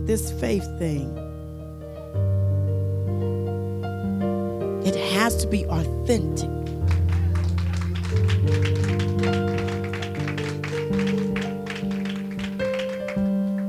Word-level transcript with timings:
But 0.00 0.06
this 0.06 0.32
faith 0.32 0.64
thing, 0.78 1.14
it 4.82 4.96
has 4.96 5.36
to 5.42 5.46
be 5.46 5.66
authentic. 5.66 6.48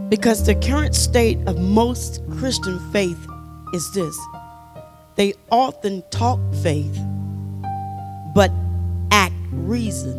Because 0.10 0.46
the 0.46 0.56
current 0.56 0.96
state 0.96 1.38
of 1.48 1.60
most 1.60 2.22
Christian 2.38 2.80
faith 2.94 3.20
is 3.74 3.92
this 3.94 4.18
they 5.16 5.34
often 5.52 6.02
talk 6.12 6.40
faith, 6.64 6.98
but 8.34 8.52
act 9.12 9.36
reason. 9.52 10.18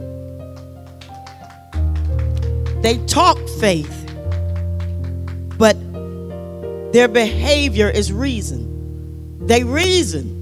They 2.83 2.99
talk 3.07 3.39
faith, 3.61 4.02
their 6.93 7.09
behavior 7.09 7.89
is 7.89 8.13
reason. 8.13 9.47
They 9.47 9.65
reason. 9.65 10.41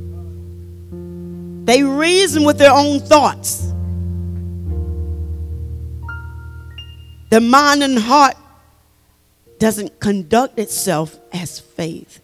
They 1.64 1.82
reason 1.82 2.44
with 2.44 2.58
their 2.58 2.72
own 2.72 3.00
thoughts. 3.00 3.72
The 7.30 7.40
mind 7.40 7.84
and 7.84 7.98
heart 7.98 8.36
doesn't 9.58 10.00
conduct 10.00 10.58
itself 10.58 11.16
as 11.32 11.60
faith, 11.60 12.20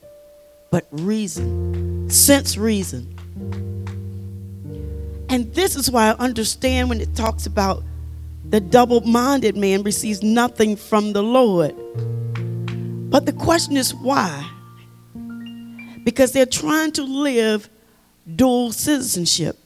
but 0.73 0.89
reason, 0.91 2.11
sense 2.11 2.57
reason. 2.57 3.13
And 5.29 5.55
this 5.55 5.77
is 5.77 5.91
why 5.91 6.09
I 6.09 6.13
understand 6.15 6.89
when 6.89 7.01
it 7.01 7.15
talks 7.15 7.47
about 7.47 7.85
the 8.49 8.61
double 8.61 9.01
minded 9.03 9.57
man 9.57 9.83
receives 9.85 10.23
nothing 10.23 10.75
from 10.75 11.13
the 11.13 11.23
Lord. 11.23 11.75
But 13.17 13.25
the 13.25 13.33
question 13.33 13.79
is 13.79 13.95
why? 13.95 14.47
Because 16.05 16.33
they're 16.33 16.45
trying 16.45 16.93
to 16.93 17.03
live 17.03 17.67
dual 18.37 18.73
citizenship. 18.73 19.59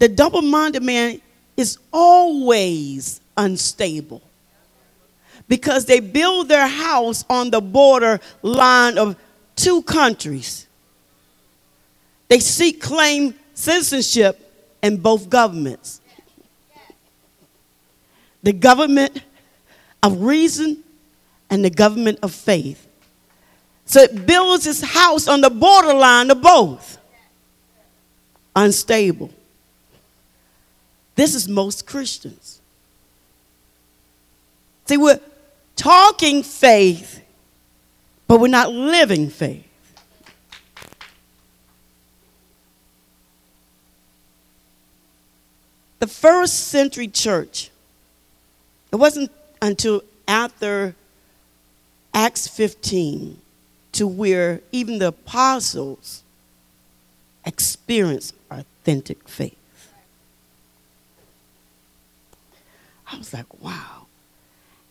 The 0.00 0.08
double 0.08 0.42
minded 0.42 0.82
man 0.82 1.20
is 1.56 1.78
always 1.92 3.20
unstable 3.36 4.20
because 5.46 5.84
they 5.84 6.00
build 6.00 6.48
their 6.48 6.66
house 6.66 7.24
on 7.30 7.50
the 7.50 7.60
border 7.60 8.18
line 8.42 8.98
of 8.98 9.14
two 9.54 9.82
countries. 9.82 10.66
They 12.26 12.40
seek 12.40 12.82
claim 12.82 13.32
citizenship 13.54 14.76
in 14.82 14.96
both 14.96 15.30
governments. 15.30 16.00
The 18.42 18.52
government 18.52 19.22
of 20.02 20.22
reason 20.22 20.82
and 21.50 21.64
the 21.64 21.70
government 21.70 22.18
of 22.22 22.32
faith. 22.32 22.86
So 23.84 24.00
it 24.00 24.26
builds 24.26 24.66
its 24.66 24.82
house 24.82 25.28
on 25.28 25.40
the 25.40 25.50
borderline 25.50 26.30
of 26.30 26.42
both. 26.42 26.98
Unstable. 28.54 29.30
This 31.14 31.34
is 31.34 31.48
most 31.48 31.86
Christians. 31.86 32.60
See, 34.86 34.96
we're 34.96 35.20
talking 35.74 36.42
faith, 36.42 37.22
but 38.26 38.40
we're 38.40 38.48
not 38.48 38.72
living 38.72 39.30
faith. 39.30 39.64
The 45.98 46.06
first 46.06 46.68
century 46.68 47.08
church, 47.08 47.70
it 48.92 48.96
wasn't 48.96 49.32
until 49.60 50.02
after 50.26 50.94
Acts 52.14 52.48
15 52.48 53.40
to 53.92 54.06
where 54.06 54.60
even 54.72 54.98
the 54.98 55.08
apostles 55.08 56.22
experienced 57.44 58.34
authentic 58.50 59.28
faith. 59.28 59.56
I 63.10 63.16
was 63.16 63.32
like, 63.32 63.62
wow. 63.62 64.06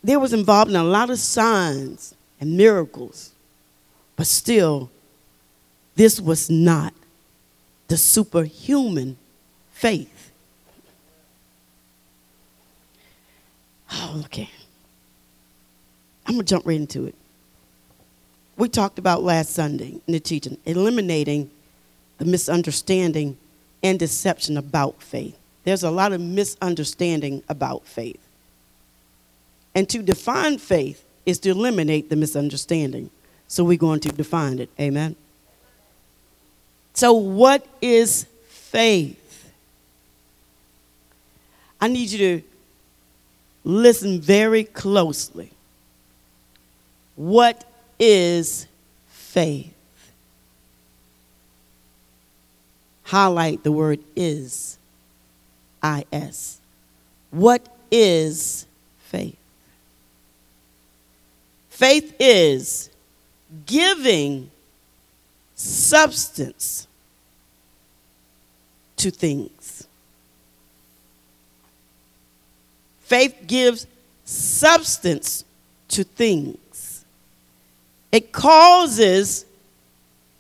They 0.04 0.18
was 0.18 0.34
involved 0.34 0.72
in 0.72 0.78
a 0.78 0.84
lot 0.84 1.10
of 1.10 1.20
signs 1.20 2.16
and 2.40 2.58
miracles, 2.58 3.32
but 4.16 4.28
still, 4.28 4.90
this 5.96 6.20
was 6.20 6.50
not 6.50 6.94
the 7.88 7.98
superhuman 7.98 9.18
faith. 9.72 10.32
Oh, 13.92 14.22
okay. 14.26 14.50
I'm 16.28 16.34
going 16.34 16.46
to 16.46 16.50
jump 16.50 16.66
right 16.66 16.76
into 16.76 17.06
it. 17.06 17.16
We 18.58 18.68
talked 18.68 19.00
about 19.00 19.24
last 19.24 19.52
Sunday 19.52 20.02
in 20.06 20.14
the 20.14 20.20
teaching, 20.20 20.58
eliminating 20.66 21.50
the 22.18 22.26
misunderstanding 22.26 23.38
and 23.82 23.98
deception 23.98 24.58
about 24.58 25.02
faith. 25.02 25.38
There's 25.64 25.84
a 25.84 25.92
lot 25.92 26.12
of 26.12 26.20
misunderstanding 26.20 27.44
about 27.48 27.86
faith. 27.86 28.20
And 29.74 29.88
to 29.90 30.02
define 30.02 30.58
faith 30.58 31.04
is 31.26 31.40
to 31.40 31.50
eliminate 31.50 32.10
the 32.10 32.16
misunderstanding. 32.16 33.10
So 33.48 33.64
we're 33.64 33.78
going 33.78 34.00
to 34.02 34.10
define 34.10 34.60
it. 34.60 34.70
Amen. 34.80 35.16
So, 36.94 37.14
what 37.14 37.66
is 37.80 38.26
faith? 38.48 39.54
I 41.80 41.88
need 41.88 42.10
you 42.10 42.18
to 42.18 42.48
listen 43.64 44.20
very 44.20 44.64
closely. 44.64 45.52
What 47.18 47.66
is 48.00 48.68
faith? 49.08 49.74
Highlight 53.04 53.64
the 53.64 53.72
word 53.72 54.00
is. 54.16 54.78
I 55.82 56.06
S. 56.12 56.60
What 57.32 57.68
is 57.92 58.66
faith? 59.00 59.38
Faith 61.70 62.16
is 62.20 62.90
giving 63.66 64.52
substance 65.56 66.88
to 68.98 69.10
things. 69.12 69.88
Faith 73.02 73.36
gives 73.48 73.88
substance 74.26 75.46
to 75.88 76.04
things. 76.04 76.58
It 78.12 78.32
causes, 78.32 79.46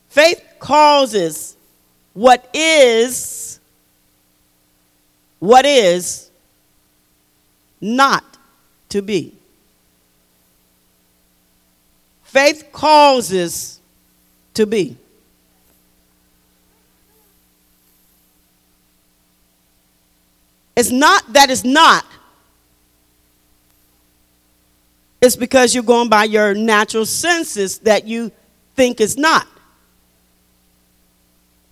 faith 0.10 0.42
causes 0.60 1.56
what 2.14 2.50
is, 2.54 3.60
what 5.40 5.66
is 5.66 6.30
not 7.80 8.24
to 8.90 9.02
be. 9.02 9.34
Faith 12.24 12.70
causes 12.72 13.80
to 14.54 14.66
be. 14.66 14.98
It's 20.76 20.92
not 20.92 21.34
that 21.34 21.50
it's 21.50 21.64
not. 21.64 22.06
It's 25.28 25.36
because 25.36 25.76
you're 25.76 25.84
going 25.84 26.08
by 26.08 26.24
your 26.24 26.54
natural 26.54 27.06
senses 27.06 27.80
that 27.80 28.08
you 28.08 28.32
think 28.78 29.02
it's 29.02 29.18
not. 29.18 29.46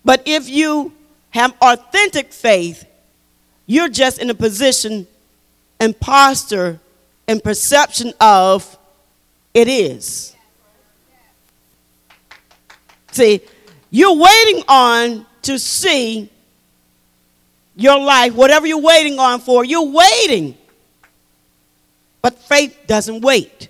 But 0.03 0.23
if 0.25 0.49
you 0.49 0.91
have 1.29 1.55
authentic 1.61 2.33
faith, 2.33 2.85
you're 3.65 3.87
just 3.87 4.19
in 4.19 4.29
a 4.29 4.33
position 4.33 5.07
and 5.79 5.97
posture 5.97 6.81
and 7.29 7.41
perception 7.41 8.11
of 8.19 8.77
it 9.53 9.69
is. 9.69 10.35
See, 13.13 13.39
you're 13.89 14.17
waiting 14.17 14.63
on 14.67 15.25
to 15.43 15.57
see 15.57 16.29
your 17.77 18.01
life, 18.01 18.33
whatever 18.33 18.67
you're 18.67 18.79
waiting 18.81 19.17
on 19.17 19.39
for, 19.39 19.63
you're 19.63 19.87
waiting. 19.87 20.57
But 22.25 22.39
faith 22.39 22.87
doesn't 22.87 23.21
wait. 23.21 23.69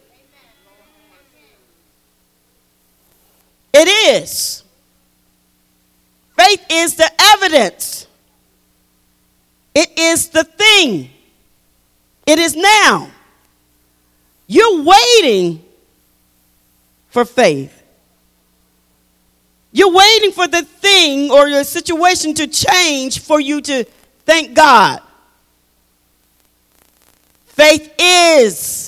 It 3.73 3.89
is. 4.13 4.63
Faith 6.37 6.65
is 6.69 6.95
the 6.95 7.11
evidence. 7.33 8.07
It 9.73 9.99
is 9.99 10.29
the 10.29 10.45
thing. 10.45 11.09
It 12.25 12.39
is 12.39 12.55
now. 12.55 13.11
You're 14.47 14.83
waiting 14.83 15.61
for 17.09 17.25
faith. 17.25 17.83
You're 19.73 19.91
waiting 19.91 20.31
for 20.31 20.47
the 20.47 20.61
thing 20.61 21.29
or 21.29 21.49
your 21.49 21.65
situation 21.65 22.33
to 22.35 22.47
change 22.47 23.19
for 23.19 23.41
you 23.41 23.59
to 23.59 23.83
thank 24.23 24.53
God. 24.53 25.01
Faith 27.55 27.93
is 27.97 28.85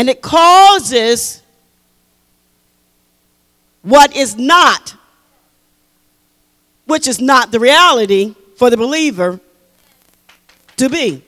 And 0.00 0.08
it 0.08 0.22
causes 0.22 1.42
what 3.82 4.16
is 4.16 4.34
not, 4.34 4.94
which 6.86 7.06
is 7.06 7.20
not 7.20 7.52
the 7.52 7.60
reality 7.60 8.34
for 8.56 8.70
the 8.70 8.78
believer, 8.78 9.38
to 10.78 10.88
be. 10.88 11.22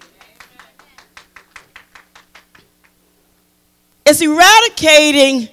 It's 4.07 4.23
eradicating 4.23 5.51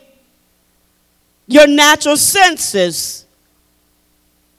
your 1.46 1.68
natural 1.68 2.16
senses 2.16 3.26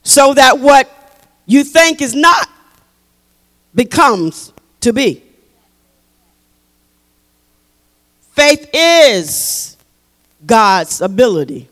so 0.03 0.35
that 0.35 0.59
what 0.59 0.87
you 1.47 1.63
think 1.63 1.99
is 1.99 2.13
not 2.13 2.47
becomes 3.73 4.53
to 4.81 4.93
be. 4.93 5.23
Faith 8.31 8.69
is 8.73 9.77
God's 10.45 11.01
ability. 11.01 11.67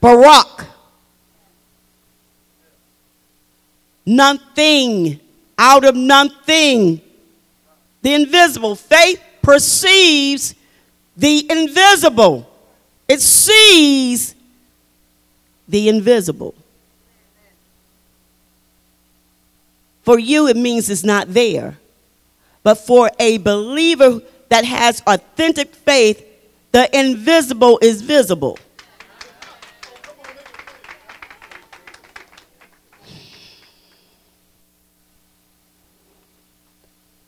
Barak. 0.00 0.66
Nothing. 4.06 5.20
Out 5.58 5.84
of 5.84 5.94
nothing. 5.94 7.00
The 8.02 8.14
invisible. 8.14 8.74
Faith 8.74 9.22
perceives 9.42 10.54
the 11.16 11.46
invisible. 11.50 12.48
It 13.06 13.20
sees 13.20 14.34
the 15.68 15.88
invisible. 15.88 16.54
For 20.02 20.18
you, 20.18 20.48
it 20.48 20.56
means 20.56 20.88
it's 20.88 21.04
not 21.04 21.32
there. 21.32 21.78
But 22.62 22.76
for 22.76 23.10
a 23.18 23.38
believer 23.38 24.20
that 24.48 24.64
has 24.64 25.02
authentic 25.06 25.74
faith, 25.74 26.24
the 26.72 26.88
invisible 26.98 27.78
is 27.82 28.02
visible. 28.02 28.58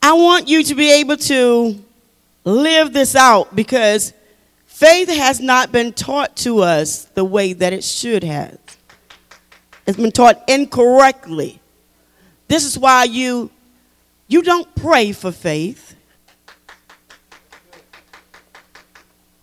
I 0.01 0.13
want 0.13 0.47
you 0.49 0.63
to 0.63 0.75
be 0.75 0.91
able 0.91 1.17
to 1.17 1.81
live 2.43 2.91
this 2.91 3.15
out 3.15 3.55
because 3.55 4.13
faith 4.65 5.07
has 5.07 5.39
not 5.39 5.71
been 5.71 5.93
taught 5.93 6.35
to 6.37 6.59
us 6.59 7.05
the 7.05 7.23
way 7.23 7.53
that 7.53 7.71
it 7.71 7.83
should 7.83 8.23
have. 8.23 8.59
It's 9.87 9.97
been 9.97 10.11
taught 10.11 10.43
incorrectly. 10.47 11.61
This 12.53 12.65
is 12.65 12.77
why 12.77 13.05
you 13.05 13.49
you 14.27 14.43
don't 14.43 14.75
pray 14.75 15.11
for 15.11 15.31
faith. 15.31 15.95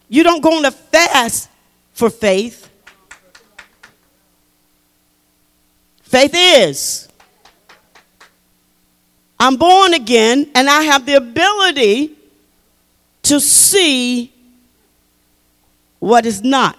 You 0.09 0.23
don't 0.23 0.41
go 0.41 0.57
on 0.57 0.65
a 0.65 0.71
fast 0.71 1.51
for 1.93 2.09
faith. 2.09 2.71
Faith 6.03 6.31
is 6.37 7.09
I'm 9.41 9.57
born 9.57 9.93
again 9.95 10.49
and 10.55 10.71
I 10.71 10.83
have 10.83 11.05
the 11.05 11.15
ability 11.15 12.17
to 13.25 13.41
see 13.41 14.33
what 15.99 16.27
is 16.27 16.45
not. 16.45 16.79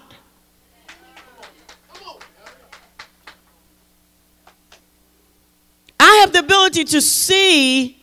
I 6.03 6.10
have 6.21 6.33
the 6.33 6.39
ability 6.39 6.83
to 6.83 7.01
see 7.01 7.97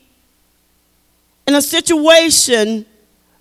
in 1.46 1.54
a 1.54 1.62
situation 1.62 2.84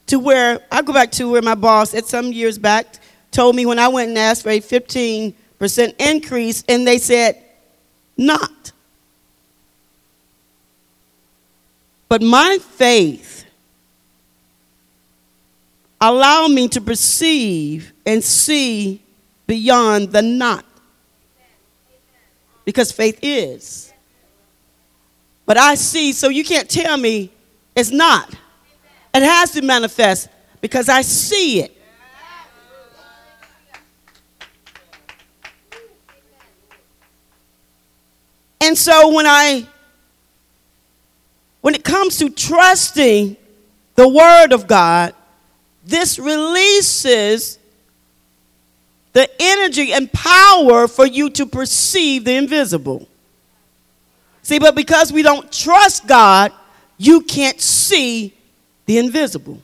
to 0.06 0.20
where 0.20 0.60
I 0.72 0.84
go 0.84 0.94
back 0.94 1.12
to 1.14 1.32
where 1.32 1.42
my 1.42 1.56
boss 1.56 1.96
at 1.96 2.06
some 2.06 2.32
years 2.32 2.58
back 2.60 3.00
told 3.32 3.56
me 3.56 3.66
when 3.66 3.80
I 3.80 3.88
went 3.88 4.10
and 4.10 4.18
asked 4.18 4.44
for 4.44 4.50
a 4.50 4.60
15% 4.60 5.34
increase 6.00 6.64
and 6.70 6.88
they 6.88 7.00
said 7.00 7.44
not. 8.16 8.72
But 12.08 12.22
my 12.22 12.60
faith 12.62 13.46
allowed 16.00 16.52
me 16.52 16.68
to 16.70 16.80
perceive 16.80 17.94
and 18.06 18.24
see 18.24 19.02
beyond 19.48 20.12
the 20.12 20.22
not. 20.22 20.64
Because 22.64 22.92
faith 22.92 23.20
is. 23.24 23.87
But 25.48 25.58
I 25.58 25.76
see, 25.76 26.12
so 26.12 26.28
you 26.28 26.44
can't 26.44 26.70
tell 26.70 26.98
me 26.98 27.32
it's 27.74 27.90
not. 27.90 28.30
It 29.16 29.24
has 29.24 29.52
to 29.52 29.64
manifest 29.64 30.28
because 30.62 30.90
I 30.90 31.02
see 31.02 31.62
it. 31.62 31.74
And 38.60 38.78
so 38.78 39.14
when 39.14 39.26
I 39.26 39.66
when 41.62 41.76
it 41.76 41.84
comes 41.84 42.18
to 42.18 42.30
trusting 42.30 43.38
the 43.96 44.08
Word 44.08 44.52
of 44.52 44.68
God, 44.68 45.16
this 45.86 46.20
releases 46.20 47.58
the 49.14 49.30
energy 49.40 49.94
and 49.94 50.12
power 50.12 50.90
for 50.90 51.06
you 51.06 51.30
to 51.32 51.46
perceive 51.46 52.26
the 52.26 52.36
invisible. 52.36 53.08
See, 54.48 54.60
but 54.60 54.76
because 54.76 55.12
we 55.12 55.24
don't 55.24 55.52
trust 55.52 56.08
God, 56.08 56.54
you 56.98 57.20
can't 57.20 57.60
see 57.60 58.34
the 58.86 58.98
invisible. 58.98 59.62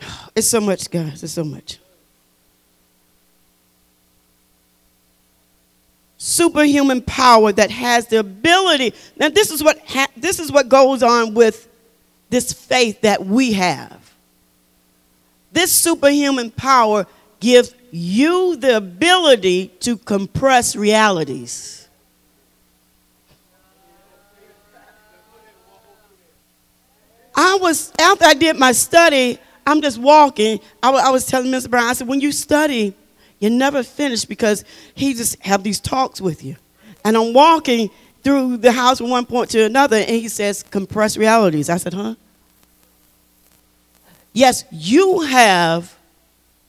It's 0.34 0.48
so 0.48 0.60
much, 0.60 0.90
guys. 0.90 1.22
It's 1.22 1.34
so 1.34 1.44
much. 1.44 1.78
superhuman 6.18 7.02
power 7.02 7.52
that 7.52 7.70
has 7.70 8.08
the 8.08 8.18
ability. 8.18 8.92
Now, 9.16 9.28
this 9.28 9.52
is 9.52 9.62
what 9.62 9.78
ha- 9.86 10.08
this 10.16 10.40
is 10.40 10.50
what 10.50 10.68
goes 10.68 11.04
on 11.04 11.34
with 11.34 11.68
this 12.30 12.52
faith 12.52 13.02
that 13.02 13.24
we 13.24 13.52
have. 13.52 14.12
This 15.52 15.70
superhuman 15.70 16.50
power 16.50 17.06
gives 17.38 17.72
you 17.96 18.56
the 18.56 18.76
ability 18.76 19.68
to 19.80 19.96
compress 19.96 20.76
realities. 20.76 21.88
I 27.34 27.58
was 27.60 27.92
after 28.00 28.24
I 28.24 28.34
did 28.34 28.56
my 28.56 28.72
study. 28.72 29.38
I'm 29.66 29.82
just 29.82 29.98
walking. 29.98 30.60
I, 30.82 30.88
w- 30.88 31.04
I 31.04 31.10
was 31.10 31.26
telling 31.26 31.50
Mr. 31.50 31.68
Brown. 31.68 31.84
I 31.84 31.92
said, 31.92 32.06
when 32.06 32.20
you 32.20 32.32
study 32.32 32.94
you 33.38 33.50
never 33.50 33.82
finish 33.82 34.24
because 34.24 34.64
he 34.94 35.14
just 35.14 35.40
have 35.42 35.62
these 35.62 35.80
talks 35.80 36.20
with 36.20 36.42
you. 36.42 36.56
And 37.04 37.16
I'm 37.16 37.32
walking 37.32 37.90
through 38.22 38.58
the 38.58 38.72
house 38.72 38.98
from 38.98 39.10
one 39.10 39.26
point 39.26 39.50
to 39.50 39.64
another, 39.64 39.96
and 39.96 40.08
he 40.08 40.28
says, 40.28 40.62
compressed 40.62 41.16
realities. 41.16 41.68
I 41.68 41.76
said, 41.76 41.94
huh? 41.94 42.14
Yes, 44.32 44.64
you 44.70 45.20
have 45.20 45.94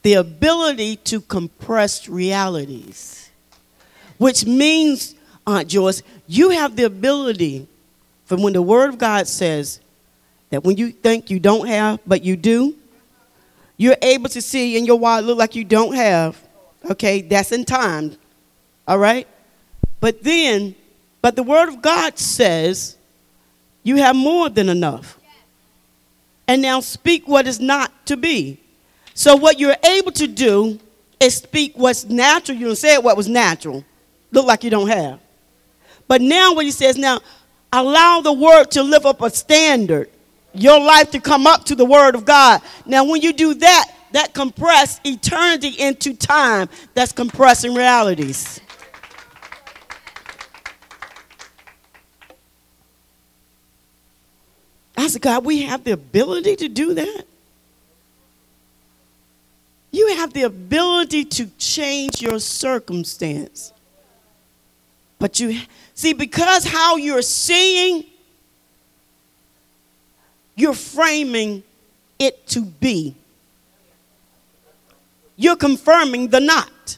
the 0.07 0.13
ability 0.13 0.95
to 0.95 1.19
compress 1.19 2.07
realities, 2.07 3.29
which 4.17 4.45
means, 4.45 5.15
Aunt 5.45 5.67
Joyce, 5.67 6.01
you 6.27 6.51
have 6.51 6.77
the 6.77 6.83
ability 6.85 7.67
from 8.23 8.41
when 8.41 8.53
the 8.53 8.61
Word 8.61 8.87
of 8.87 8.97
God 8.97 9.27
says 9.27 9.81
that 10.49 10.63
when 10.63 10.77
you 10.77 10.91
think 10.93 11.29
you 11.29 11.41
don't 11.41 11.67
have, 11.67 11.99
but 12.07 12.23
you 12.23 12.37
do, 12.37 12.73
you're 13.75 13.97
able 14.01 14.29
to 14.29 14.41
see 14.41 14.77
in 14.77 14.85
your 14.85 14.97
wallet 14.97 15.25
look 15.25 15.37
like 15.37 15.55
you 15.55 15.65
don't 15.65 15.93
have, 15.93 16.41
Okay, 16.89 17.19
that's 17.19 17.51
in 17.51 17.65
time. 17.65 18.15
All 18.87 18.97
right? 18.97 19.27
But 19.99 20.23
then, 20.23 20.73
but 21.21 21.35
the 21.35 21.43
Word 21.43 21.67
of 21.67 21.81
God 21.81 22.17
says 22.17 22.95
you 23.83 23.97
have 23.97 24.15
more 24.15 24.47
than 24.47 24.69
enough. 24.69 25.19
And 26.47 26.61
now 26.61 26.79
speak 26.79 27.27
what 27.27 27.45
is 27.45 27.59
not 27.59 27.91
to 28.05 28.15
be. 28.15 28.61
So, 29.17 29.36
what 29.36 29.59
you're 29.59 29.75
able 29.83 30.12
to 30.12 30.27
do 30.27 30.79
is 31.19 31.38
speak 31.38 31.74
what's 31.75 32.05
natural. 32.05 32.55
You 32.55 32.67
don't 32.67 32.75
say 32.75 33.00
what 33.00 33.17
was 33.17 33.27
natural. 33.27 33.83
Look 34.31 34.45
like 34.45 34.63
you 34.63 34.69
don't 34.69 34.89
have. 34.89 35.19
But 36.07 36.21
now, 36.21 36.53
what 36.53 36.65
he 36.65 36.71
says 36.71 37.00
now, 37.00 37.21
allow 37.74 38.21
the 38.21 38.31
Word 38.31 38.65
to 38.71 38.83
lift 38.83 39.07
up 39.07 39.24
a 39.24 39.31
standard, 39.31 40.12
your 40.53 40.79
life 40.79 41.09
to 41.12 41.19
come 41.19 41.47
up 41.47 41.65
to 41.65 41.74
the 41.74 41.83
Word 41.83 42.13
of 42.13 42.25
God. 42.25 42.62
Now, 42.86 43.05
when 43.05 43.24
you 43.24 43.33
do 43.33 43.55
that, 43.55 43.91
that 44.12 44.36
compress 44.36 45.01
eternity 45.03 45.69
into 45.69 46.13
time 46.13 46.69
that's 46.93 47.12
compressing 47.12 47.74
realities. 47.74 48.62
I 54.95 55.07
said, 55.07 55.24
God, 55.24 55.43
we 55.43 55.63
have 55.63 55.83
the 55.83 55.93
ability 55.93 56.57
to 56.57 56.69
do 56.69 56.93
that. 56.93 57.24
Have 60.27 60.34
the 60.34 60.43
ability 60.43 61.24
to 61.24 61.46
change 61.57 62.22
your 62.22 62.38
circumstance. 62.41 63.72
But 65.19 65.39
you 65.39 65.62
see, 65.93 66.12
because 66.12 66.65
how 66.65 66.98
you're 66.98 67.22
seeing, 67.22 68.03
you're 70.53 70.74
framing 70.74 71.63
it 72.19 72.46
to 72.48 72.60
be. 72.62 73.15
You're 75.38 75.55
confirming 75.55 76.27
the 76.27 76.41
not 76.41 76.98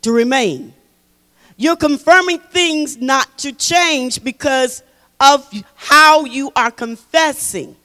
to 0.00 0.12
remain. 0.12 0.72
You're 1.58 1.76
confirming 1.76 2.38
things 2.38 2.96
not 2.96 3.36
to 3.40 3.52
change 3.52 4.24
because 4.24 4.82
of 5.20 5.46
how 5.74 6.24
you 6.24 6.50
are 6.56 6.70
confessing. 6.70 7.76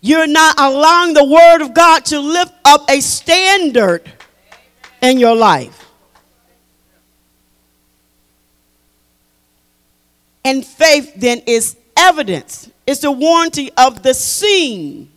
You're 0.00 0.26
not 0.26 0.58
allowing 0.58 1.14
the 1.14 1.24
Word 1.24 1.62
of 1.62 1.74
God 1.74 2.04
to 2.06 2.20
lift 2.20 2.52
up 2.64 2.88
a 2.88 3.00
standard 3.00 4.10
in 5.02 5.18
your 5.18 5.36
life. 5.36 5.88
And 10.44 10.64
faith 10.64 11.12
then 11.16 11.42
is 11.46 11.76
evidence, 11.96 12.70
it's 12.86 13.00
the 13.00 13.12
warranty 13.12 13.70
of 13.76 14.02
the 14.02 14.14
seen. 14.14 15.10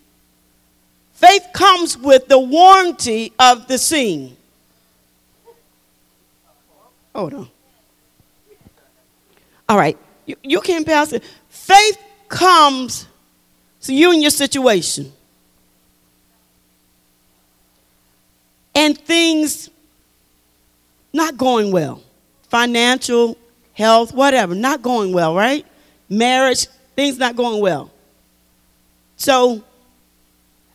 Faith 1.13 1.47
comes 1.53 1.97
with 1.97 2.27
the 2.27 2.39
warranty 2.39 3.31
of 3.39 3.67
the 3.67 3.77
seen. 3.77 4.35
Hold 7.15 7.33
on. 7.33 7.49
All 9.69 9.77
right, 9.77 9.97
you, 10.25 10.35
you 10.43 10.59
can 10.59 10.83
pass 10.83 11.13
it. 11.13 11.23
Faith 11.47 11.97
comes 12.27 13.07
to 13.83 13.93
you 13.93 14.11
and 14.11 14.21
your 14.21 14.31
situation. 14.31 15.11
And 18.75 18.97
things 18.97 19.69
not 21.13 21.37
going 21.37 21.71
well. 21.71 22.01
Financial, 22.49 23.37
health, 23.73 24.13
whatever, 24.13 24.55
not 24.55 24.81
going 24.81 25.13
well, 25.13 25.35
right? 25.35 25.65
Marriage, 26.09 26.67
things 26.95 27.17
not 27.17 27.35
going 27.35 27.61
well. 27.61 27.91
So, 29.17 29.63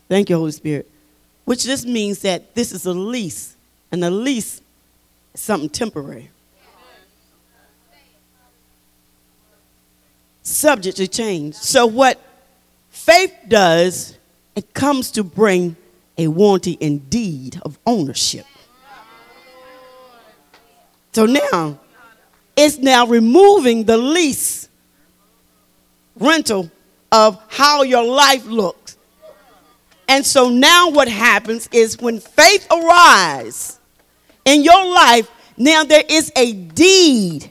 thank 0.07 0.29
you, 0.29 0.37
Holy 0.37 0.51
Spirit. 0.51 0.89
Which 1.45 1.63
just 1.63 1.85
means 1.85 2.19
that 2.19 2.55
this 2.55 2.71
is 2.71 2.85
a 2.85 2.93
lease, 2.93 3.55
and 3.91 4.03
a 4.03 4.09
lease 4.09 4.61
is 5.33 5.41
something 5.41 5.69
temporary. 5.69 6.29
Subject 10.43 10.97
to 10.97 11.07
change. 11.07 11.55
So, 11.55 11.85
what 11.85 12.19
faith 13.09 13.35
does, 13.47 14.17
it 14.55 14.71
comes 14.75 15.09
to 15.09 15.23
bring 15.23 15.75
a 16.19 16.27
warranty 16.27 16.77
indeed 16.79 17.59
of 17.63 17.79
ownership. 17.87 18.45
So 21.13 21.25
now, 21.25 21.79
it's 22.55 22.77
now 22.77 23.07
removing 23.07 23.85
the 23.85 23.97
lease 23.97 24.69
rental 26.19 26.69
of 27.11 27.41
how 27.47 27.81
your 27.81 28.03
life 28.03 28.45
looks. 28.45 28.97
And 30.07 30.23
so 30.23 30.49
now 30.49 30.91
what 30.91 31.07
happens 31.07 31.67
is 31.71 31.99
when 31.99 32.19
faith 32.19 32.67
arises 32.71 33.79
in 34.45 34.63
your 34.63 34.85
life, 34.85 35.31
now 35.57 35.83
there 35.83 36.03
is 36.07 36.31
a 36.35 36.53
deed, 36.53 37.49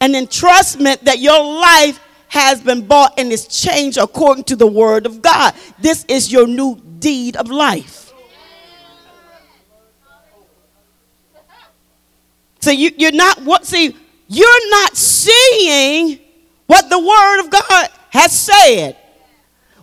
an 0.00 0.12
entrustment 0.14 1.00
that 1.00 1.18
your 1.18 1.44
life 1.44 2.00
has 2.28 2.60
been 2.60 2.86
bought 2.86 3.18
and 3.18 3.32
is 3.32 3.46
changed 3.46 3.98
according 3.98 4.44
to 4.44 4.56
the 4.56 4.66
word 4.66 5.06
of 5.06 5.22
God. 5.22 5.54
This 5.78 6.04
is 6.08 6.30
your 6.30 6.46
new 6.46 6.80
deed 6.98 7.36
of 7.36 7.48
life. 7.48 8.12
So 12.60 12.70
you, 12.70 12.90
you're 12.96 13.12
not 13.12 13.42
what 13.42 13.64
see 13.64 13.96
you're 14.28 14.70
not 14.70 14.94
seeing 14.94 16.18
what 16.66 16.90
the 16.90 16.98
Word 16.98 17.40
of 17.40 17.50
God 17.50 17.88
has 18.10 18.38
said. 18.38 18.96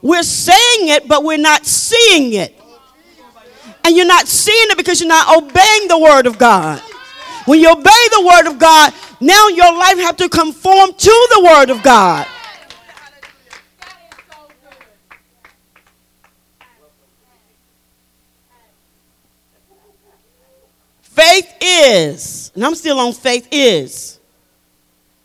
We're 0.02 0.24
saying 0.24 0.90
it, 0.90 1.08
but 1.08 1.24
we're 1.24 1.40
not 1.40 1.66
seeing 1.66 2.34
it. 2.34 2.56
And 3.84 3.96
you're 3.96 4.06
not 4.06 4.28
seeing 4.28 4.70
it 4.70 4.78
because 4.78 5.00
you're 5.00 5.10
not 5.10 5.36
obeying 5.36 5.88
the 5.88 5.98
Word 5.98 6.28
of 6.28 6.38
God. 6.38 6.80
When 7.46 7.60
you 7.60 7.72
obey 7.72 8.08
the 8.12 8.24
Word 8.26 8.48
of 8.52 8.60
God, 8.60 8.94
now 9.20 9.48
your 9.48 9.74
life 9.74 9.98
have 9.98 10.18
to 10.18 10.30
conform 10.30 10.94
to 10.94 11.28
the 11.34 11.42
Word 11.44 11.70
of 11.72 11.82
God. 11.82 12.28
Faith 21.16 21.56
is, 21.62 22.52
and 22.56 22.66
I'm 22.66 22.76
still 22.76 23.00
on 23.00 23.14
faith 23.14 23.48
is 23.50 24.20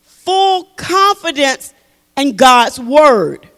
full 0.03 0.65
confidence 0.77 1.75
in 2.17 2.37
God's 2.37 2.79
word. 2.79 3.49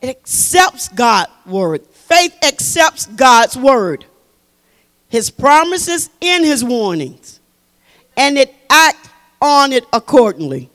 It 0.00 0.08
accepts 0.08 0.88
God's 0.88 1.30
word. 1.46 1.86
Faith 1.86 2.36
accepts 2.42 3.06
God's 3.06 3.56
word, 3.56 4.04
his 5.08 5.30
promises 5.30 6.10
and 6.20 6.44
his 6.44 6.64
warnings, 6.64 7.38
and 8.16 8.36
it 8.36 8.52
acts 8.68 9.08
on 9.40 9.72
it 9.72 9.84
accordingly. 9.92 10.70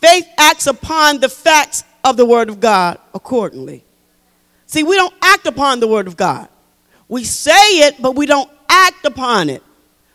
Faith 0.00 0.26
acts 0.38 0.66
upon 0.66 1.20
the 1.20 1.28
facts 1.28 1.84
of 2.02 2.16
the 2.16 2.24
word 2.24 2.48
of 2.48 2.60
God 2.60 2.98
accordingly. 3.12 3.84
See, 4.64 4.84
we 4.84 4.96
don't 4.96 5.14
act 5.20 5.46
upon 5.46 5.80
the 5.80 5.88
word 5.88 6.06
of 6.06 6.16
God. 6.16 6.48
We 7.08 7.24
say 7.24 7.80
it, 7.86 8.00
but 8.00 8.12
we 8.12 8.24
don't 8.24 8.50
act 8.86 9.04
upon 9.04 9.48
it 9.48 9.62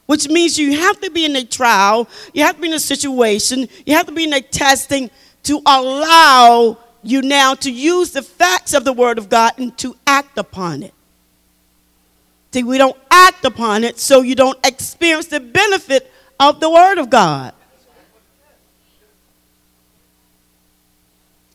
which 0.09 0.27
means 0.27 0.57
you 0.57 0.75
have 0.75 0.99
to 1.01 1.11
be 1.11 1.23
in 1.23 1.35
a 1.35 1.45
trial, 1.45 2.09
you 2.33 2.43
have 2.43 2.55
to 2.55 2.61
be 2.63 2.67
in 2.67 2.73
a 2.73 2.79
situation, 2.79 3.69
you 3.85 3.93
have 3.93 4.07
to 4.07 4.11
be 4.11 4.23
in 4.23 4.33
a 4.33 4.41
testing 4.41 5.11
to 5.43 5.61
allow 5.67 6.75
you 7.03 7.21
now 7.21 7.53
to 7.53 7.71
use 7.71 8.09
the 8.09 8.23
facts 8.23 8.73
of 8.73 8.83
the 8.83 8.91
Word 8.91 9.19
of 9.19 9.29
God 9.29 9.51
and 9.59 9.77
to 9.77 9.95
act 10.07 10.39
upon 10.39 10.81
it. 10.81 10.95
See, 12.51 12.63
we 12.63 12.79
don't 12.79 12.97
act 13.11 13.45
upon 13.45 13.83
it, 13.83 13.99
so 13.99 14.23
you 14.23 14.33
don't 14.33 14.57
experience 14.65 15.27
the 15.27 15.39
benefit 15.39 16.11
of 16.39 16.59
the 16.59 16.71
Word 16.71 16.97
of 16.97 17.11
God. 17.11 17.53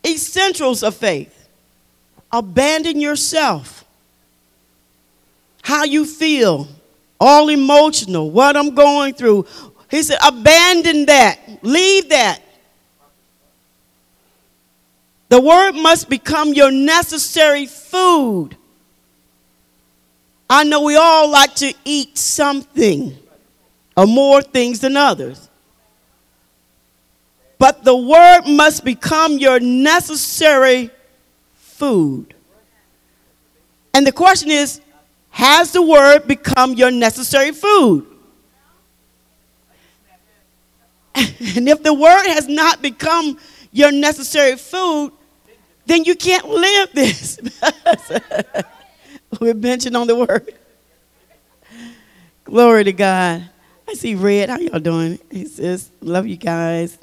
Essentials 0.06 0.84
of 0.84 0.94
faith 0.94 1.48
abandon 2.30 3.00
yourself, 3.00 3.84
how 5.62 5.82
you 5.82 6.06
feel 6.06 6.68
all 7.20 7.48
emotional, 7.48 8.30
what 8.30 8.56
I'm 8.56 8.74
going 8.74 9.14
through. 9.14 9.46
He 9.90 10.02
said, 10.02 10.18
abandon 10.26 11.06
that, 11.06 11.38
leave 11.62 12.08
that. 12.08 12.40
The 15.28 15.40
word 15.40 15.72
must 15.72 16.08
become 16.08 16.52
your 16.52 16.70
necessary 16.70 17.66
food. 17.66 18.56
I 20.48 20.64
know 20.64 20.82
we 20.82 20.96
all 20.96 21.30
like 21.30 21.54
to 21.56 21.72
eat 21.84 22.18
something 22.18 23.16
or 23.96 24.06
more 24.06 24.42
things 24.42 24.80
than 24.80 24.96
others. 24.96 25.48
But 27.58 27.84
the 27.84 27.96
word 27.96 28.42
must 28.46 28.84
become 28.84 29.38
your 29.38 29.58
necessary 29.60 30.90
food. 31.54 32.34
And 33.94 34.06
the 34.06 34.12
question 34.12 34.50
is 34.50 34.80
has 35.34 35.72
the 35.72 35.82
word 35.82 36.28
become 36.28 36.74
your 36.74 36.92
necessary 36.92 37.50
food? 37.50 38.06
And 41.56 41.68
if 41.68 41.82
the 41.82 41.92
word 41.92 42.26
has 42.26 42.48
not 42.48 42.80
become 42.80 43.38
your 43.72 43.92
necessary 43.92 44.56
food, 44.56 45.12
then 45.86 46.04
you 46.04 46.14
can't 46.14 46.48
live 46.48 46.92
this. 46.92 47.38
We're 49.40 49.54
benching 49.54 50.00
on 50.00 50.06
the 50.06 50.16
word. 50.16 50.54
Glory 52.44 52.84
to 52.84 52.92
God. 52.92 53.48
I 53.88 53.94
see 53.94 54.14
Red. 54.14 54.50
How 54.50 54.58
y'all 54.58 54.78
doing? 54.78 55.18
He 55.30 55.46
says, 55.46 55.90
love 56.00 56.26
you 56.26 56.36
guys. 56.36 56.96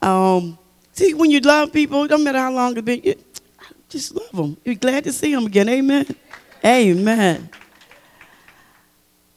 Um, 0.00 0.58
see, 0.92 1.14
when 1.14 1.30
you 1.30 1.40
love 1.40 1.72
people, 1.72 2.06
don't 2.06 2.22
matter 2.22 2.38
how 2.38 2.52
long 2.52 2.76
it's 2.76 2.84
been, 2.84 3.02
you 3.02 3.14
just 3.88 4.14
love 4.14 4.32
them. 4.32 4.56
You're 4.64 4.74
glad 4.74 5.04
to 5.04 5.12
see 5.12 5.34
them 5.34 5.46
again. 5.46 5.68
Amen. 5.68 6.06
Amen. 6.64 7.50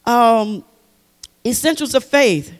Um, 0.04 0.64
essentials 1.44 1.94
of 1.94 2.04
faith. 2.04 2.52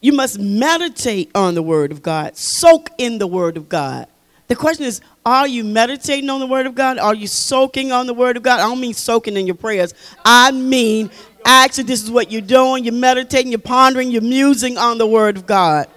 You 0.00 0.12
must 0.12 0.38
meditate 0.38 1.30
on 1.34 1.54
the 1.54 1.62
Word 1.62 1.90
of 1.90 2.02
God, 2.02 2.36
soak 2.36 2.90
in 2.98 3.18
the 3.18 3.26
Word 3.26 3.56
of 3.56 3.68
God. 3.68 4.06
The 4.48 4.56
question 4.56 4.84
is 4.84 5.00
are 5.24 5.48
you 5.48 5.64
meditating 5.64 6.28
on 6.28 6.40
the 6.40 6.46
Word 6.46 6.66
of 6.66 6.74
God? 6.74 6.98
Are 6.98 7.14
you 7.14 7.26
soaking 7.26 7.92
on 7.92 8.06
the 8.06 8.12
Word 8.12 8.36
of 8.36 8.42
God? 8.42 8.60
I 8.60 8.64
don't 8.64 8.80
mean 8.80 8.92
soaking 8.92 9.36
in 9.36 9.46
your 9.46 9.54
prayers. 9.54 9.94
I 10.24 10.50
mean, 10.50 11.10
actually, 11.44 11.84
this 11.84 12.02
is 12.02 12.10
what 12.10 12.30
you're 12.30 12.42
doing. 12.42 12.84
You're 12.84 12.92
meditating, 12.92 13.50
you're 13.50 13.58
pondering, 13.58 14.10
you're 14.10 14.20
musing 14.20 14.76
on 14.76 14.98
the 14.98 15.06
Word 15.06 15.38
of 15.38 15.46
God. 15.46 15.88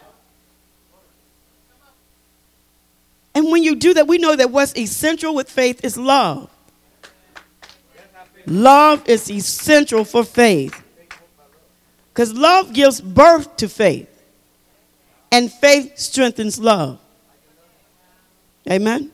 And 3.35 3.51
when 3.51 3.61
you 3.61 3.75
do 3.75 3.93
that, 3.95 4.07
we 4.07 4.17
know 4.17 4.35
that 4.35 4.49
what's 4.49 4.75
essential 4.77 5.35
with 5.35 5.49
faith 5.49 5.83
is 5.83 5.97
love. 5.97 6.49
Love 8.47 9.07
is 9.07 9.29
essential 9.29 10.05
for 10.05 10.23
faith. 10.23 10.83
Because 12.13 12.33
love 12.33 12.73
gives 12.73 12.99
birth 12.99 13.57
to 13.57 13.69
faith, 13.69 14.09
and 15.31 15.51
faith 15.51 15.99
strengthens 15.99 16.57
love. 16.57 16.99
Amen? 18.67 19.11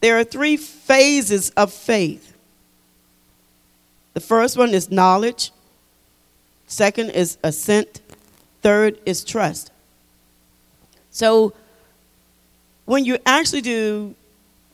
There 0.00 0.16
are 0.16 0.22
three 0.22 0.56
phases 0.56 1.50
of 1.50 1.72
faith. 1.72 2.36
The 4.14 4.20
first 4.20 4.56
one 4.56 4.74
is 4.74 4.90
knowledge, 4.90 5.50
second 6.66 7.10
is 7.10 7.36
assent, 7.42 8.00
third 8.62 9.00
is 9.04 9.24
trust. 9.24 9.72
So, 11.10 11.52
when 12.84 13.04
you 13.04 13.18
actually 13.26 13.62
do, 13.62 14.14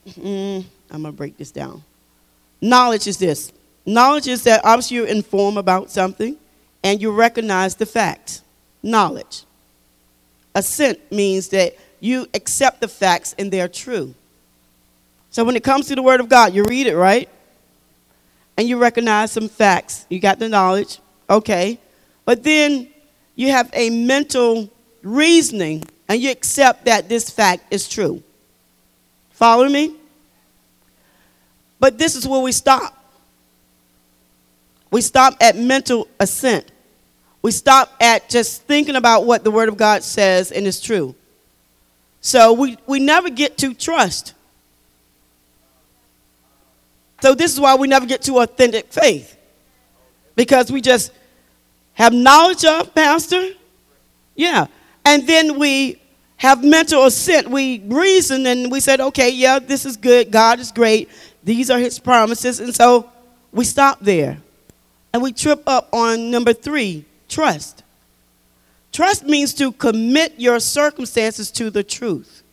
mm, 0.07 0.63
I'm 0.91 1.01
going 1.01 1.13
to 1.13 1.17
break 1.17 1.37
this 1.37 1.51
down. 1.51 1.83
Knowledge 2.65 3.05
is 3.05 3.17
this 3.17 3.51
knowledge 3.85 4.27
is 4.27 4.41
that 4.43 4.61
obviously 4.63 4.97
you're 4.97 5.05
informed 5.05 5.59
about 5.59 5.91
something 5.91 6.35
and 6.83 6.99
you 6.99 7.11
recognize 7.11 7.75
the 7.75 7.85
fact. 7.85 8.41
Knowledge. 8.81 9.43
Assent 10.55 11.11
means 11.11 11.49
that 11.49 11.75
you 11.99 12.27
accept 12.33 12.81
the 12.81 12.87
facts 12.87 13.35
and 13.37 13.51
they're 13.51 13.67
true. 13.67 14.15
So 15.29 15.43
when 15.43 15.55
it 15.55 15.63
comes 15.63 15.87
to 15.87 15.95
the 15.95 16.01
Word 16.01 16.19
of 16.19 16.27
God, 16.27 16.53
you 16.55 16.63
read 16.63 16.87
it, 16.87 16.95
right? 16.95 17.29
And 18.57 18.67
you 18.67 18.79
recognize 18.79 19.31
some 19.31 19.47
facts. 19.47 20.07
You 20.09 20.19
got 20.19 20.39
the 20.39 20.49
knowledge, 20.49 20.99
okay. 21.29 21.77
But 22.25 22.41
then 22.41 22.87
you 23.35 23.51
have 23.51 23.69
a 23.73 23.91
mental 23.91 24.71
reasoning 25.03 25.83
and 26.07 26.19
you 26.19 26.31
accept 26.31 26.85
that 26.85 27.09
this 27.09 27.29
fact 27.29 27.71
is 27.71 27.87
true. 27.87 28.23
Follow 29.29 29.69
me? 29.69 29.97
But 31.79 31.97
this 31.97 32.15
is 32.15 32.27
where 32.27 32.41
we 32.41 32.51
stop. 32.51 32.93
We 34.91 35.01
stop 35.01 35.35
at 35.41 35.57
mental 35.57 36.07
assent. 36.19 36.71
We 37.41 37.51
stop 37.51 37.93
at 37.99 38.29
just 38.29 38.63
thinking 38.63 38.95
about 38.95 39.25
what 39.25 39.43
the 39.43 39.51
Word 39.51 39.69
of 39.69 39.77
God 39.77 40.03
says 40.03 40.51
and 40.51 40.65
is 40.65 40.81
true. 40.81 41.15
So 42.21 42.53
we, 42.53 42.77
we 42.87 42.99
never 42.99 43.29
get 43.29 43.57
to 43.59 43.73
trust. 43.73 44.33
So 47.21 47.35
this 47.35 47.53
is 47.53 47.59
why 47.59 47.75
we 47.75 47.87
never 47.87 48.05
get 48.05 48.23
to 48.23 48.39
authentic 48.39 48.91
faith. 48.91 49.37
Because 50.35 50.71
we 50.71 50.81
just 50.81 51.11
have 51.93 52.13
knowledge 52.13 52.65
of, 52.65 52.93
Pastor. 52.95 53.51
Yeah. 54.35 54.67
And 55.05 55.27
then 55.27 55.59
we 55.59 56.01
have 56.37 56.63
mental 56.63 57.05
assent. 57.05 57.47
We 57.47 57.79
reason 57.79 58.45
and 58.47 58.71
we 58.71 58.79
said, 58.79 58.99
okay, 58.99 59.29
yeah, 59.29 59.59
this 59.59 59.85
is 59.85 59.95
good. 59.95 60.31
God 60.31 60.59
is 60.59 60.71
great. 60.71 61.09
These 61.45 61.69
are 61.69 61.79
his 61.79 61.99
promises. 61.99 62.59
And 62.59 62.75
so 62.75 63.09
we 63.51 63.63
stop 63.63 63.99
there. 64.01 64.39
And 65.13 65.21
we 65.21 65.31
trip 65.31 65.63
up 65.65 65.87
on 65.93 66.29
number 66.29 66.51
three 66.51 67.05
trust. 67.29 67.83
Trust 68.91 69.25
means 69.25 69.53
to 69.55 69.71
commit 69.71 70.33
your 70.37 70.59
circumstances 70.59 71.51
to 71.51 71.69
the 71.69 71.83
truth. 71.83 72.43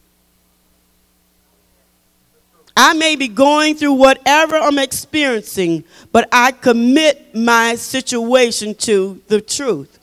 I 2.77 2.95
may 2.95 3.17
be 3.17 3.29
going 3.29 3.77
through 3.77 3.95
whatever 3.95 4.57
I'm 4.57 4.79
experiencing, 4.79 5.85
but 6.11 6.29
I 6.33 6.53
commit 6.53 7.35
my 7.35 7.75
situation 7.75 8.75
to 8.77 9.21
the 9.29 9.41
truth. 9.41 9.99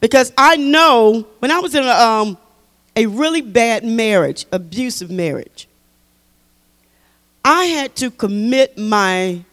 Because 0.00 0.32
I 0.36 0.56
know 0.56 1.26
when 1.40 1.50
I 1.50 1.58
was 1.58 1.74
in 1.74 1.84
a, 1.84 1.90
um, 1.90 2.38
a 2.96 3.06
really 3.06 3.42
bad 3.42 3.84
marriage, 3.84 4.46
abusive 4.50 5.10
marriage, 5.10 5.68
I 7.44 7.64
had 7.66 7.96
to 7.96 8.10
commit 8.10 8.76
my 8.76 9.44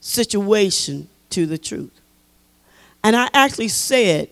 situation 0.00 1.08
to 1.30 1.46
the 1.46 1.58
truth. 1.58 1.90
And 3.02 3.16
I 3.16 3.28
actually 3.34 3.68
said, 3.68 4.28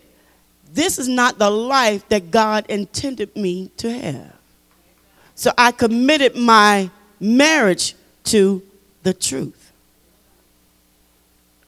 This 0.73 0.99
is 0.99 1.09
not 1.09 1.38
the 1.38 1.51
life 1.51 2.09
that 2.09 2.31
God 2.31 2.66
intended 2.68 3.35
me 3.37 3.71
to 3.79 3.92
have. 3.92 4.35
So 5.35 5.53
I 5.59 5.73
committed 5.73 6.37
my 6.37 6.90
marriage 7.18 7.95
to 8.25 8.62
the 9.03 9.12
truth. 9.12 9.73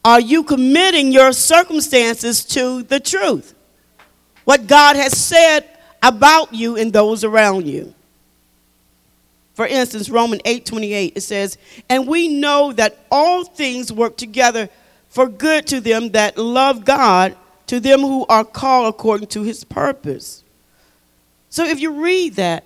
Are 0.05 0.21
you 0.21 0.45
committing 0.45 1.11
your 1.11 1.33
circumstances 1.33 2.45
to 2.45 2.85
the 2.85 3.01
truth? 3.01 3.55
What 4.45 4.69
God 4.69 4.95
has 4.95 5.17
said 5.17 5.69
about 6.01 6.55
you 6.55 6.77
and 6.77 6.93
those 6.93 7.25
around 7.25 7.67
you. 7.67 7.93
For 9.57 9.67
instance, 9.67 10.11
Romans 10.11 10.43
8:28 10.45 11.15
it 11.17 11.23
says, 11.23 11.57
"And 11.89 12.07
we 12.07 12.29
know 12.29 12.73
that 12.75 12.99
all 13.11 13.43
things 13.43 13.91
work 13.91 14.19
together 14.19 14.69
for 15.09 15.29
good 15.29 15.67
to 15.69 15.81
them 15.81 16.11
that 16.11 16.37
love 16.37 16.85
God, 16.85 17.35
to 17.69 17.81
them 17.81 18.01
who 18.03 18.27
are 18.29 18.45
called 18.45 18.87
according 18.87 19.29
to 19.29 19.43
his 19.43 19.65
purpose." 19.65 20.45
So 21.49 21.65
if 21.65 21.81
you 21.81 21.91
read 21.91 22.37
that, 22.37 22.65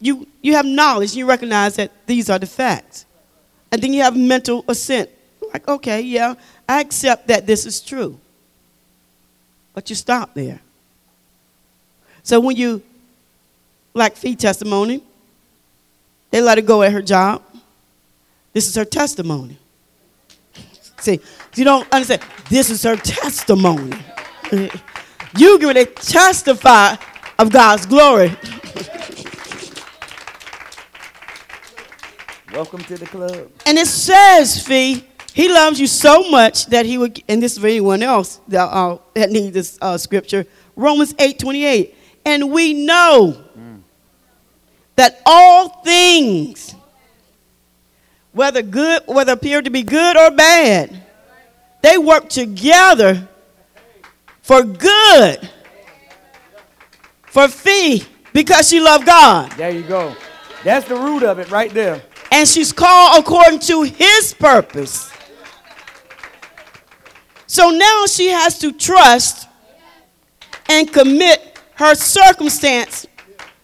you 0.00 0.28
you 0.40 0.54
have 0.54 0.66
knowledge, 0.66 1.16
you 1.16 1.26
recognize 1.26 1.74
that 1.76 1.90
these 2.06 2.30
are 2.30 2.38
the 2.38 2.46
facts. 2.46 3.04
And 3.72 3.82
then 3.82 3.92
you 3.92 4.02
have 4.02 4.16
mental 4.16 4.64
assent. 4.68 5.10
Like, 5.52 5.66
okay, 5.66 6.00
yeah, 6.00 6.34
I 6.68 6.80
accept 6.80 7.26
that 7.26 7.44
this 7.44 7.66
is 7.66 7.80
true. 7.80 8.20
But 9.74 9.90
you 9.90 9.96
stop 9.96 10.32
there. 10.34 10.60
So 12.22 12.38
when 12.38 12.54
you, 12.54 12.82
like 13.94 14.16
fee 14.16 14.36
testimony, 14.36 15.02
they 16.34 16.40
let 16.40 16.58
her 16.58 16.62
go 16.62 16.82
at 16.82 16.92
her 16.92 17.00
job. 17.00 17.44
This 18.52 18.66
is 18.66 18.74
her 18.74 18.84
testimony. 18.84 19.56
See, 20.98 21.20
you 21.54 21.62
don't 21.62 21.86
understand. 21.92 22.22
This 22.50 22.70
is 22.70 22.82
her 22.82 22.96
testimony. 22.96 23.96
You 25.36 25.58
give 25.58 25.74
to 25.74 25.84
testify 25.84 26.96
of 27.40 27.52
God's 27.52 27.86
glory. 27.86 28.36
Welcome 32.52 32.82
to 32.84 32.96
the 32.96 33.06
club. 33.06 33.50
And 33.66 33.78
it 33.78 33.86
says, 33.86 34.64
Fee, 34.64 35.04
he 35.32 35.48
loves 35.48 35.80
you 35.80 35.88
so 35.88 36.30
much 36.30 36.66
that 36.66 36.86
he 36.86 36.98
would, 36.98 37.20
and 37.28 37.42
this 37.42 37.52
is 37.52 37.58
for 37.58 37.66
anyone 37.66 38.02
else 38.02 38.40
that, 38.48 38.64
uh, 38.64 38.98
that 39.14 39.30
needs 39.30 39.54
this 39.54 39.78
uh, 39.82 39.98
scripture, 39.98 40.46
Romans 40.76 41.14
8 41.18 41.38
28. 41.38 41.96
And 42.26 42.52
we 42.52 42.72
know 42.86 43.44
mm. 43.58 43.73
That 44.96 45.20
all 45.26 45.68
things, 45.82 46.74
whether 48.32 48.62
good, 48.62 49.02
whether 49.06 49.32
appear 49.32 49.62
to 49.62 49.70
be 49.70 49.82
good 49.82 50.16
or 50.16 50.30
bad, 50.30 51.02
they 51.82 51.98
work 51.98 52.28
together 52.28 53.28
for 54.42 54.62
good, 54.62 55.50
for 57.22 57.48
fee, 57.48 58.04
because 58.32 58.68
she 58.68 58.80
loved 58.80 59.06
God. 59.06 59.52
There 59.52 59.70
you 59.70 59.82
go. 59.82 60.14
That's 60.62 60.88
the 60.88 60.96
root 60.96 61.22
of 61.22 61.38
it 61.38 61.50
right 61.50 61.72
there. 61.72 62.02
And 62.32 62.48
she's 62.48 62.72
called 62.72 63.20
according 63.20 63.60
to 63.60 63.82
his 63.82 64.34
purpose. 64.34 65.10
So 67.46 67.70
now 67.70 68.06
she 68.06 68.28
has 68.28 68.58
to 68.60 68.72
trust 68.72 69.48
and 70.68 70.92
commit 70.92 71.60
her 71.74 71.94
circumstance, 71.94 73.06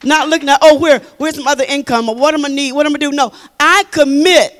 not 0.02 0.28
looking 0.28 0.48
at, 0.48 0.58
oh, 0.62 0.78
where, 0.78 1.00
where's 1.18 1.36
some 1.36 1.46
other 1.46 1.64
income 1.64 2.08
or 2.08 2.14
what 2.14 2.34
am 2.34 2.44
I 2.44 2.48
need, 2.48 2.72
what 2.72 2.86
am 2.86 2.94
I 2.94 2.98
do? 2.98 3.12
No, 3.12 3.32
I 3.58 3.84
commit 3.90 4.56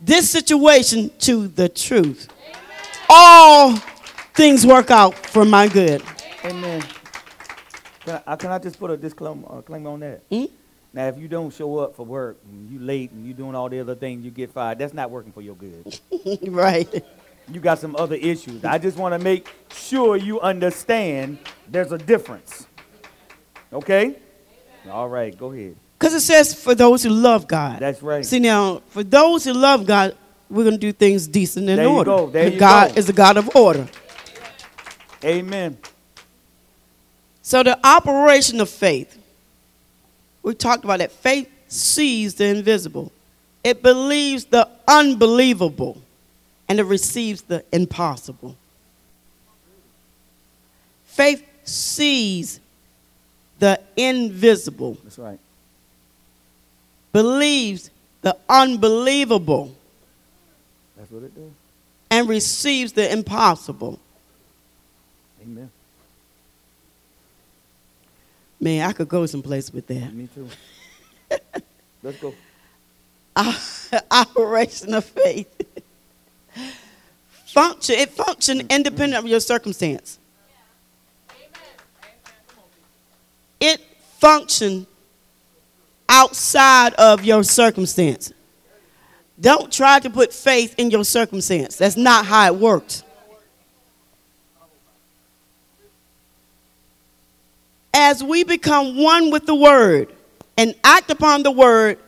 this 0.00 0.30
situation 0.30 1.10
to 1.20 1.48
the 1.48 1.68
truth. 1.68 2.28
All 3.08 3.76
things 4.34 4.66
work 4.66 4.90
out 4.90 5.14
for 5.14 5.44
my 5.44 5.68
good. 5.68 6.02
Amen. 6.44 6.82
Can 8.04 8.22
I, 8.26 8.36
can 8.36 8.50
I 8.50 8.58
just 8.58 8.78
put 8.78 8.90
a 8.90 8.96
disclaimer 8.96 9.46
uh, 9.46 9.88
on 9.88 10.00
that? 10.00 10.28
Mm-hmm. 10.30 10.54
Now, 10.92 11.06
if 11.06 11.18
you 11.18 11.28
don't 11.28 11.52
show 11.52 11.78
up 11.78 11.94
for 11.94 12.04
work, 12.04 12.38
and 12.50 12.68
you 12.70 12.80
late, 12.80 13.12
and 13.12 13.24
you're 13.24 13.36
doing 13.36 13.54
all 13.54 13.68
the 13.68 13.78
other 13.78 13.94
things, 13.94 14.24
you 14.24 14.30
get 14.30 14.50
fired. 14.50 14.78
That's 14.78 14.94
not 14.94 15.10
working 15.10 15.32
for 15.32 15.40
your 15.40 15.54
good. 15.54 16.00
right. 16.48 17.04
You 17.48 17.60
got 17.60 17.78
some 17.78 17.94
other 17.94 18.16
issues. 18.16 18.64
I 18.64 18.78
just 18.78 18.96
want 18.96 19.14
to 19.14 19.18
make 19.18 19.48
sure 19.72 20.16
you 20.16 20.40
understand 20.40 21.38
there's 21.68 21.92
a 21.92 21.98
difference. 21.98 22.66
Okay? 23.72 24.16
All 24.88 25.08
right, 25.08 25.36
go 25.36 25.52
ahead. 25.52 25.76
Because 25.98 26.14
it 26.14 26.20
says 26.20 26.54
for 26.54 26.74
those 26.74 27.02
who 27.02 27.10
love 27.10 27.46
God. 27.46 27.78
That's 27.80 28.02
right. 28.02 28.24
See 28.24 28.38
now, 28.38 28.82
for 28.88 29.02
those 29.04 29.44
who 29.44 29.52
love 29.52 29.86
God, 29.86 30.16
we're 30.48 30.64
going 30.64 30.76
to 30.76 30.80
do 30.80 30.92
things 30.92 31.26
decent 31.26 31.68
and 31.68 31.78
there 31.78 31.88
order. 31.88 32.10
You 32.10 32.16
go. 32.16 32.26
There 32.30 32.48
you 32.48 32.58
God 32.58 32.94
go. 32.94 32.98
is 32.98 33.08
a 33.08 33.12
God 33.12 33.36
of 33.36 33.54
order. 33.54 33.86
Amen. 35.24 35.76
So 37.42 37.62
the 37.62 37.78
operation 37.86 38.60
of 38.60 38.70
faith, 38.70 39.18
we 40.42 40.54
talked 40.54 40.84
about 40.84 41.00
that. 41.00 41.12
Faith 41.12 41.50
sees 41.68 42.34
the 42.34 42.46
invisible. 42.46 43.12
It 43.62 43.82
believes 43.82 44.46
the 44.46 44.68
unbelievable 44.88 46.00
and 46.68 46.80
it 46.80 46.84
receives 46.84 47.42
the 47.42 47.64
impossible. 47.72 48.56
Faith 51.04 51.44
sees 51.64 52.60
the 53.60 53.80
invisible. 53.96 54.96
That's 55.04 55.18
right. 55.18 55.38
Believes 57.12 57.90
the 58.22 58.36
unbelievable 58.48 59.74
That's 60.96 61.10
what 61.10 61.22
it 61.24 61.34
does. 61.34 61.50
and 62.10 62.28
receives 62.28 62.92
the 62.92 63.10
impossible. 63.12 63.98
Amen. 65.42 65.70
Man, 68.60 68.88
I 68.88 68.92
could 68.92 69.08
go 69.08 69.24
someplace 69.26 69.72
with 69.72 69.86
that. 69.86 70.12
Me 70.12 70.28
too. 70.34 70.48
Let's 72.02 72.18
go. 72.18 72.34
Operation 74.10 74.94
of 74.94 75.04
faith. 75.04 75.48
Function, 77.46 77.96
it 77.96 78.10
functions 78.10 78.62
independent 78.70 79.24
of 79.24 79.28
your 79.28 79.40
circumstance. 79.40 80.19
It 83.60 83.80
functions 84.18 84.86
outside 86.08 86.94
of 86.94 87.24
your 87.24 87.44
circumstance. 87.44 88.32
Don't 89.40 89.72
try 89.72 90.00
to 90.00 90.10
put 90.10 90.32
faith 90.32 90.74
in 90.76 90.90
your 90.90 91.04
circumstance. 91.04 91.76
That's 91.76 91.96
not 91.96 92.26
how 92.26 92.46
it 92.46 92.56
works. 92.56 93.04
As 97.94 98.22
we 98.22 98.44
become 98.44 98.96
one 98.96 99.30
with 99.30 99.46
the 99.46 99.54
word 99.54 100.12
and 100.56 100.74
act 100.84 101.10
upon 101.10 101.42
the 101.42 101.50
word, 101.50 101.98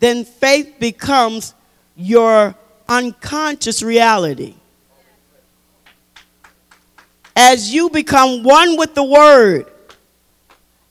then 0.00 0.24
faith 0.24 0.74
becomes 0.78 1.54
your 1.96 2.54
unconscious 2.88 3.82
reality. 3.82 4.54
As 7.34 7.72
you 7.72 7.90
become 7.90 8.42
one 8.42 8.76
with 8.76 8.94
the 8.94 9.04
word 9.04 9.66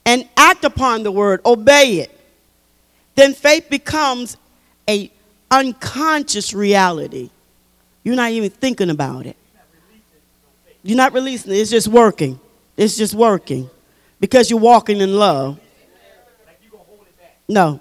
and 0.08 0.26
act 0.38 0.64
upon 0.64 1.02
the 1.02 1.12
word, 1.12 1.42
obey 1.44 1.98
it, 1.98 2.10
then 3.14 3.34
faith 3.34 3.68
becomes 3.68 4.38
a 4.88 5.12
unconscious 5.50 6.54
reality. 6.54 7.28
You're 8.02 8.16
not 8.16 8.30
even 8.30 8.48
thinking 8.48 8.88
about 8.88 9.26
it. 9.26 9.36
You're 10.82 10.96
not 10.96 11.12
releasing 11.12 11.52
it. 11.52 11.56
It's 11.56 11.68
just 11.68 11.88
working. 11.88 12.40
It's 12.74 12.96
just 12.96 13.12
working 13.12 13.68
because 14.18 14.48
you're 14.48 14.58
walking 14.58 15.02
in 15.02 15.14
love. 15.18 15.60
No. 17.46 17.78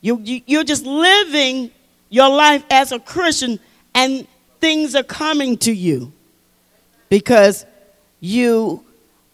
You, 0.00 0.20
you, 0.22 0.42
you're 0.46 0.62
just 0.62 0.86
living 0.86 1.72
your 2.08 2.28
life 2.28 2.64
as 2.70 2.92
a 2.92 3.00
Christian, 3.00 3.58
and 3.96 4.28
things 4.60 4.94
are 4.94 5.02
coming 5.02 5.56
to 5.58 5.72
you 5.72 6.12
because 7.08 7.66
you 8.20 8.85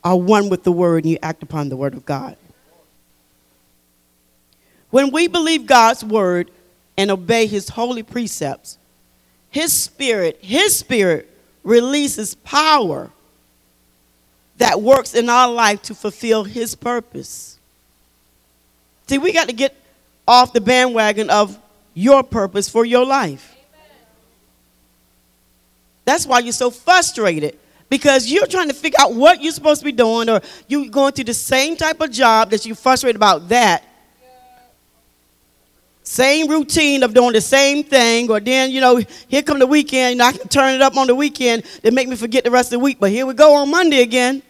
are 0.04 0.16
one 0.16 0.48
with 0.48 0.64
the 0.64 0.72
Word 0.72 1.04
and 1.04 1.12
you 1.12 1.18
act 1.22 1.42
upon 1.42 1.68
the 1.68 1.76
Word 1.76 1.94
of 1.94 2.04
God. 2.04 2.36
When 4.90 5.10
we 5.10 5.28
believe 5.28 5.66
God's 5.66 6.04
Word 6.04 6.50
and 6.96 7.10
obey 7.10 7.46
His 7.46 7.68
holy 7.68 8.02
precepts, 8.02 8.78
His 9.50 9.72
Spirit, 9.72 10.38
His 10.40 10.76
Spirit 10.76 11.30
releases 11.62 12.34
power 12.34 13.10
that 14.58 14.82
works 14.82 15.14
in 15.14 15.28
our 15.28 15.50
life 15.50 15.82
to 15.82 15.94
fulfill 15.94 16.44
His 16.44 16.74
purpose. 16.74 17.58
See, 19.06 19.18
we 19.18 19.32
got 19.32 19.48
to 19.48 19.54
get 19.54 19.76
off 20.26 20.52
the 20.52 20.60
bandwagon 20.60 21.30
of 21.30 21.58
your 21.94 22.22
purpose 22.22 22.68
for 22.68 22.84
your 22.84 23.04
life. 23.04 23.54
That's 26.04 26.26
why 26.26 26.40
you're 26.40 26.52
so 26.52 26.70
frustrated 26.70 27.58
because 27.92 28.32
you're 28.32 28.46
trying 28.46 28.68
to 28.68 28.74
figure 28.74 28.98
out 28.98 29.12
what 29.12 29.42
you're 29.42 29.52
supposed 29.52 29.82
to 29.82 29.84
be 29.84 29.92
doing, 29.92 30.26
or 30.30 30.40
you're 30.66 30.88
going 30.88 31.12
through 31.12 31.24
the 31.24 31.34
same 31.34 31.76
type 31.76 32.00
of 32.00 32.10
job 32.10 32.48
that 32.48 32.64
you're 32.64 32.74
frustrated 32.74 33.16
about 33.16 33.50
that. 33.50 33.84
Same 36.02 36.48
routine 36.48 37.02
of 37.02 37.12
doing 37.12 37.34
the 37.34 37.40
same 37.42 37.84
thing, 37.84 38.30
or 38.30 38.40
then, 38.40 38.70
you 38.70 38.80
know, 38.80 38.98
here 39.28 39.42
come 39.42 39.58
the 39.58 39.66
weekend, 39.66 40.12
and 40.12 40.22
I 40.22 40.32
can 40.32 40.48
turn 40.48 40.74
it 40.74 40.80
up 40.80 40.96
on 40.96 41.06
the 41.06 41.14
weekend 41.14 41.64
to 41.82 41.90
make 41.90 42.08
me 42.08 42.16
forget 42.16 42.44
the 42.44 42.50
rest 42.50 42.68
of 42.68 42.78
the 42.78 42.82
week, 42.82 42.96
but 42.98 43.10
here 43.10 43.26
we 43.26 43.34
go 43.34 43.56
on 43.56 43.70
Monday 43.70 44.00
again. 44.00 44.42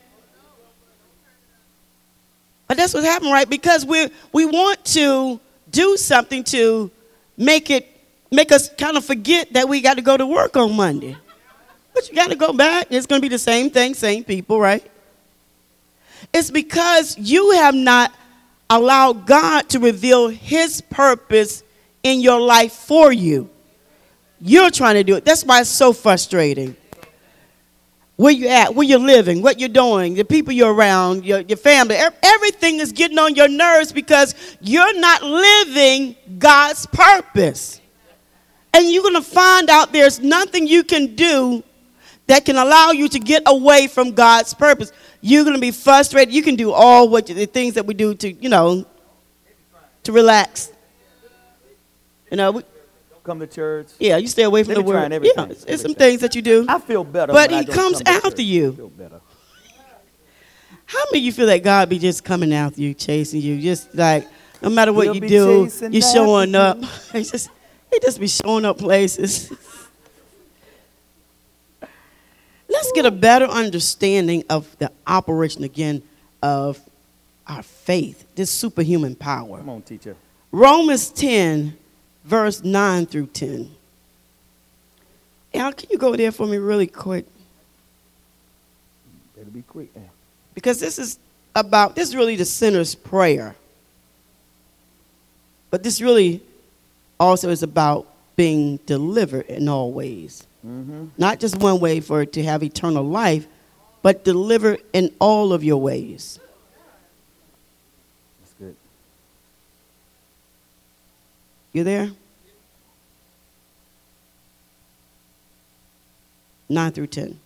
But 2.68 2.76
that's 2.76 2.94
what 2.94 3.02
happened, 3.02 3.33
right? 3.33 3.50
Because 3.50 3.85
we 3.85 4.09
we 4.33 4.44
want 4.46 4.85
to 4.85 5.40
do 5.68 5.96
something 5.96 6.44
to 6.44 6.92
make 7.37 7.70
it 7.70 7.88
make 8.31 8.52
us 8.52 8.68
kind 8.68 8.96
of 8.96 9.05
forget 9.05 9.52
that 9.55 9.68
we 9.68 9.81
got 9.81 9.94
to 9.94 10.02
go 10.02 10.16
to 10.16 10.26
work 10.26 10.57
on 10.57 10.76
Monday. 10.76 11.16
But 11.94 12.09
you 12.09 12.14
got 12.14 12.31
to 12.31 12.37
go 12.37 12.52
back. 12.52 12.87
It's 12.90 13.07
going 13.07 13.20
to 13.20 13.22
be 13.22 13.28
the 13.28 13.38
same 13.38 13.70
thing, 13.70 13.94
same 13.94 14.24
people, 14.24 14.59
right? 14.59 14.85
It's 16.33 16.50
because 16.50 17.18
you 17.18 17.52
have 17.52 17.74
not 17.74 18.14
allowed 18.70 19.26
God 19.26 19.68
to 19.70 19.78
reveal 19.78 20.28
his 20.28 20.81
purpose 20.81 21.62
in 22.02 22.20
your 22.20 22.40
life 22.40 22.72
for 22.72 23.12
you. 23.12 23.50
You're 24.40 24.70
trying 24.70 24.94
to 24.94 25.05
do 25.05 25.16
it. 25.16 25.24
That's 25.24 25.44
why 25.44 25.61
it's 25.61 25.70
so 25.70 25.92
frustrating. 25.92 26.76
Where 28.16 28.33
you 28.33 28.48
at, 28.48 28.74
where 28.74 28.87
you're 28.87 28.98
living, 28.98 29.42
what 29.42 29.61
you're 29.61 29.68
doing, 29.68 30.14
the 30.14 30.24
people 30.24 30.52
you're 30.52 30.72
around, 30.72 31.24
your, 31.24 31.40
your 31.40 31.57
family, 31.57 31.96
everything 32.22 32.81
is 32.81 32.92
getting 32.92 33.18
on 33.18 33.35
your 33.35 33.48
nerves 33.48 33.92
because 33.92 34.35
you're 34.61 34.98
not 34.98 35.22
living 35.22 36.16
God's 36.38 36.87
purpose. 36.87 37.81
And 38.74 38.90
you're 38.90 39.02
going 39.02 39.14
to 39.14 39.22
find 39.22 39.68
out 39.68 39.92
there's 39.92 40.20
nothing 40.20 40.66
you 40.66 40.83
can 40.83 41.14
do 41.14 41.62
that 42.27 42.45
can 42.45 42.57
allow 42.57 42.91
you 42.91 43.09
to 43.09 43.19
get 43.19 43.43
away 43.47 43.87
from 43.87 44.13
God's 44.13 44.55
purpose. 44.55 44.93
You're 45.21 45.45
going 45.45 45.57
to 45.57 45.61
be 45.61 45.71
frustrated. 45.71 46.33
You 46.33 46.43
can 46.43 46.57
do 46.57 46.73
all 46.73 47.09
what 47.09 47.27
the 47.27 47.47
things 47.47 47.75
that 47.75 47.87
we 47.87 47.95
do 47.95 48.15
to, 48.15 48.33
you 48.33 48.49
know, 48.49 48.87
to 50.05 50.13
relax. 50.13 50.73
You 52.31 52.37
know, 52.37 52.53
we, 52.53 52.63
Come 53.25 53.39
to 53.39 53.47
church. 53.47 53.87
yeah, 54.01 54.17
you 54.17 54.27
stay 54.27 54.43
away 54.43 54.65
from 54.65 54.75
the 54.75 54.83
word. 54.83 54.97
and 54.97 55.13
Yeah, 55.13 55.17
everything, 55.17 55.51
it's, 55.51 55.65
it's 55.65 55.83
some 55.83 55.95
things 55.95 56.23
that 56.23 56.35
you 56.35 56.43
do. 56.43 56.67
I 56.69 56.81
feel 56.81 57.05
better. 57.05 57.33
But 57.33 57.53
he 57.53 57.65
comes 57.65 58.03
come 58.03 58.17
after 58.25 58.43
you. 58.43 58.73
I 58.73 58.77
feel 58.77 58.89
better. 58.89 59.21
How 60.87 61.05
many 61.11 61.21
of 61.21 61.25
you 61.25 61.33
feel 61.33 61.47
that 61.47 61.63
God 61.63 61.89
be 61.89 61.99
just 61.99 62.25
coming 62.25 62.53
after 62.53 62.81
you, 62.81 62.95
chasing 62.95 63.41
you, 63.41 63.61
just 63.61 63.95
like 63.95 64.27
no 64.61 64.71
matter 64.71 64.93
what 64.93 65.05
He'll 65.05 65.17
you 65.17 65.29
do, 65.29 65.71
you're 65.91 66.03
showing 66.03 66.55
up. 66.55 66.79
he 67.13 67.23
just 67.23 67.49
he 67.93 68.01
just 68.01 68.19
be 68.21 68.27
showing 68.29 68.65
up 68.65 68.79
places. 68.79 69.53
Let's 72.73 72.91
get 72.93 73.05
a 73.07 73.11
better 73.11 73.45
understanding 73.45 74.45
of 74.49 74.77
the 74.79 74.91
operation 75.07 75.63
again 75.63 76.03
of 76.43 76.81
our 77.47 77.63
faith, 77.63 78.25
this 78.35 78.51
superhuman 78.51 79.15
power. 79.15 79.59
Come 79.59 79.69
on, 79.69 79.83
teacher. 79.83 80.17
Romans 80.51 81.11
10, 81.11 81.77
verse 82.25 82.63
9 82.65 83.07
through 83.07 83.27
10. 83.27 83.71
Al, 85.55 85.73
can 85.73 85.89
you 85.91 85.99
go 85.99 86.17
there 86.17 86.33
for 86.33 86.47
me 86.47 86.57
really 86.57 86.87
quick? 86.87 87.27
Better 89.37 89.51
be 89.51 89.63
quick. 89.63 89.91
eh? 89.97 90.01
because 90.55 90.81
this 90.81 90.99
is 90.99 91.19
about 91.55 91.95
this 91.95 92.09
is 92.09 92.17
really 92.17 92.37
the 92.37 92.45
sinner's 92.45 92.95
prayer 92.95 93.55
but 95.71 95.83
this 95.83 96.01
really 96.01 96.41
also 97.21 97.51
is 97.51 97.63
about 97.63 98.07
being 98.37 98.79
delivered 98.87 99.45
in 99.47 99.69
all 99.69 99.93
ways 99.93 100.47
Mm-hmm. 100.64 101.07
not 101.18 101.40
just 101.40 101.57
one 101.59 101.81
way 101.81 102.01
for 102.01 102.22
it 102.22 102.33
to 102.35 102.42
have 102.44 102.62
eternal 102.62 103.03
life 103.03 103.46
but 104.03 104.25
deliver 104.25 104.79
in 104.92 105.12
all 105.18 105.53
of 105.53 105.64
your 105.64 105.81
ways 105.81 106.38
That's 108.40 108.55
good. 108.55 108.77
you 111.72 111.83
there 111.83 112.11
9 116.68 116.92
through 116.92 117.09
10 117.09 117.38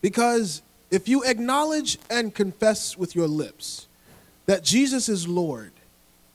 Because 0.00 0.62
if 0.90 1.08
you 1.08 1.24
acknowledge 1.24 1.98
and 2.10 2.34
confess 2.34 2.96
with 2.96 3.16
your 3.16 3.26
lips 3.26 3.86
that 4.46 4.62
Jesus 4.62 5.08
is 5.08 5.26
Lord, 5.26 5.72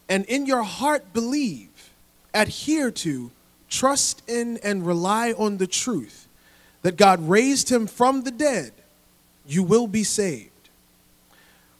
and 0.09 0.25
in 0.25 0.45
your 0.45 0.63
heart 0.63 1.13
believe, 1.13 1.91
adhere 2.33 2.91
to, 2.91 3.31
trust 3.69 4.21
in, 4.29 4.57
and 4.57 4.85
rely 4.85 5.33
on 5.33 5.57
the 5.57 5.67
truth 5.67 6.27
that 6.81 6.97
God 6.97 7.27
raised 7.27 7.69
him 7.69 7.87
from 7.87 8.23
the 8.23 8.31
dead, 8.31 8.71
you 9.45 9.63
will 9.63 9.87
be 9.87 10.03
saved. 10.03 10.51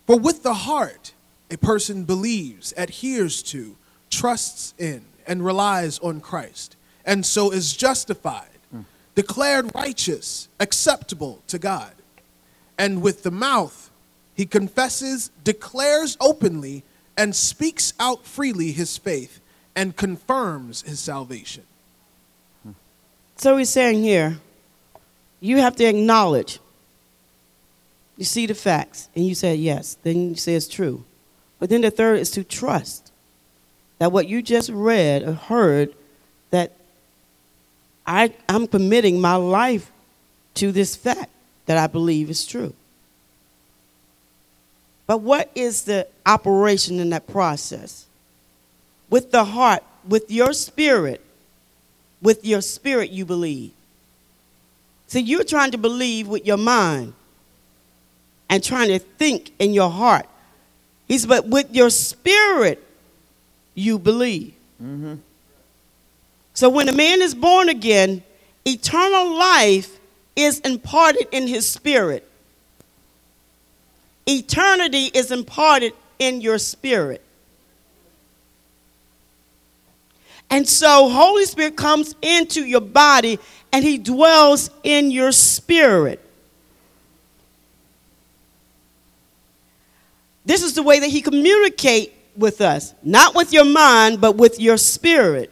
For 0.06 0.18
with 0.18 0.44
the 0.44 0.54
heart, 0.54 1.14
a 1.52 1.58
person 1.58 2.04
believes, 2.04 2.74
adheres 2.78 3.42
to, 3.44 3.76
trusts 4.10 4.74
in, 4.78 5.06
and 5.26 5.46
relies 5.46 6.00
on 6.00 6.22
Christ, 6.22 6.76
and 7.06 7.26
so 7.26 7.52
is 7.52 7.76
justified, 7.76 8.50
hmm. 8.72 8.82
declared 9.16 9.74
righteous, 9.76 10.48
acceptable 10.60 11.42
to 11.48 11.60
God. 11.60 11.92
And 12.78 13.02
with 13.02 13.24
the 13.24 13.32
mouth, 13.32 13.90
he 14.36 14.46
confesses, 14.46 15.32
declares 15.44 16.18
openly, 16.20 16.84
and 17.18 17.36
speaks 17.36 17.94
out 18.00 18.26
freely 18.26 18.72
his 18.72 18.98
faith, 18.98 19.42
and 19.76 19.96
confirms 19.96 20.84
his 20.84 21.00
salvation. 21.00 21.64
So 23.38 23.56
he's 23.58 23.70
saying 23.70 24.02
here, 24.02 24.38
you 25.40 25.58
have 25.58 25.76
to 25.76 25.86
acknowledge. 25.86 26.60
You 28.18 28.26
see 28.26 28.48
the 28.48 28.56
facts, 28.56 29.10
and 29.16 29.26
you 29.26 29.36
say 29.36 29.56
yes. 29.56 29.98
Then 30.02 30.30
you 30.30 30.36
say 30.36 30.56
it's 30.56 30.68
true. 30.68 31.04
But 31.60 31.70
then 31.70 31.82
the 31.82 31.92
third 31.92 32.20
is 32.20 32.32
to 32.32 32.44
trust 32.44 33.12
that 34.00 34.12
what 34.12 34.28
you 34.28 34.42
just 34.42 34.70
read 34.70 35.24
or 35.24 35.34
heard, 35.34 35.94
that 36.50 36.74
I, 38.06 38.34
I'm 38.50 38.68
committing 38.68 39.22
my 39.22 39.36
life 39.36 39.92
to 40.56 40.72
this 40.72 40.96
fact 40.96 41.30
that 41.68 41.78
I 41.78 41.88
believe 41.88 42.30
is 42.30 42.46
true. 42.46 42.74
But 45.06 45.22
what 45.22 45.52
is 45.56 45.84
the 45.84 46.08
operation 46.26 47.00
in 47.00 47.12
that 47.12 47.28
process? 47.28 48.08
With 49.10 49.32
the 49.32 49.46
heart, 49.46 49.84
with 50.08 50.30
your 50.32 50.54
spirit, 50.54 51.24
with 52.22 52.46
your 52.46 52.62
spirit, 52.62 53.12
you 53.12 53.26
believe. 53.26 53.72
See, 55.08 55.22
you're 55.22 55.44
trying 55.44 55.72
to 55.72 55.78
believe 55.78 56.28
with 56.28 56.46
your 56.46 56.58
mind 56.58 57.14
and 58.50 58.64
trying 58.64 58.90
to 58.90 59.00
think 59.00 59.52
in 59.60 59.74
your 59.74 59.90
heart. 59.90 60.28
He 61.08 61.18
said, 61.18 61.30
but 61.30 61.48
with 61.48 61.74
your 61.74 61.90
spirit, 61.90 62.84
you 63.74 64.00
believe. 64.00 64.54
Mm-hmm. 64.84 65.16
So 66.54 66.70
when 66.70 66.90
a 66.90 66.94
man 66.94 67.22
is 67.22 67.36
born 67.36 67.70
again, 67.70 68.24
eternal 68.66 69.38
life 69.38 70.00
is 70.36 70.60
imparted 70.62 71.28
in 71.32 71.48
his 71.48 71.70
spirit. 71.70 72.28
Eternity 74.26 75.06
is 75.14 75.32
imparted 75.32 75.94
in 76.20 76.42
your 76.42 76.58
spirit. 76.58 77.24
And 80.50 80.68
so 80.68 81.10
Holy 81.10 81.46
Spirit 81.46 81.76
comes 81.76 82.16
into 82.22 82.64
your 82.64 82.82
body 82.82 83.40
and 83.74 83.84
he 83.84 83.98
dwells 83.98 84.70
in 84.84 85.12
your 85.12 85.32
spirit. 85.32 86.24
This 90.46 90.64
is 90.64 90.74
the 90.74 90.84
way 90.84 91.00
that 91.00 91.10
he 91.10 91.22
communicate 91.22 92.14
with 92.38 92.62
us, 92.62 92.94
not 93.04 93.36
with 93.36 93.52
your 93.52 93.66
mind, 93.66 94.22
but 94.22 94.38
with 94.38 94.60
your 94.62 94.78
spirit. 94.78 95.52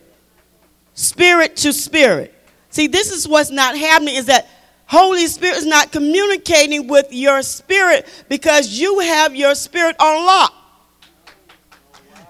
Spirit 0.93 1.58
to 1.58 1.73
spirit. 1.73 2.34
See, 2.69 2.88
this 2.88 3.12
is 3.12 3.27
what's 3.27 3.51
not 3.51 3.77
happening 3.77 4.15
is 4.15 4.27
that 4.27 4.47
Holy 4.86 5.27
Spirit 5.27 5.58
is 5.58 5.65
not 5.65 5.91
communicating 5.91 6.88
with 6.88 7.08
your 7.12 7.41
spirit 7.41 8.08
because 8.29 8.79
you 8.79 8.99
have 8.99 9.36
your 9.36 9.55
spirit 9.55 9.97
on 9.99 10.25
lock. 10.25 10.53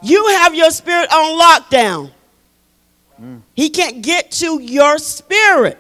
You 0.01 0.25
have 0.27 0.55
your 0.55 0.71
spirit 0.71 1.11
on 1.11 1.39
lockdown. 1.39 2.11
He 3.53 3.69
can't 3.69 4.01
get 4.01 4.31
to 4.31 4.61
your 4.61 4.97
spirit. 4.97 5.77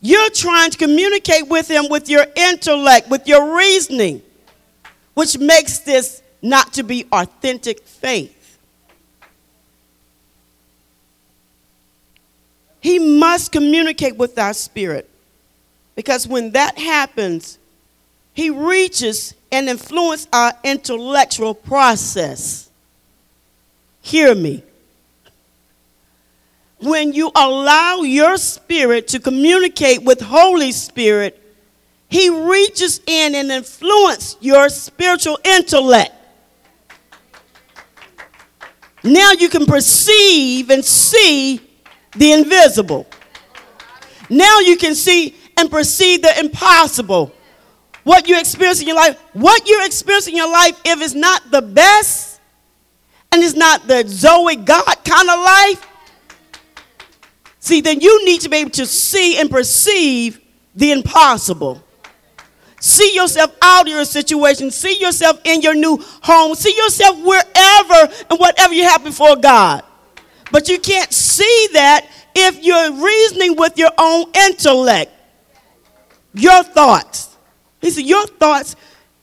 You're 0.00 0.30
trying 0.30 0.70
to 0.70 0.78
communicate 0.78 1.48
with 1.48 1.68
him 1.68 1.88
with 1.88 2.08
your 2.08 2.24
intellect, 2.36 3.10
with 3.10 3.26
your 3.26 3.56
reasoning, 3.56 4.22
which 5.14 5.38
makes 5.38 5.78
this 5.78 6.22
not 6.40 6.74
to 6.74 6.84
be 6.84 7.06
authentic 7.10 7.84
faith. 7.84 8.58
He 12.80 12.98
must 12.98 13.50
communicate 13.50 14.16
with 14.16 14.38
our 14.38 14.54
spirit 14.54 15.08
because 15.96 16.28
when 16.28 16.52
that 16.52 16.78
happens, 16.78 17.58
he 18.32 18.50
reaches 18.50 19.34
and 19.50 19.68
influences 19.68 20.28
our 20.32 20.52
intellectual 20.62 21.54
process. 21.54 22.70
Hear 24.00 24.32
me 24.36 24.62
when 26.80 27.12
you 27.12 27.30
allow 27.34 28.02
your 28.02 28.36
spirit 28.36 29.08
to 29.08 29.20
communicate 29.20 30.02
with 30.02 30.20
Holy 30.20 30.72
Spirit, 30.72 31.42
he 32.08 32.28
reaches 32.30 33.00
in 33.06 33.34
and 33.34 33.50
influences 33.50 34.36
your 34.40 34.68
spiritual 34.68 35.38
intellect. 35.44 36.12
Now 39.04 39.32
you 39.32 39.48
can 39.48 39.66
perceive 39.66 40.70
and 40.70 40.84
see 40.84 41.60
the 42.16 42.32
invisible. 42.32 43.06
Now 44.30 44.60
you 44.60 44.76
can 44.76 44.94
see 44.94 45.34
and 45.56 45.70
perceive 45.70 46.22
the 46.22 46.38
impossible. 46.38 47.32
What 48.04 48.28
you 48.28 48.38
experience 48.38 48.80
in 48.80 48.86
your 48.86 48.96
life, 48.96 49.18
what 49.34 49.68
you're 49.68 49.84
experiencing 49.84 50.34
in 50.34 50.38
your 50.38 50.50
life, 50.50 50.80
if 50.84 51.02
it's 51.02 51.14
not 51.14 51.50
the 51.50 51.60
best 51.60 52.40
and 53.32 53.42
it's 53.42 53.54
not 53.54 53.86
the 53.86 54.04
Zoe 54.06 54.56
God 54.56 54.84
kind 55.04 55.28
of 55.28 55.40
life, 55.40 55.86
See, 57.68 57.82
then 57.82 58.00
you 58.00 58.24
need 58.24 58.40
to 58.40 58.48
be 58.48 58.56
able 58.56 58.70
to 58.70 58.86
see 58.86 59.38
and 59.38 59.50
perceive 59.50 60.40
the 60.74 60.90
impossible. 60.90 61.84
See 62.80 63.14
yourself 63.14 63.54
out 63.60 63.82
of 63.82 63.88
your 63.88 64.06
situation. 64.06 64.70
See 64.70 64.98
yourself 64.98 65.38
in 65.44 65.60
your 65.60 65.74
new 65.74 66.02
home. 66.22 66.54
See 66.54 66.74
yourself 66.74 67.22
wherever 67.22 68.14
and 68.30 68.40
whatever 68.40 68.72
you 68.72 68.84
have 68.84 69.04
before 69.04 69.36
God. 69.36 69.82
But 70.50 70.70
you 70.70 70.78
can't 70.78 71.12
see 71.12 71.68
that 71.74 72.08
if 72.34 72.64
you're 72.64 73.04
reasoning 73.04 73.54
with 73.54 73.76
your 73.76 73.90
own 73.98 74.32
intellect, 74.34 75.12
your 76.32 76.62
thoughts. 76.62 77.36
He 77.82 77.90
said, 77.90 78.04
Your 78.04 78.26
thoughts, 78.28 78.76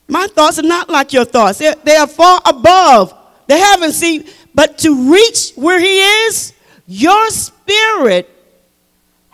my 0.07 0.27
thoughts 0.27 0.59
are 0.59 0.67
not 0.67 0.87
like 0.87 1.13
your 1.13 1.25
thoughts. 1.25 1.57
They're, 1.57 1.73
they 1.83 1.95
are 1.95 2.05
far 2.05 2.41
above 2.45 3.11
the 3.47 3.57
heavens. 3.57 3.95
See, 3.95 4.27
but 4.53 4.77
to 4.79 5.11
reach 5.11 5.53
where 5.55 5.79
He 5.79 5.97
is, 6.27 6.53
your 6.85 7.31
spirit 7.31 8.33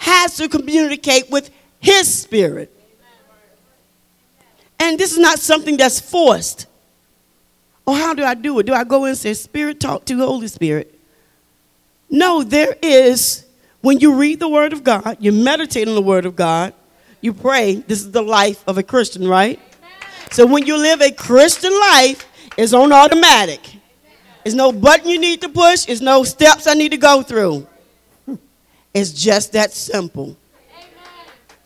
has 0.01 0.35
to 0.37 0.49
communicate 0.49 1.29
with 1.29 1.51
his 1.79 2.11
spirit. 2.11 2.75
And 4.79 4.97
this 4.97 5.11
is 5.11 5.19
not 5.19 5.37
something 5.37 5.77
that's 5.77 5.99
forced. 5.99 6.65
Oh, 7.85 7.93
how 7.93 8.15
do 8.15 8.23
I 8.23 8.33
do 8.33 8.57
it? 8.57 8.65
Do 8.65 8.73
I 8.73 8.83
go 8.83 9.05
and 9.05 9.15
say, 9.15 9.35
Spirit, 9.35 9.79
talk 9.79 10.05
to 10.05 10.15
the 10.15 10.25
Holy 10.25 10.47
Spirit? 10.47 10.97
No, 12.09 12.41
there 12.41 12.75
is, 12.81 13.45
when 13.81 13.99
you 13.99 14.15
read 14.15 14.39
the 14.39 14.49
Word 14.49 14.73
of 14.73 14.83
God, 14.83 15.17
you 15.19 15.31
meditate 15.31 15.87
on 15.87 15.93
the 15.93 16.01
Word 16.01 16.25
of 16.25 16.35
God, 16.35 16.73
you 17.21 17.31
pray. 17.31 17.75
This 17.75 17.99
is 17.99 18.09
the 18.09 18.23
life 18.23 18.63
of 18.67 18.79
a 18.79 18.83
Christian, 18.83 19.27
right? 19.27 19.59
So 20.31 20.47
when 20.47 20.65
you 20.65 20.77
live 20.77 21.01
a 21.01 21.11
Christian 21.11 21.79
life, 21.79 22.27
it's 22.57 22.73
on 22.73 22.91
automatic. 22.91 23.61
There's 24.43 24.55
no 24.55 24.71
button 24.71 25.09
you 25.09 25.19
need 25.19 25.41
to 25.41 25.49
push, 25.49 25.85
there's 25.85 26.01
no 26.01 26.23
steps 26.23 26.65
I 26.65 26.73
need 26.73 26.89
to 26.89 26.97
go 26.97 27.21
through. 27.21 27.67
It's 28.93 29.11
just 29.11 29.53
that 29.53 29.71
simple. 29.71 30.35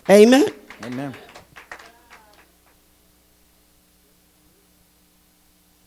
Amen. 0.10 0.44
Amen. 0.44 0.54
Amen. 0.84 1.16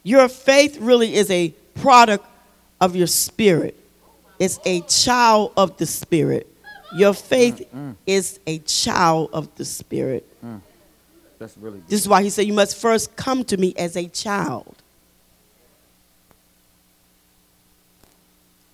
Your 0.03 0.29
faith 0.29 0.79
really 0.81 1.15
is 1.15 1.31
a 1.31 1.51
product 1.75 2.25
of 2.81 2.97
your 2.97 3.07
spirit. 3.07 3.77
It's 4.39 4.59
a 4.65 4.81
child 4.83 5.53
of 5.57 5.77
the 5.77 5.87
spirit. 5.87 6.47
Your 6.95 7.13
faith 7.13 7.67
mm, 7.75 7.91
mm. 7.91 7.97
is 8.07 8.41
a 8.47 8.59
child 8.61 9.31
of 9.33 9.55
the 9.57 9.65
spirit. 9.65 10.27
Mm. 10.43 10.61
That's 11.39 11.57
really 11.59 11.79
good. 11.79 11.89
This 11.89 12.01
is 12.01 12.09
why 12.09 12.23
he 12.23 12.31
said 12.31 12.47
you 12.47 12.53
must 12.53 12.77
first 12.77 13.15
come 13.17 13.45
to 13.45 13.57
me 13.57 13.75
as 13.77 13.97
a 13.97 14.09
child. 14.09 14.75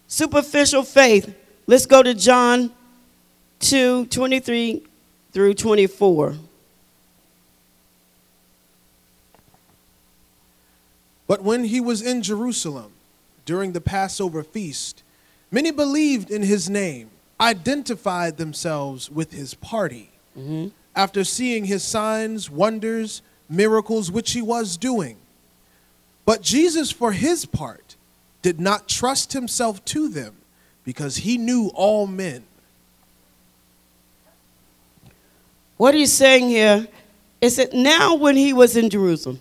Superficial 0.06 0.84
faith 0.84 1.34
Let's 1.66 1.86
go 1.86 2.02
to 2.02 2.12
John 2.12 2.72
2 3.60 4.06
23 4.06 4.82
through 5.32 5.54
24. 5.54 6.34
But 11.26 11.42
when 11.42 11.64
he 11.64 11.80
was 11.80 12.02
in 12.02 12.22
Jerusalem 12.22 12.92
during 13.46 13.72
the 13.72 13.80
Passover 13.80 14.42
feast, 14.42 15.02
many 15.50 15.70
believed 15.70 16.30
in 16.30 16.42
his 16.42 16.68
name, 16.68 17.08
identified 17.40 18.36
themselves 18.36 19.10
with 19.10 19.32
his 19.32 19.54
party. 19.54 20.10
Mm-hmm. 20.38 20.68
After 20.94 21.24
seeing 21.24 21.64
his 21.64 21.82
signs, 21.82 22.50
wonders, 22.50 23.22
miracles 23.48 24.10
which 24.10 24.32
he 24.32 24.42
was 24.42 24.76
doing. 24.76 25.16
But 26.26 26.42
Jesus, 26.42 26.90
for 26.90 27.12
his 27.12 27.46
part, 27.46 27.96
did 28.42 28.60
not 28.60 28.86
trust 28.86 29.32
himself 29.32 29.82
to 29.86 30.10
them 30.10 30.36
because 30.84 31.16
he 31.16 31.38
knew 31.38 31.70
all 31.74 32.06
men. 32.06 32.44
What 35.76 35.94
he's 35.94 36.12
saying 36.12 36.48
here 36.48 36.86
is 37.40 37.56
that 37.56 37.72
now 37.72 38.14
when 38.14 38.36
he 38.36 38.52
was 38.52 38.76
in 38.76 38.88
Jerusalem, 38.90 39.40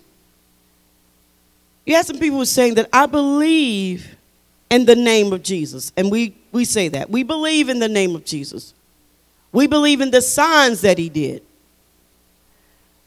you 1.86 1.94
had 1.94 2.06
some 2.06 2.18
people 2.18 2.44
saying 2.46 2.74
that 2.74 2.88
I 2.92 3.06
believe 3.06 4.16
in 4.70 4.86
the 4.86 4.96
name 4.96 5.32
of 5.32 5.42
Jesus. 5.42 5.92
And 5.96 6.10
we, 6.10 6.34
we 6.50 6.64
say 6.64 6.88
that. 6.88 7.10
We 7.10 7.22
believe 7.22 7.68
in 7.68 7.78
the 7.78 7.88
name 7.88 8.16
of 8.16 8.24
Jesus. 8.24 8.74
We 9.52 9.66
believe 9.66 10.00
in 10.00 10.10
the 10.10 10.22
signs 10.22 10.80
that 10.80 10.98
he 10.98 11.08
did. 11.08 11.42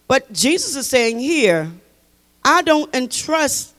But 0.07 0.31
Jesus 0.31 0.75
is 0.75 0.87
saying 0.87 1.19
here, 1.19 1.69
I 2.43 2.61
don't 2.61 2.93
entrust 2.95 3.73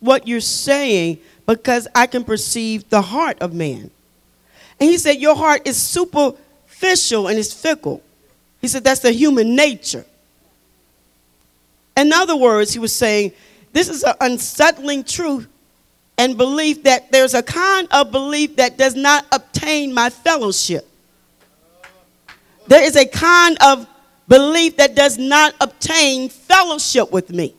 what 0.00 0.26
you're 0.26 0.40
saying 0.40 1.18
because 1.48 1.88
I 1.94 2.06
can 2.06 2.24
perceive 2.24 2.88
the 2.90 3.00
heart 3.00 3.38
of 3.40 3.54
man. 3.54 3.90
And 4.78 4.90
he 4.90 4.98
said, 4.98 5.12
Your 5.12 5.34
heart 5.34 5.66
is 5.66 5.76
superficial 5.76 7.26
and 7.26 7.38
it's 7.38 7.52
fickle. 7.52 8.02
He 8.60 8.68
said, 8.68 8.84
That's 8.84 9.00
the 9.00 9.10
human 9.10 9.56
nature. 9.56 10.04
In 11.96 12.12
other 12.12 12.36
words, 12.36 12.74
he 12.74 12.78
was 12.78 12.94
saying, 12.94 13.32
This 13.72 13.88
is 13.88 14.04
an 14.04 14.14
unsettling 14.20 15.02
truth 15.04 15.48
and 16.18 16.36
belief 16.36 16.82
that 16.82 17.10
there's 17.10 17.32
a 17.32 17.42
kind 17.42 17.88
of 17.92 18.12
belief 18.12 18.56
that 18.56 18.76
does 18.76 18.94
not 18.94 19.24
obtain 19.32 19.94
my 19.94 20.10
fellowship. 20.10 20.86
There 22.66 22.84
is 22.84 22.94
a 22.94 23.06
kind 23.06 23.56
of 23.64 23.86
belief 24.28 24.76
that 24.76 24.94
does 24.94 25.16
not 25.16 25.54
obtain 25.62 26.28
fellowship 26.28 27.10
with 27.10 27.30
me. 27.30 27.54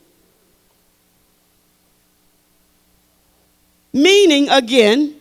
Meaning, 3.92 4.48
again, 4.48 5.16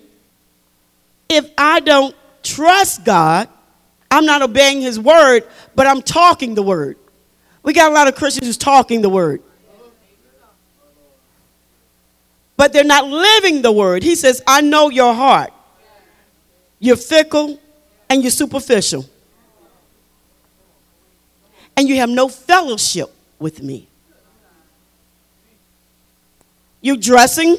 if 1.27 1.49
I 1.57 1.79
don't 1.79 2.15
trust 2.43 3.03
God, 3.03 3.47
I'm 4.11 4.25
not 4.25 4.41
obeying 4.41 4.81
His 4.81 4.99
word, 4.99 5.43
but 5.75 5.87
I'm 5.87 6.01
talking 6.01 6.55
the 6.55 6.63
word. 6.63 6.97
We 7.63 7.73
got 7.73 7.91
a 7.91 7.93
lot 7.93 8.07
of 8.07 8.15
Christians 8.15 8.47
who's 8.47 8.57
talking 8.57 9.01
the 9.01 9.09
word. 9.09 9.41
But 12.57 12.73
they're 12.73 12.83
not 12.83 13.07
living 13.07 13.61
the 13.61 13.71
word. 13.71 14.03
He 14.03 14.15
says, 14.15 14.41
I 14.45 14.61
know 14.61 14.89
your 14.89 15.13
heart. 15.13 15.53
You're 16.79 16.97
fickle 16.97 17.59
and 18.09 18.21
you're 18.21 18.31
superficial. 18.31 19.05
And 21.77 21.87
you 21.87 21.95
have 21.97 22.09
no 22.09 22.27
fellowship 22.27 23.13
with 23.37 23.63
me. 23.63 23.87
You're 26.81 26.97
dressing 26.97 27.57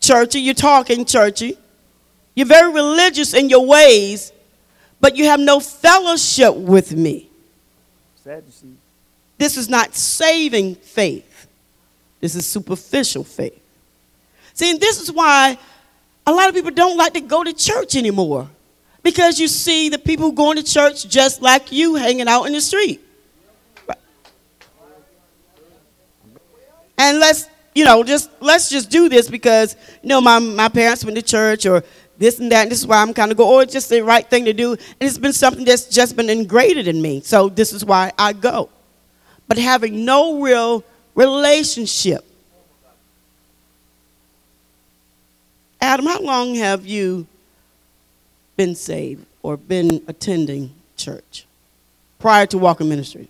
churchy, 0.00 0.40
you're 0.40 0.54
talking 0.54 1.04
churchy. 1.04 1.56
You're 2.34 2.46
very 2.46 2.72
religious 2.72 3.34
in 3.34 3.48
your 3.48 3.66
ways, 3.66 4.32
but 5.00 5.16
you 5.16 5.26
have 5.26 5.40
no 5.40 5.60
fellowship 5.60 6.54
with 6.54 6.94
me. 6.94 7.28
Sadducee. 8.22 8.76
This 9.38 9.56
is 9.56 9.68
not 9.68 9.94
saving 9.94 10.74
faith. 10.74 11.46
This 12.20 12.34
is 12.34 12.46
superficial 12.46 13.24
faith. 13.24 13.58
See, 14.52 14.70
and 14.70 14.80
this 14.80 15.00
is 15.00 15.10
why 15.10 15.58
a 16.26 16.32
lot 16.32 16.48
of 16.48 16.54
people 16.54 16.70
don't 16.70 16.96
like 16.96 17.14
to 17.14 17.20
go 17.20 17.42
to 17.42 17.52
church 17.52 17.96
anymore. 17.96 18.48
Because 19.02 19.40
you 19.40 19.48
see 19.48 19.88
the 19.88 19.98
people 19.98 20.30
going 20.30 20.56
to 20.58 20.62
church 20.62 21.08
just 21.08 21.40
like 21.40 21.72
you 21.72 21.94
hanging 21.94 22.28
out 22.28 22.44
in 22.44 22.52
the 22.52 22.60
street. 22.60 23.00
And 26.98 27.18
let's, 27.18 27.48
you 27.74 27.84
know, 27.84 28.02
just 28.02 28.30
let's 28.40 28.68
just 28.68 28.90
do 28.90 29.08
this 29.08 29.28
because, 29.28 29.76
you 30.02 30.08
know, 30.08 30.20
my, 30.20 30.38
my 30.38 30.68
parents 30.68 31.04
went 31.04 31.16
to 31.16 31.22
church 31.22 31.66
or 31.66 31.84
this 32.18 32.38
and 32.38 32.52
that, 32.52 32.62
and 32.62 32.70
this 32.70 32.80
is 32.80 32.86
why 32.86 33.00
I'm 33.00 33.14
kind 33.14 33.30
of 33.30 33.38
go, 33.38 33.56
oh, 33.56 33.60
it's 33.60 33.72
just 33.72 33.88
the 33.88 34.02
right 34.02 34.28
thing 34.28 34.44
to 34.44 34.52
do. 34.52 34.72
And 34.72 34.80
it's 35.00 35.18
been 35.18 35.32
something 35.32 35.64
that's 35.64 35.86
just 35.86 36.16
been 36.16 36.28
ingrained 36.28 36.78
in 36.78 37.00
me. 37.00 37.20
So 37.20 37.48
this 37.48 37.72
is 37.72 37.84
why 37.84 38.12
I 38.18 38.32
go. 38.32 38.68
But 39.48 39.58
having 39.58 40.04
no 40.04 40.40
real 40.40 40.84
relationship. 41.14 42.24
Adam, 45.80 46.06
how 46.06 46.20
long 46.20 46.54
have 46.56 46.86
you 46.86 47.26
been 48.56 48.74
saved 48.74 49.24
or 49.42 49.56
been 49.56 50.02
attending 50.06 50.74
church 50.96 51.46
prior 52.18 52.44
to 52.46 52.58
Walker 52.58 52.84
Ministry? 52.84 53.28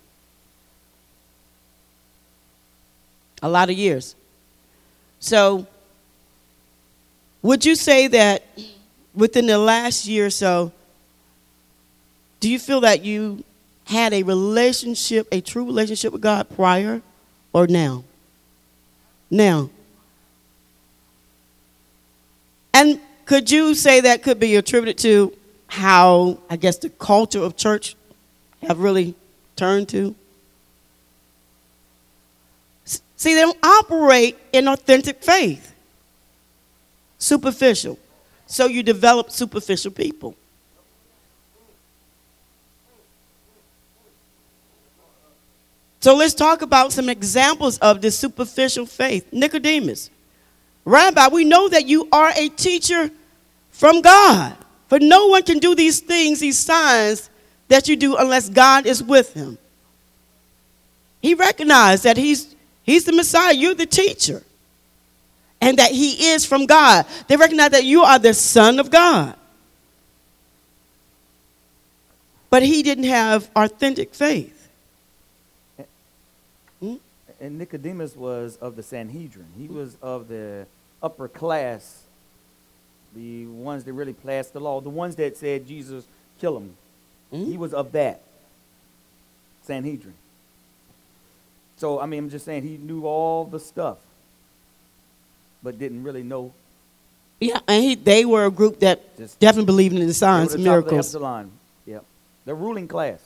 A 3.42 3.48
lot 3.48 3.70
of 3.70 3.76
years. 3.76 4.16
So, 5.20 5.66
would 7.42 7.64
you 7.64 7.74
say 7.74 8.06
that 8.09 8.42
within 9.14 9.46
the 9.46 9.59
last 9.59 10.06
year 10.06 10.26
or 10.26 10.30
so, 10.30 10.72
do 12.40 12.50
you 12.50 12.59
feel 12.59 12.80
that 12.80 13.04
you 13.04 13.44
had 13.85 14.14
a 14.14 14.22
relationship, 14.22 15.28
a 15.30 15.40
true 15.40 15.64
relationship 15.64 16.12
with 16.12 16.22
God 16.22 16.48
prior 16.48 17.02
or 17.52 17.66
now? 17.66 18.04
Now. 19.30 19.70
And 22.72 22.98
could 23.26 23.50
you 23.50 23.74
say 23.74 24.00
that 24.00 24.22
could 24.22 24.40
be 24.40 24.56
attributed 24.56 24.98
to 24.98 25.37
how, 25.66 26.38
I 26.48 26.56
guess, 26.56 26.78
the 26.78 26.88
culture 26.88 27.42
of 27.42 27.56
church 27.56 27.94
have 28.62 28.78
really 28.78 29.14
turned 29.54 29.88
to? 29.90 30.14
See, 33.20 33.35
they 33.35 33.42
don't 33.42 33.62
operate 33.62 34.38
in 34.50 34.66
authentic 34.66 35.22
faith, 35.22 35.74
superficial. 37.18 37.98
So 38.46 38.64
you 38.64 38.83
develop 38.83 39.30
superficial 39.30 39.90
people. 39.90 40.35
So 46.00 46.16
let's 46.16 46.33
talk 46.33 46.62
about 46.62 46.94
some 46.94 47.11
examples 47.11 47.76
of 47.80 48.00
this 48.00 48.18
superficial 48.18 48.87
faith. 48.87 49.30
Nicodemus, 49.35 50.09
Rabbi, 50.87 51.28
we 51.28 51.44
know 51.44 51.68
that 51.68 51.87
you 51.87 52.09
are 52.11 52.33
a 52.35 52.48
teacher 52.48 53.11
from 53.70 54.00
God. 54.00 54.56
For 54.88 54.98
no 54.98 55.26
one 55.26 55.42
can 55.42 55.59
do 55.59 55.74
these 55.74 56.00
things, 56.00 56.40
these 56.40 56.59
signs 56.59 57.28
that 57.68 57.87
you 57.87 57.96
do, 57.96 58.16
unless 58.16 58.48
God 58.48 58.87
is 58.87 59.02
with 59.02 59.35
him. 59.35 59.59
He 61.20 61.35
recognized 61.35 62.04
that 62.04 62.16
he's, 62.16 62.49
he's 62.82 63.04
the 63.04 63.12
Messiah, 63.12 63.54
you're 63.54 63.74
the 63.74 63.86
teacher, 63.86 64.42
and 65.60 65.78
that 65.78 65.92
he 65.92 66.32
is 66.32 66.44
from 66.44 66.66
God. 66.66 67.06
They 67.28 67.36
recognize 67.36 67.70
that 67.70 67.84
you 67.84 68.02
are 68.02 68.18
the 68.18 68.34
Son 68.34 68.78
of 68.78 68.90
God. 68.90 69.36
But 72.48 72.62
he 72.62 72.82
didn't 72.82 73.04
have 73.04 73.48
authentic 73.54 74.14
faith. 74.14 74.56
And 77.40 77.56
Nicodemus 77.56 78.14
was 78.14 78.58
of 78.58 78.76
the 78.76 78.82
Sanhedrin. 78.82 79.46
He 79.56 79.66
was 79.66 79.96
of 80.02 80.28
the 80.28 80.66
upper 81.02 81.26
class, 81.26 82.02
the 83.14 83.46
ones 83.46 83.84
that 83.84 83.94
really 83.94 84.12
passed 84.12 84.52
the 84.52 84.60
law, 84.60 84.82
the 84.82 84.90
ones 84.90 85.16
that 85.16 85.38
said 85.38 85.66
Jesus 85.66 86.04
kill 86.38 86.58
him. 86.58 86.74
Mm-hmm. 87.32 87.50
He 87.50 87.56
was 87.56 87.72
of 87.72 87.92
that 87.92 88.20
Sanhedrin. 89.62 90.12
So 91.80 91.98
I 91.98 92.04
mean, 92.04 92.18
I'm 92.24 92.30
just 92.30 92.44
saying 92.44 92.62
he 92.62 92.76
knew 92.76 93.06
all 93.06 93.46
the 93.46 93.58
stuff, 93.58 93.96
but 95.62 95.78
didn't 95.78 96.02
really 96.02 96.22
know. 96.22 96.52
Yeah, 97.40 97.58
and 97.66 97.82
he, 97.82 97.94
they 97.94 98.26
were 98.26 98.44
a 98.44 98.50
group 98.50 98.80
that 98.80 99.16
Just- 99.16 99.40
definitely 99.40 99.64
believed 99.64 99.96
in 99.96 100.06
the 100.06 100.12
signs 100.12 100.50
the 100.50 100.56
and 100.56 100.64
top 100.66 100.74
of 100.74 100.84
the 100.84 100.90
miracles. 100.90 101.06
epsilon. 101.06 101.50
Yep, 101.86 102.04
the 102.44 102.54
ruling 102.54 102.86
class. 102.86 103.18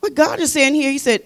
What 0.00 0.16
God 0.16 0.40
is 0.40 0.52
saying 0.52 0.74
here, 0.74 0.90
He 0.90 0.98
said, 0.98 1.22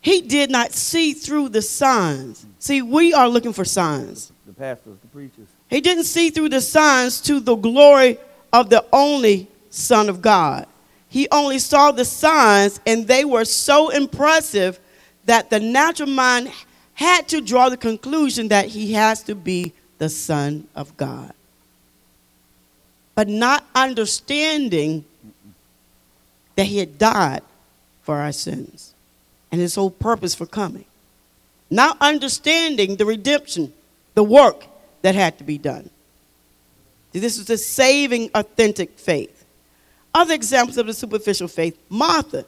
He 0.00 0.22
did 0.22 0.48
not 0.48 0.70
see 0.72 1.12
through 1.12 1.48
the 1.48 1.60
signs. 1.60 2.44
Mm. 2.44 2.48
See, 2.60 2.82
we 2.82 3.12
are 3.12 3.28
looking 3.28 3.52
for 3.52 3.64
signs. 3.64 4.30
The 4.46 4.52
pastors, 4.52 4.96
the 5.02 5.08
preachers. 5.08 5.48
He 5.68 5.80
didn't 5.80 6.04
see 6.04 6.30
through 6.30 6.50
the 6.50 6.60
signs 6.60 7.20
to 7.22 7.40
the 7.40 7.56
glory 7.56 8.18
of 8.52 8.70
the 8.70 8.84
only 8.92 9.48
Son 9.70 10.08
of 10.08 10.22
God. 10.22 10.68
He 11.12 11.28
only 11.30 11.58
saw 11.58 11.92
the 11.92 12.06
signs, 12.06 12.80
and 12.86 13.06
they 13.06 13.26
were 13.26 13.44
so 13.44 13.90
impressive 13.90 14.80
that 15.26 15.50
the 15.50 15.60
natural 15.60 16.08
mind 16.08 16.50
had 16.94 17.28
to 17.28 17.42
draw 17.42 17.68
the 17.68 17.76
conclusion 17.76 18.48
that 18.48 18.68
he 18.68 18.94
has 18.94 19.22
to 19.24 19.34
be 19.34 19.74
the 19.98 20.08
Son 20.08 20.66
of 20.74 20.96
God. 20.96 21.34
But 23.14 23.28
not 23.28 23.62
understanding 23.74 25.04
that 26.56 26.64
he 26.64 26.78
had 26.78 26.96
died 26.96 27.42
for 28.00 28.16
our 28.16 28.32
sins 28.32 28.94
and 29.50 29.60
his 29.60 29.74
whole 29.74 29.90
purpose 29.90 30.34
for 30.34 30.46
coming. 30.46 30.86
Not 31.68 31.98
understanding 32.00 32.96
the 32.96 33.04
redemption, 33.04 33.74
the 34.14 34.24
work 34.24 34.64
that 35.02 35.14
had 35.14 35.36
to 35.36 35.44
be 35.44 35.58
done. 35.58 35.90
This 37.12 37.36
is 37.36 37.44
the 37.44 37.58
saving, 37.58 38.30
authentic 38.34 38.98
faith. 38.98 39.31
Other 40.14 40.34
examples 40.34 40.76
of 40.78 40.86
the 40.86 40.94
superficial 40.94 41.48
faith 41.48 41.78
Martha, 41.88 42.44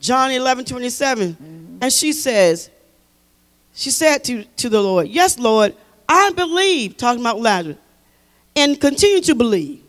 John 0.00 0.30
11 0.30 0.64
27. 0.64 1.32
Mm-hmm. 1.32 1.78
And 1.82 1.92
she 1.92 2.12
says, 2.12 2.70
She 3.74 3.90
said 3.90 4.24
to, 4.24 4.44
to 4.44 4.68
the 4.68 4.80
Lord, 4.80 5.08
Yes, 5.08 5.38
Lord, 5.38 5.74
I 6.08 6.30
believe, 6.30 6.96
talking 6.96 7.20
about 7.20 7.40
Lazarus, 7.40 7.76
and 8.56 8.80
continue 8.80 9.20
to 9.22 9.34
believe 9.34 9.82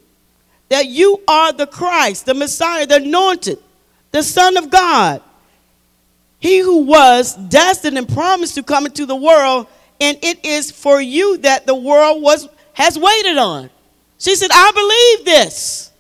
that 0.69 0.85
you 0.85 1.21
are 1.27 1.51
the 1.51 1.67
Christ, 1.67 2.25
the 2.25 2.33
Messiah, 2.33 2.85
the 2.85 2.95
anointed, 2.95 3.59
the 4.11 4.23
Son 4.23 4.57
of 4.57 4.69
God. 4.69 5.21
He 6.39 6.59
who 6.59 6.83
was 6.83 7.35
destined 7.35 7.97
and 7.97 8.07
promised 8.07 8.55
to 8.55 8.63
come 8.63 8.85
into 8.85 9.05
the 9.05 9.15
world, 9.15 9.67
and 9.99 10.17
it 10.23 10.43
is 10.43 10.71
for 10.71 10.99
you 10.99 11.37
that 11.39 11.67
the 11.67 11.75
world 11.75 12.21
was 12.21 12.49
has 12.73 12.97
waited 12.97 13.37
on. 13.37 13.69
She 14.17 14.35
said, 14.35 14.49
I 14.51 14.71
believe 14.71 15.25
this. 15.25 15.90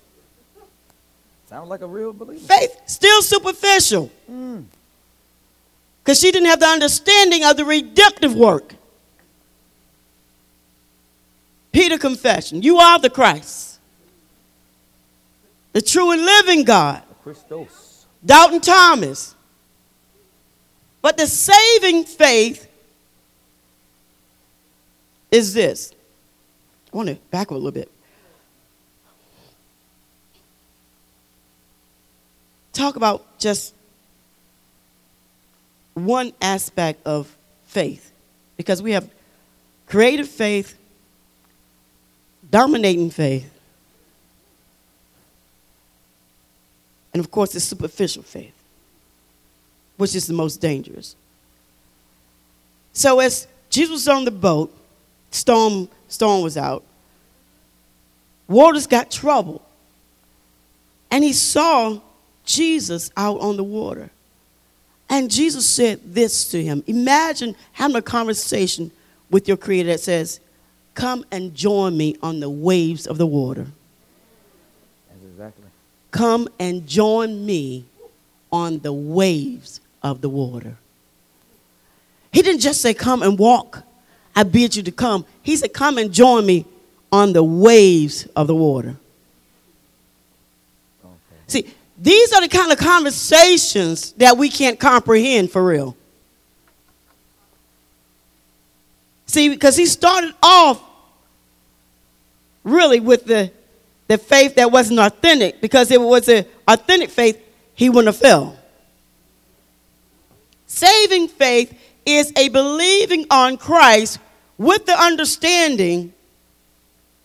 Sounds 1.51 1.67
like 1.67 1.81
a 1.81 1.87
real 1.87 2.13
believer. 2.13 2.47
Faith 2.47 2.79
still 2.85 3.21
superficial. 3.21 4.09
Because 6.01 6.17
she 6.17 6.31
didn't 6.31 6.47
have 6.47 6.61
the 6.61 6.65
understanding 6.65 7.43
of 7.43 7.57
the 7.57 7.65
redemptive 7.65 8.33
work. 8.33 8.73
Peter 11.73 11.97
confession, 11.97 12.61
you 12.61 12.77
are 12.77 12.99
the 12.99 13.09
Christ, 13.09 13.79
the 15.73 15.81
true 15.81 16.11
and 16.11 16.23
living 16.23 16.63
God. 16.63 17.03
Christos. 17.21 18.05
Doubting 18.25 18.61
Thomas. 18.61 19.35
But 21.01 21.17
the 21.17 21.27
saving 21.27 22.05
faith 22.05 22.65
is 25.29 25.53
this. 25.53 25.91
I 26.93 26.95
want 26.95 27.09
to 27.09 27.15
back 27.29 27.47
up 27.47 27.51
a 27.51 27.55
little 27.55 27.71
bit. 27.71 27.91
Talk 32.73 32.95
about 32.95 33.39
just 33.39 33.73
one 35.93 36.33
aspect 36.41 37.05
of 37.05 37.35
faith 37.65 38.11
because 38.57 38.81
we 38.81 38.91
have 38.91 39.09
creative 39.87 40.27
faith, 40.27 40.77
dominating 42.49 43.09
faith, 43.09 43.51
and 47.13 47.19
of 47.19 47.29
course, 47.29 47.51
the 47.51 47.59
superficial 47.59 48.23
faith, 48.23 48.53
which 49.97 50.15
is 50.15 50.27
the 50.27 50.33
most 50.33 50.61
dangerous. 50.61 51.15
So, 52.93 53.19
as 53.19 53.47
Jesus 53.69 53.91
was 53.91 54.07
on 54.07 54.25
the 54.25 54.31
boat, 54.31 54.73
storm, 55.31 55.89
storm 56.07 56.41
was 56.41 56.55
out, 56.57 56.83
waters 58.47 58.87
got 58.87 59.11
troubled, 59.11 59.61
and 61.09 61.23
he 61.23 61.33
saw 61.33 61.99
Jesus 62.45 63.11
out 63.15 63.39
on 63.39 63.57
the 63.57 63.63
water. 63.63 64.09
And 65.09 65.29
Jesus 65.29 65.67
said 65.67 65.99
this 66.05 66.49
to 66.51 66.63
him 66.63 66.83
Imagine 66.87 67.55
having 67.73 67.97
a 67.97 68.01
conversation 68.01 68.91
with 69.29 69.47
your 69.47 69.57
Creator 69.57 69.89
that 69.89 69.99
says, 69.99 70.39
Come 70.93 71.25
and 71.31 71.53
join 71.53 71.97
me 71.97 72.15
on 72.21 72.39
the 72.39 72.49
waves 72.49 73.07
of 73.07 73.17
the 73.17 73.25
water. 73.25 73.67
That's 75.09 75.23
exactly. 75.23 75.65
Come 76.11 76.47
and 76.59 76.87
join 76.87 77.45
me 77.45 77.85
on 78.51 78.79
the 78.79 78.93
waves 78.93 79.81
of 80.03 80.21
the 80.21 80.29
water. 80.29 80.77
He 82.31 82.41
didn't 82.41 82.61
just 82.61 82.81
say, 82.81 82.93
Come 82.93 83.21
and 83.21 83.37
walk. 83.37 83.83
I 84.35 84.43
bid 84.43 84.75
you 84.75 84.83
to 84.83 84.91
come. 84.91 85.25
He 85.43 85.55
said, 85.55 85.73
Come 85.73 85.97
and 85.97 86.13
join 86.13 86.45
me 86.45 86.65
on 87.11 87.33
the 87.33 87.43
waves 87.43 88.27
of 88.35 88.47
the 88.47 88.55
water. 88.55 88.95
Okay. 91.03 91.13
See, 91.47 91.73
these 92.01 92.33
are 92.33 92.41
the 92.41 92.49
kind 92.49 92.71
of 92.71 92.79
conversations 92.79 94.13
that 94.13 94.35
we 94.35 94.49
can't 94.49 94.79
comprehend 94.79 95.51
for 95.51 95.63
real. 95.63 95.95
See, 99.27 99.49
because 99.49 99.77
he 99.77 99.85
started 99.85 100.33
off 100.41 100.81
really 102.63 102.99
with 102.99 103.25
the, 103.25 103.51
the 104.07 104.17
faith 104.17 104.55
that 104.55 104.71
wasn't 104.71 104.99
authentic, 104.99 105.61
because 105.61 105.91
if 105.91 106.01
it 106.01 106.03
was 106.03 106.27
an 106.27 106.45
authentic 106.67 107.11
faith, 107.11 107.39
he 107.75 107.89
wouldn't 107.89 108.07
have 108.07 108.17
fell. 108.17 108.57
Saving 110.65 111.27
faith 111.27 111.79
is 112.03 112.33
a 112.35 112.49
believing 112.49 113.27
on 113.29 113.57
Christ 113.57 114.17
with 114.57 114.87
the 114.87 114.99
understanding, 114.99 116.13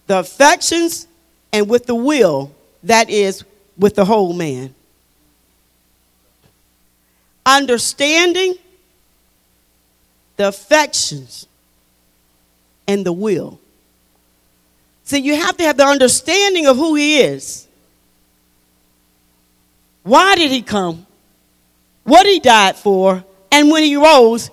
the 0.07 0.19
affections, 0.19 1.09
and 1.53 1.67
with 1.67 1.87
the 1.87 1.95
will, 1.95 2.53
that 2.83 3.09
is, 3.09 3.43
with 3.79 3.95
the 3.95 4.05
whole 4.05 4.33
man. 4.33 4.75
Understanding 7.45 8.55
the 10.37 10.49
affections 10.49 11.47
and 12.89 13.05
the 13.05 13.13
will. 13.13 13.61
See, 15.05 15.19
you 15.19 15.37
have 15.37 15.57
to 15.59 15.65
have 15.65 15.77
the 15.77 15.87
understanding 15.87 16.67
of 16.67 16.77
who 16.77 16.95
he 16.95 17.21
is. 17.21 17.67
Why 20.03 20.35
did 20.35 20.51
he 20.51 20.63
come? 20.63 21.07
What 22.05 22.27
he 22.27 22.41
died 22.41 22.77
for? 22.77 23.25
And 23.51 23.71
when 23.71 23.83
he 23.83 23.97
rose 23.97 24.51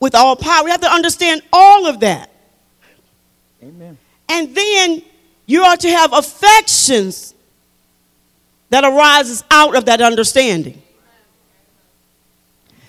with 0.00 0.14
all 0.14 0.34
power. 0.34 0.64
We 0.64 0.70
have 0.70 0.80
to 0.80 0.90
understand 0.90 1.42
all 1.52 1.86
of 1.86 2.00
that. 2.00 2.30
Amen. 3.62 3.98
And 4.28 4.54
then 4.54 5.02
you 5.46 5.62
are 5.62 5.76
to 5.76 5.88
have 5.90 6.12
affections 6.12 7.34
that 8.70 8.84
arises 8.84 9.44
out 9.50 9.76
of 9.76 9.84
that 9.86 10.00
understanding. 10.00 10.80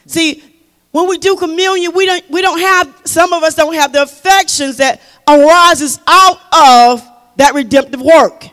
See, 0.05 0.43
when 0.91 1.07
we 1.07 1.17
do 1.17 1.35
communion, 1.35 1.93
we 1.93 2.05
don't, 2.05 2.29
we 2.29 2.41
don't 2.41 2.59
have, 2.59 3.01
some 3.05 3.33
of 3.33 3.43
us 3.43 3.55
don't 3.55 3.73
have 3.73 3.93
the 3.93 4.03
affections 4.03 4.77
that 4.77 5.01
arises 5.27 5.99
out 6.07 6.37
of 6.53 7.07
that 7.37 7.53
redemptive 7.53 8.01
work. 8.01 8.45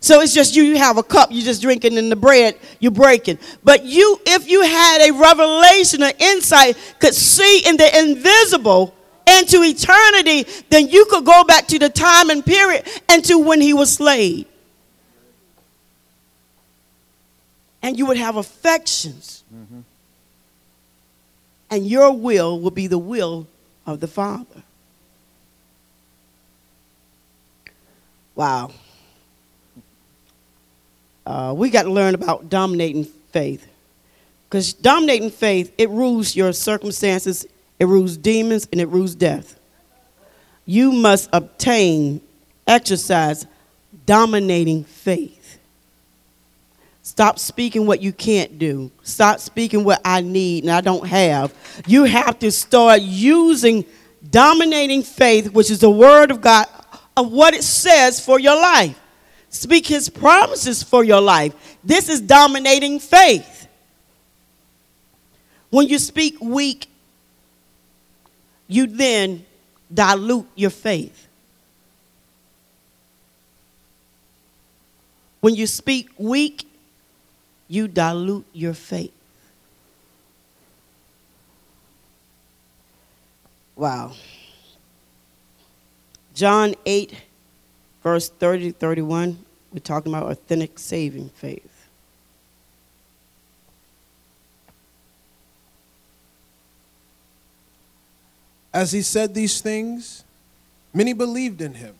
So 0.00 0.20
it's 0.20 0.34
just 0.34 0.54
you, 0.54 0.62
you 0.62 0.76
have 0.76 0.98
a 0.98 1.02
cup, 1.02 1.30
you're 1.32 1.44
just 1.44 1.62
drinking, 1.62 1.98
and 1.98 2.12
the 2.12 2.16
bread 2.16 2.56
you're 2.80 2.92
breaking. 2.92 3.38
But 3.64 3.84
you, 3.84 4.20
if 4.26 4.48
you 4.48 4.62
had 4.62 5.08
a 5.08 5.12
revelation 5.12 6.02
or 6.02 6.12
insight, 6.18 6.76
could 7.00 7.14
see 7.14 7.66
in 7.66 7.76
the 7.76 7.98
invisible 7.98 8.94
into 9.26 9.62
eternity, 9.62 10.46
then 10.68 10.88
you 10.88 11.06
could 11.06 11.24
go 11.24 11.44
back 11.44 11.66
to 11.68 11.78
the 11.78 11.88
time 11.88 12.30
and 12.30 12.44
period 12.44 12.86
and 13.08 13.24
to 13.24 13.38
when 13.38 13.60
he 13.60 13.72
was 13.72 13.92
slayed. 13.92 14.46
And 17.86 17.96
you 17.96 18.04
would 18.06 18.16
have 18.16 18.34
affections. 18.34 19.44
And 21.70 21.86
your 21.86 22.10
will 22.10 22.58
will 22.58 22.72
be 22.72 22.88
the 22.88 22.98
will 22.98 23.46
of 23.86 24.00
the 24.00 24.08
Father. 24.08 24.64
Wow. 28.34 28.72
Uh, 31.24 31.54
we 31.56 31.70
got 31.70 31.84
to 31.84 31.92
learn 31.92 32.16
about 32.16 32.50
dominating 32.50 33.04
faith. 33.04 33.64
Because 34.48 34.72
dominating 34.72 35.30
faith, 35.30 35.72
it 35.78 35.88
rules 35.88 36.34
your 36.34 36.52
circumstances, 36.52 37.46
it 37.78 37.84
rules 37.84 38.16
demons, 38.16 38.66
and 38.72 38.80
it 38.80 38.88
rules 38.88 39.14
death. 39.14 39.60
You 40.64 40.90
must 40.90 41.30
obtain, 41.32 42.20
exercise 42.66 43.46
dominating 44.06 44.82
faith. 44.82 45.35
Stop 47.06 47.38
speaking 47.38 47.86
what 47.86 48.02
you 48.02 48.12
can't 48.12 48.58
do. 48.58 48.90
Stop 49.04 49.38
speaking 49.38 49.84
what 49.84 50.00
I 50.04 50.22
need 50.22 50.64
and 50.64 50.72
I 50.72 50.80
don't 50.80 51.06
have. 51.06 51.54
You 51.86 52.02
have 52.02 52.36
to 52.40 52.50
start 52.50 53.00
using 53.00 53.84
dominating 54.28 55.04
faith, 55.04 55.52
which 55.52 55.70
is 55.70 55.78
the 55.78 55.88
word 55.88 56.32
of 56.32 56.40
God, 56.40 56.66
of 57.16 57.30
what 57.30 57.54
it 57.54 57.62
says 57.62 58.18
for 58.18 58.40
your 58.40 58.60
life. 58.60 58.98
Speak 59.50 59.86
his 59.86 60.08
promises 60.08 60.82
for 60.82 61.04
your 61.04 61.20
life. 61.20 61.54
This 61.84 62.08
is 62.08 62.20
dominating 62.20 62.98
faith. 62.98 63.68
When 65.70 65.86
you 65.86 66.00
speak 66.00 66.40
weak, 66.40 66.88
you 68.66 68.88
then 68.88 69.46
dilute 69.94 70.48
your 70.56 70.70
faith. 70.70 71.28
When 75.40 75.54
you 75.54 75.68
speak 75.68 76.10
weak, 76.18 76.65
you 77.68 77.88
dilute 77.88 78.46
your 78.52 78.74
faith. 78.74 79.12
Wow. 83.74 84.12
John 86.34 86.74
8, 86.84 87.14
verse 88.02 88.28
30 88.28 88.72
to 88.72 88.78
31, 88.78 89.38
we're 89.72 89.80
talking 89.80 90.12
about 90.12 90.30
authentic 90.30 90.78
saving 90.78 91.28
faith. 91.30 91.88
As 98.72 98.92
he 98.92 99.00
said 99.00 99.34
these 99.34 99.62
things, 99.62 100.24
many 100.92 101.14
believed 101.14 101.62
in 101.62 101.74
him, 101.74 101.94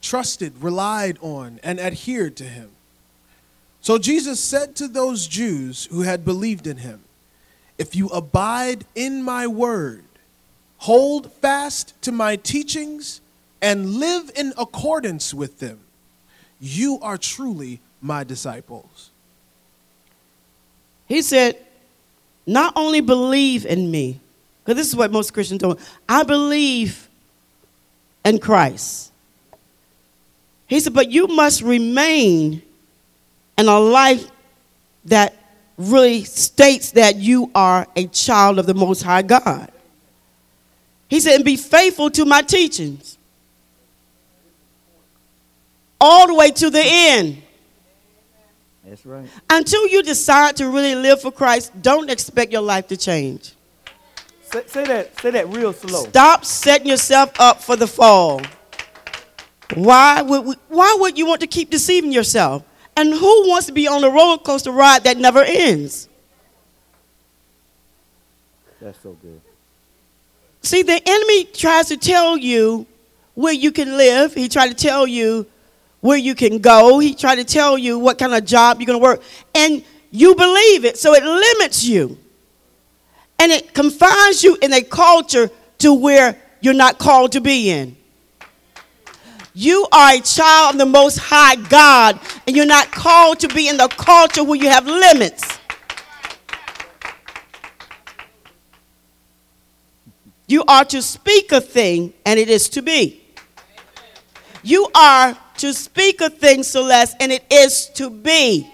trusted, 0.00 0.62
relied 0.62 1.18
on, 1.20 1.60
and 1.62 1.78
adhered 1.78 2.36
to 2.36 2.44
him. 2.44 2.70
So 3.86 3.98
Jesus 3.98 4.40
said 4.40 4.74
to 4.76 4.88
those 4.88 5.28
Jews 5.28 5.86
who 5.92 6.02
had 6.02 6.24
believed 6.24 6.66
in 6.66 6.78
him, 6.78 7.04
If 7.78 7.94
you 7.94 8.08
abide 8.08 8.84
in 8.96 9.22
my 9.22 9.46
word, 9.46 10.02
hold 10.78 11.32
fast 11.34 11.94
to 12.02 12.10
my 12.10 12.34
teachings, 12.34 13.20
and 13.62 13.94
live 14.00 14.32
in 14.34 14.52
accordance 14.58 15.32
with 15.32 15.60
them, 15.60 15.78
you 16.60 16.98
are 17.00 17.16
truly 17.16 17.78
my 18.02 18.24
disciples. 18.24 19.10
He 21.06 21.22
said, 21.22 21.56
not 22.44 22.72
only 22.74 23.00
believe 23.00 23.64
in 23.64 23.88
me, 23.88 24.18
because 24.64 24.76
this 24.78 24.88
is 24.88 24.96
what 24.96 25.12
most 25.12 25.32
Christians 25.32 25.60
don't, 25.60 25.78
I 26.08 26.24
believe 26.24 27.08
in 28.24 28.40
Christ. 28.40 29.12
He 30.66 30.80
said, 30.80 30.92
but 30.92 31.08
you 31.08 31.28
must 31.28 31.62
remain 31.62 32.62
in 33.58 33.68
a 33.68 33.78
life 33.78 34.30
that 35.06 35.34
really 35.78 36.24
states 36.24 36.92
that 36.92 37.16
you 37.16 37.50
are 37.54 37.86
a 37.96 38.06
child 38.06 38.58
of 38.58 38.66
the 38.66 38.74
Most 38.74 39.02
High 39.02 39.22
God. 39.22 39.70
He 41.08 41.20
said, 41.20 41.36
and 41.36 41.44
be 41.44 41.56
faithful 41.56 42.10
to 42.10 42.24
my 42.24 42.42
teachings 42.42 43.16
all 46.00 46.26
the 46.26 46.34
way 46.34 46.50
to 46.50 46.70
the 46.70 46.82
end. 46.82 47.42
That's 48.84 49.04
right. 49.04 49.28
Until 49.50 49.86
you 49.88 50.02
decide 50.02 50.56
to 50.56 50.68
really 50.68 50.94
live 50.94 51.20
for 51.20 51.32
Christ, 51.32 51.72
don't 51.82 52.10
expect 52.10 52.52
your 52.52 52.62
life 52.62 52.86
to 52.88 52.96
change. 52.96 53.52
Say, 54.44 54.62
say 54.66 54.84
that. 54.84 55.20
Say 55.20 55.30
that 55.32 55.48
real 55.48 55.72
slow. 55.72 56.04
Stop 56.04 56.44
setting 56.44 56.86
yourself 56.86 57.32
up 57.40 57.60
for 57.62 57.74
the 57.74 57.86
fall. 57.86 58.40
Why 59.74 60.22
would, 60.22 60.44
we, 60.44 60.54
why 60.68 60.96
would 61.00 61.18
you 61.18 61.26
want 61.26 61.40
to 61.40 61.48
keep 61.48 61.70
deceiving 61.70 62.12
yourself? 62.12 62.62
And 62.96 63.12
who 63.12 63.48
wants 63.48 63.66
to 63.66 63.72
be 63.72 63.86
on 63.86 64.02
a 64.02 64.08
roller 64.08 64.38
coaster 64.38 64.70
ride 64.70 65.04
that 65.04 65.18
never 65.18 65.42
ends? 65.42 66.08
That's 68.80 68.98
so 69.00 69.16
good. 69.20 69.40
See, 70.62 70.82
the 70.82 71.00
enemy 71.04 71.44
tries 71.44 71.88
to 71.88 71.96
tell 71.96 72.36
you 72.36 72.86
where 73.34 73.52
you 73.52 73.70
can 73.70 73.96
live. 73.96 74.34
He 74.34 74.48
tried 74.48 74.68
to 74.68 74.74
tell 74.74 75.06
you 75.06 75.46
where 76.00 76.16
you 76.16 76.34
can 76.34 76.58
go. 76.58 76.98
He 76.98 77.14
tried 77.14 77.36
to 77.36 77.44
tell 77.44 77.76
you 77.76 77.98
what 77.98 78.18
kind 78.18 78.34
of 78.34 78.44
job 78.44 78.80
you're 78.80 78.86
going 78.86 78.98
to 78.98 79.02
work. 79.02 79.22
And 79.54 79.84
you 80.10 80.34
believe 80.34 80.84
it. 80.84 80.96
So 80.98 81.14
it 81.14 81.22
limits 81.22 81.84
you. 81.84 82.18
And 83.38 83.52
it 83.52 83.74
confines 83.74 84.42
you 84.42 84.56
in 84.62 84.72
a 84.72 84.82
culture 84.82 85.50
to 85.78 85.92
where 85.92 86.40
you're 86.60 86.74
not 86.74 86.98
called 86.98 87.32
to 87.32 87.40
be 87.40 87.70
in. 87.70 87.95
You 89.58 89.86
are 89.90 90.12
a 90.12 90.20
child 90.20 90.74
of 90.74 90.78
the 90.78 90.84
Most 90.84 91.16
High 91.16 91.56
God, 91.56 92.20
and 92.46 92.54
you're 92.54 92.66
not 92.66 92.90
called 92.90 93.40
to 93.40 93.48
be 93.48 93.70
in 93.70 93.78
the 93.78 93.88
culture 93.88 94.44
where 94.44 94.60
you 94.60 94.68
have 94.68 94.86
limits. 94.86 95.58
You 100.46 100.62
are 100.68 100.84
to 100.84 101.00
speak 101.00 101.52
a 101.52 101.62
thing, 101.62 102.12
and 102.26 102.38
it 102.38 102.50
is 102.50 102.68
to 102.68 102.82
be. 102.82 103.24
You 104.62 104.90
are 104.94 105.34
to 105.56 105.72
speak 105.72 106.20
a 106.20 106.28
thing, 106.28 106.62
Celeste, 106.62 107.16
and 107.18 107.32
it 107.32 107.44
is 107.50 107.86
to 107.94 108.10
be. 108.10 108.70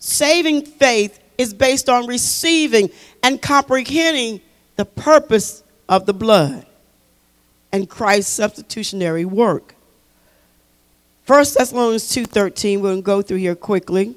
Saving 0.00 0.66
faith 0.66 1.20
is 1.38 1.54
based 1.54 1.88
on 1.88 2.08
receiving 2.08 2.90
and 3.22 3.40
comprehending 3.40 4.40
the 4.80 4.86
purpose 4.86 5.62
of 5.90 6.06
the 6.06 6.14
blood 6.14 6.64
and 7.70 7.86
Christ's 7.86 8.32
substitutionary 8.32 9.26
work. 9.26 9.74
1 11.26 11.38
Thessalonians 11.54 12.04
2:13, 12.04 12.80
we're 12.80 12.88
going 12.88 12.96
to 12.96 13.02
go 13.02 13.20
through 13.20 13.36
here 13.36 13.54
quickly. 13.54 14.16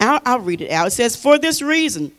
I'll, 0.00 0.22
I'll 0.24 0.40
read 0.40 0.62
it 0.62 0.70
out. 0.70 0.86
It 0.86 0.92
says, 0.92 1.16
For 1.16 1.36
this 1.36 1.60
reason, 1.60 2.12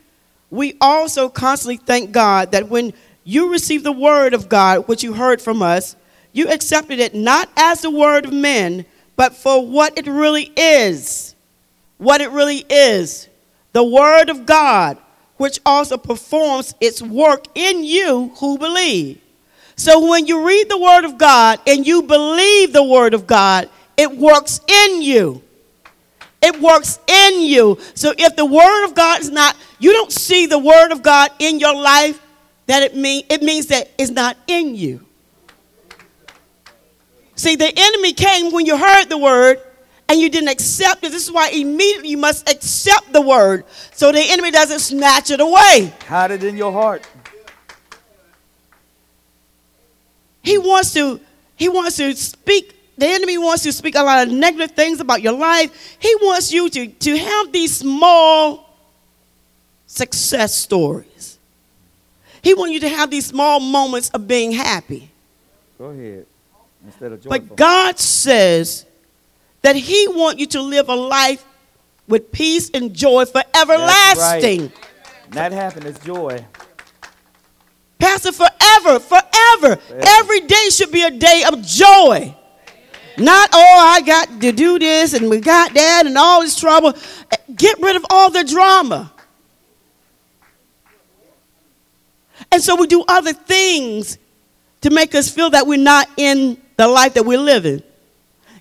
we 0.51 0.77
also 0.79 1.27
constantly 1.27 1.77
thank 1.77 2.11
God 2.11 2.51
that 2.51 2.69
when 2.69 2.93
you 3.23 3.51
received 3.51 3.83
the 3.83 3.91
word 3.91 4.35
of 4.35 4.47
God, 4.47 4.88
which 4.88 5.01
you 5.01 5.13
heard 5.13 5.41
from 5.41 5.63
us, 5.63 5.95
you 6.33 6.51
accepted 6.51 6.99
it 6.99 7.15
not 7.15 7.49
as 7.57 7.81
the 7.81 7.89
word 7.89 8.25
of 8.25 8.31
men, 8.31 8.85
but 9.15 9.33
for 9.33 9.65
what 9.65 9.97
it 9.97 10.05
really 10.05 10.51
is. 10.55 11.33
What 11.97 12.21
it 12.21 12.29
really 12.29 12.63
is. 12.69 13.27
The 13.73 13.83
word 13.83 14.29
of 14.29 14.45
God, 14.45 14.99
which 15.38 15.59
also 15.65 15.97
performs 15.97 16.75
its 16.81 17.01
work 17.01 17.45
in 17.55 17.83
you 17.83 18.31
who 18.39 18.57
believe. 18.57 19.21
So 19.75 20.09
when 20.09 20.25
you 20.25 20.45
read 20.45 20.69
the 20.69 20.77
word 20.77 21.05
of 21.05 21.17
God 21.17 21.59
and 21.67 21.85
you 21.85 22.01
believe 22.01 22.73
the 22.73 22.83
word 22.83 23.13
of 23.13 23.27
God, 23.27 23.69
it 23.95 24.11
works 24.11 24.59
in 24.67 25.01
you. 25.01 25.43
It 26.41 26.59
works 26.59 26.99
in 27.07 27.41
you. 27.41 27.77
So 27.93 28.13
if 28.17 28.35
the 28.35 28.45
word 28.45 28.85
of 28.85 28.95
God 28.95 29.21
is 29.21 29.29
not, 29.29 29.55
you 29.79 29.93
don't 29.93 30.11
see 30.11 30.45
the 30.45 30.59
word 30.59 30.91
of 30.91 31.03
God 31.03 31.31
in 31.39 31.59
your 31.59 31.75
life, 31.75 32.21
that 32.65 32.83
it 32.83 32.95
mean 32.95 33.23
it 33.29 33.41
means 33.41 33.67
that 33.67 33.89
it's 33.97 34.11
not 34.11 34.38
in 34.47 34.75
you. 34.75 35.05
See, 37.35 37.55
the 37.55 37.71
enemy 37.75 38.13
came 38.13 38.51
when 38.51 38.65
you 38.65 38.77
heard 38.77 39.05
the 39.05 39.17
word 39.17 39.61
and 40.09 40.19
you 40.19 40.29
didn't 40.29 40.49
accept 40.49 41.03
it. 41.03 41.11
This 41.11 41.27
is 41.27 41.31
why 41.31 41.49
immediately 41.49 42.09
you 42.09 42.17
must 42.17 42.49
accept 42.49 43.11
the 43.11 43.21
word 43.21 43.65
so 43.93 44.11
the 44.11 44.21
enemy 44.21 44.51
doesn't 44.51 44.79
snatch 44.79 45.31
it 45.31 45.41
away. 45.41 45.93
Hide 46.07 46.31
it 46.31 46.43
in 46.43 46.57
your 46.57 46.71
heart. 46.71 47.07
He 50.41 50.57
wants 50.57 50.93
to 50.93 51.19
he 51.55 51.67
wants 51.67 51.97
to 51.97 52.15
speak 52.15 52.77
the 52.97 53.05
enemy 53.05 53.37
wants 53.37 53.63
to 53.63 53.71
speak 53.71 53.95
a 53.95 54.01
lot 54.01 54.27
of 54.27 54.33
negative 54.33 54.71
things 54.71 54.99
about 54.99 55.21
your 55.21 55.33
life. 55.33 55.97
He 55.99 56.15
wants 56.15 56.51
you 56.51 56.67
to, 56.69 56.87
to 56.87 57.17
have 57.17 57.51
these 57.51 57.77
small 57.77 58.75
success 59.85 60.55
stories. 60.55 61.37
He 62.41 62.55
wants 62.55 62.73
you 62.73 62.79
to 62.79 62.89
have 62.89 63.11
these 63.11 63.27
small 63.27 63.59
moments 63.59 64.09
of 64.09 64.27
being 64.27 64.51
happy. 64.51 65.11
Go 65.77 65.85
ahead. 65.85 66.25
Instead 66.85 67.11
of 67.11 67.21
joyful. 67.21 67.29
But 67.29 67.55
God 67.55 67.99
says 67.99 68.86
that 69.68 69.76
He 69.76 70.07
wants 70.07 70.39
you 70.39 70.47
to 70.47 70.61
live 70.61 70.88
a 70.88 70.95
life 70.95 71.43
with 72.07 72.32
peace 72.32 72.70
and 72.74 72.93
joy 72.93 73.26
for 73.26 73.43
everlasting. 73.53 74.61
right. 74.61 74.72
Not 75.34 75.51
happiness, 75.51 75.99
joy. 75.99 76.45
Pastor, 77.99 78.32
forever, 78.32 78.97
forever. 78.99 79.78
Every 79.89 80.39
day 80.39 80.70
should 80.70 80.93
be 80.93 81.03
a 81.03 81.11
day 81.11 81.43
of 81.45 81.61
joy. 81.63 82.34
Not, 83.18 83.49
oh, 83.51 83.93
I 83.93 83.99
got 84.03 84.39
to 84.39 84.53
do 84.53 84.80
this 84.80 85.13
and 85.13 85.30
we 85.30 85.41
got 85.41 85.74
that 85.74 86.03
and 86.05 86.18
all 86.18 86.39
this 86.39 86.57
trouble. 86.57 86.93
Get 87.53 87.78
rid 87.82 87.97
of 87.97 88.05
all 88.09 88.30
the 88.30 88.45
drama. 88.45 89.11
And 92.53 92.63
so 92.63 92.78
we 92.78 92.88
do 92.88 93.03
other 93.05 93.34
things 93.34 94.18
to 94.80 94.91
make 94.91 95.13
us 95.13 95.30
feel 95.30 95.49
that 95.49 95.68
we're 95.68 95.78
not 95.78 96.07
in 96.15 96.61
the 96.78 96.88
life 96.88 97.15
that 97.15 97.26
we're 97.26 97.38
living. 97.38 97.84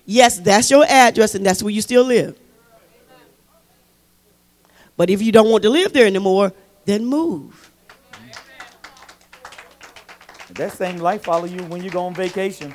Yes, 0.09 0.39
that's 0.39 0.71
your 0.71 0.85
address 0.87 1.35
and 1.35 1.45
that's 1.45 1.61
where 1.61 1.69
you 1.69 1.81
still 1.81 2.05
live. 2.05 2.35
But 4.95 5.09
if 5.09 5.21
you 5.21 5.31
don't 5.33 5.49
want 5.51 5.63
to 5.63 5.69
live 5.69 5.91
there 5.91 6.07
anymore, 6.07 6.53
then 6.85 7.05
move. 7.05 7.69
That 10.55 10.71
same 10.71 10.97
life 10.97 11.23
follow 11.23 11.45
you 11.45 11.61
when 11.65 11.83
you 11.83 11.91
go 11.91 12.05
on 12.05 12.15
vacation. 12.15 12.73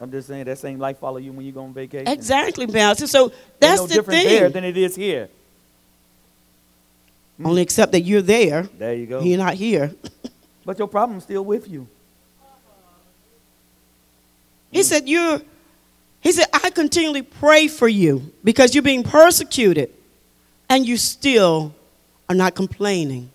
I'm 0.00 0.10
just 0.10 0.28
saying 0.28 0.44
that 0.46 0.58
same 0.58 0.78
life 0.78 0.98
follow 0.98 1.18
you 1.18 1.30
when 1.32 1.44
you 1.44 1.52
go 1.52 1.62
on 1.62 1.72
vacation. 1.74 2.08
Exactly, 2.08 2.66
Pastor. 2.66 3.06
So 3.06 3.30
that's 3.60 3.82
no 3.82 3.86
the 3.86 3.94
different 3.94 4.22
thing. 4.22 4.28
there 4.40 4.48
than 4.48 4.64
it 4.64 4.76
is 4.76 4.96
here. 4.96 5.28
Only 7.44 7.60
except 7.60 7.92
that 7.92 8.00
you're 8.00 8.22
there, 8.22 8.62
There 8.62 8.94
you 8.94 9.04
go. 9.06 9.20
you're 9.20 9.36
not 9.38 9.54
here. 9.54 9.94
But 10.64 10.78
your 10.78 10.88
problem's 10.88 11.24
still 11.24 11.44
with 11.44 11.68
you. 11.68 11.86
He 14.72 14.82
said, 14.82 15.06
You're, 15.08 15.40
he 16.26 16.32
said, 16.32 16.46
I 16.52 16.70
continually 16.70 17.22
pray 17.22 17.68
for 17.68 17.86
you 17.86 18.32
because 18.42 18.74
you're 18.74 18.82
being 18.82 19.04
persecuted 19.04 19.92
and 20.68 20.84
you 20.84 20.96
still 20.96 21.72
are 22.28 22.34
not 22.34 22.56
complaining. 22.56 23.30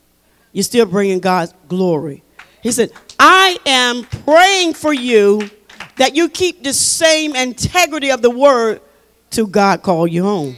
You're 0.52 0.66
still 0.66 0.86
bringing 0.86 1.22
God's 1.22 1.54
glory. 1.70 2.22
He 2.62 2.70
said, 2.74 2.92
I 3.18 3.58
am 3.66 4.04
praying 4.04 4.74
for 4.74 4.92
you 4.92 5.50
that 5.96 6.18
you 6.18 6.28
keep 6.28 6.66
the 6.66 6.74
same 6.74 7.34
integrity 7.34 8.12
of 8.12 8.22
the 8.22 8.30
word 8.30 8.82
till 9.30 9.48
God 9.48 9.84
call 9.84 10.06
you 10.06 10.24
home. 10.24 10.58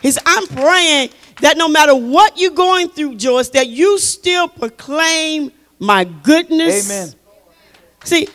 He 0.00 0.10
said, 0.10 0.22
I'm 0.24 0.46
praying 0.46 1.10
that 1.42 1.58
no 1.58 1.68
matter 1.68 1.94
what 1.94 2.38
you're 2.38 2.50
going 2.50 2.88
through, 2.88 3.16
Joyce, 3.16 3.50
that 3.50 3.66
you 3.66 3.98
still 3.98 4.48
proclaim 4.48 5.52
my 5.78 6.04
goodness. 6.04 6.90
Amen. 6.90 7.14
See, 8.04 8.26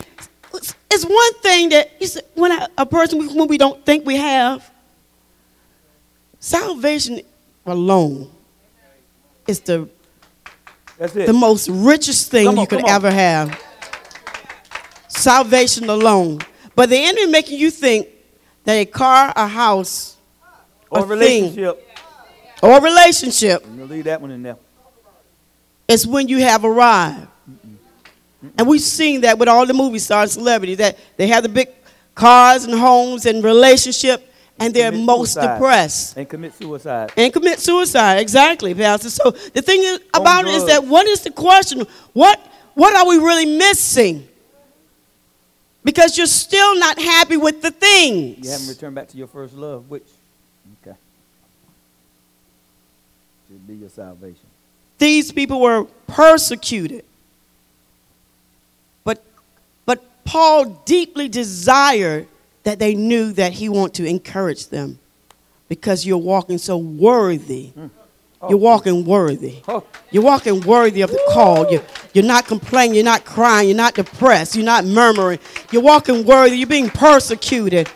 it's 0.52 1.04
one 1.04 1.34
thing 1.42 1.68
that 1.70 1.90
you 2.00 2.06
say, 2.06 2.20
when 2.34 2.52
a, 2.52 2.68
a 2.78 2.86
person 2.86 3.18
when 3.36 3.48
we 3.48 3.58
don't 3.58 3.84
think 3.84 4.04
we 4.06 4.16
have 4.16 4.68
salvation 6.38 7.20
alone 7.66 8.30
is 9.46 9.60
the 9.60 9.88
That's 10.98 11.14
it. 11.16 11.26
the 11.26 11.32
most 11.32 11.68
richest 11.68 12.30
thing 12.30 12.48
on, 12.48 12.56
you 12.56 12.66
could 12.66 12.88
ever 12.88 13.10
have. 13.10 13.60
Salvation 15.08 15.88
alone, 15.90 16.38
but 16.74 16.88
the 16.88 16.96
enemy 16.96 17.26
making 17.26 17.58
you 17.58 17.70
think 17.70 18.08
that 18.64 18.74
a 18.74 18.84
car, 18.84 19.32
a 19.36 19.46
house, 19.46 20.16
or 20.90 21.00
a 21.00 21.04
relationship. 21.04 21.86
or 22.62 22.78
a 22.78 22.80
relationship 22.80 23.62
I'm 23.66 23.78
gonna 23.78 23.90
leave 23.90 24.04
that 24.04 24.20
one 24.20 24.30
in 24.30 24.42
there. 24.42 24.56
It's 25.88 26.06
when 26.06 26.28
you 26.28 26.38
have 26.38 26.64
arrived. 26.64 27.26
And 28.56 28.66
we've 28.66 28.80
seen 28.80 29.20
that 29.22 29.38
with 29.38 29.48
all 29.48 29.66
the 29.66 29.74
movie 29.74 29.98
stars, 29.98 30.32
celebrities, 30.32 30.78
that 30.78 30.98
they 31.16 31.26
have 31.26 31.42
the 31.42 31.48
big 31.48 31.68
cars 32.14 32.64
and 32.64 32.74
homes 32.74 33.26
and 33.26 33.44
relationship, 33.44 34.26
and 34.58 34.72
they're 34.74 34.92
most 34.92 35.34
suicide. 35.34 35.54
depressed 35.54 36.16
And 36.16 36.28
commit 36.28 36.54
suicide. 36.54 37.12
and 37.16 37.32
commit 37.32 37.58
suicide. 37.60 38.18
Exactly, 38.20 38.74
Pastor. 38.74 39.10
So 39.10 39.30
the 39.30 39.62
thing 39.62 39.82
is 39.82 40.00
about 40.14 40.46
it 40.46 40.54
is 40.54 40.66
that 40.66 40.84
what 40.84 41.06
is 41.06 41.22
the 41.22 41.30
question? 41.30 41.86
What 42.12 42.38
what 42.74 42.94
are 42.94 43.06
we 43.06 43.16
really 43.18 43.46
missing? 43.58 44.26
Because 45.82 46.16
you're 46.18 46.26
still 46.26 46.78
not 46.78 46.98
happy 46.98 47.36
with 47.38 47.62
the 47.62 47.70
things. 47.70 48.44
You 48.44 48.50
haven't 48.50 48.68
returned 48.68 48.94
back 48.94 49.08
to 49.08 49.16
your 49.16 49.26
first 49.26 49.54
love, 49.54 49.88
which, 49.88 50.06
okay, 50.82 50.96
should 53.48 53.66
be 53.66 53.74
your 53.74 53.88
salvation. 53.88 54.46
These 54.98 55.32
people 55.32 55.60
were 55.60 55.84
persecuted. 56.06 57.04
But 59.04 59.22
but 59.86 60.02
Paul 60.30 60.66
deeply 60.84 61.28
desired 61.28 62.28
that 62.62 62.78
they 62.78 62.94
knew 62.94 63.32
that 63.32 63.52
he 63.52 63.68
wanted 63.68 63.94
to 63.94 64.06
encourage 64.06 64.68
them 64.68 65.00
because 65.68 66.06
you're 66.06 66.18
walking 66.18 66.56
so 66.58 66.76
worthy. 66.76 67.72
Mm. 67.76 67.90
You're 68.48 68.56
walking 68.56 69.04
worthy. 69.04 69.56
Oh, 69.66 69.82
You're 70.12 70.22
walking 70.22 70.60
worthy 70.60 71.00
of 71.00 71.10
the 71.10 71.20
call. 71.30 71.68
You're, 71.68 71.82
You're 72.14 72.24
not 72.24 72.46
complaining. 72.46 72.94
You're 72.94 73.04
not 73.04 73.24
crying. 73.24 73.70
You're 73.70 73.76
not 73.76 73.94
depressed. 73.94 74.54
You're 74.54 74.64
not 74.64 74.84
murmuring. 74.84 75.40
You're 75.72 75.82
walking 75.82 76.24
worthy. 76.24 76.58
You're 76.58 76.68
being 76.68 76.90
persecuted. 76.90 77.90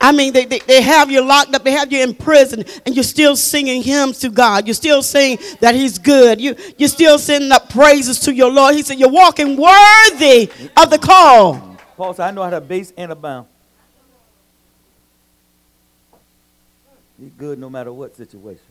I 0.00 0.12
mean, 0.12 0.32
they, 0.32 0.44
they, 0.44 0.60
they 0.60 0.82
have 0.82 1.10
you 1.10 1.22
locked 1.22 1.52
up, 1.56 1.64
they 1.64 1.72
have 1.72 1.92
you 1.92 2.04
in 2.04 2.14
prison, 2.14 2.64
and 2.86 2.94
you're 2.94 3.02
still 3.02 3.34
singing 3.34 3.82
hymns 3.82 4.20
to 4.20 4.30
God. 4.30 4.66
You're 4.68 4.74
still 4.74 5.02
saying 5.02 5.40
that 5.58 5.74
He's 5.74 5.98
good. 5.98 6.40
You, 6.40 6.54
you're 6.78 6.88
still 6.88 7.18
sending 7.18 7.50
up 7.50 7.68
praises 7.68 8.20
to 8.20 8.32
your 8.32 8.50
Lord. 8.52 8.76
He 8.76 8.82
said, 8.82 9.00
You're 9.00 9.10
walking 9.10 9.56
worthy 9.56 10.50
of 10.76 10.88
the 10.88 10.98
call. 11.02 11.69
Paul 12.00 12.14
said, 12.14 12.28
I 12.28 12.30
know 12.30 12.42
how 12.42 12.48
to 12.48 12.62
base 12.62 12.94
and 12.96 13.12
abound. 13.12 13.46
He's 17.20 17.28
good 17.36 17.58
no 17.58 17.68
matter 17.68 17.92
what 17.92 18.16
situation. 18.16 18.62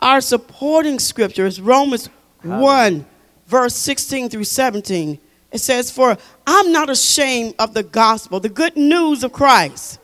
Our 0.00 0.22
supporting 0.22 0.98
scripture 0.98 1.44
is 1.44 1.60
Romans 1.60 2.08
1, 2.40 3.04
verse 3.46 3.74
16 3.74 4.30
through 4.30 4.44
17. 4.44 5.18
It 5.52 5.58
says, 5.58 5.90
For 5.90 6.16
I'm 6.46 6.72
not 6.72 6.88
ashamed 6.88 7.56
of 7.58 7.74
the 7.74 7.82
gospel, 7.82 8.40
the 8.40 8.48
good 8.48 8.74
news 8.74 9.22
of 9.22 9.34
Christ. 9.34 9.98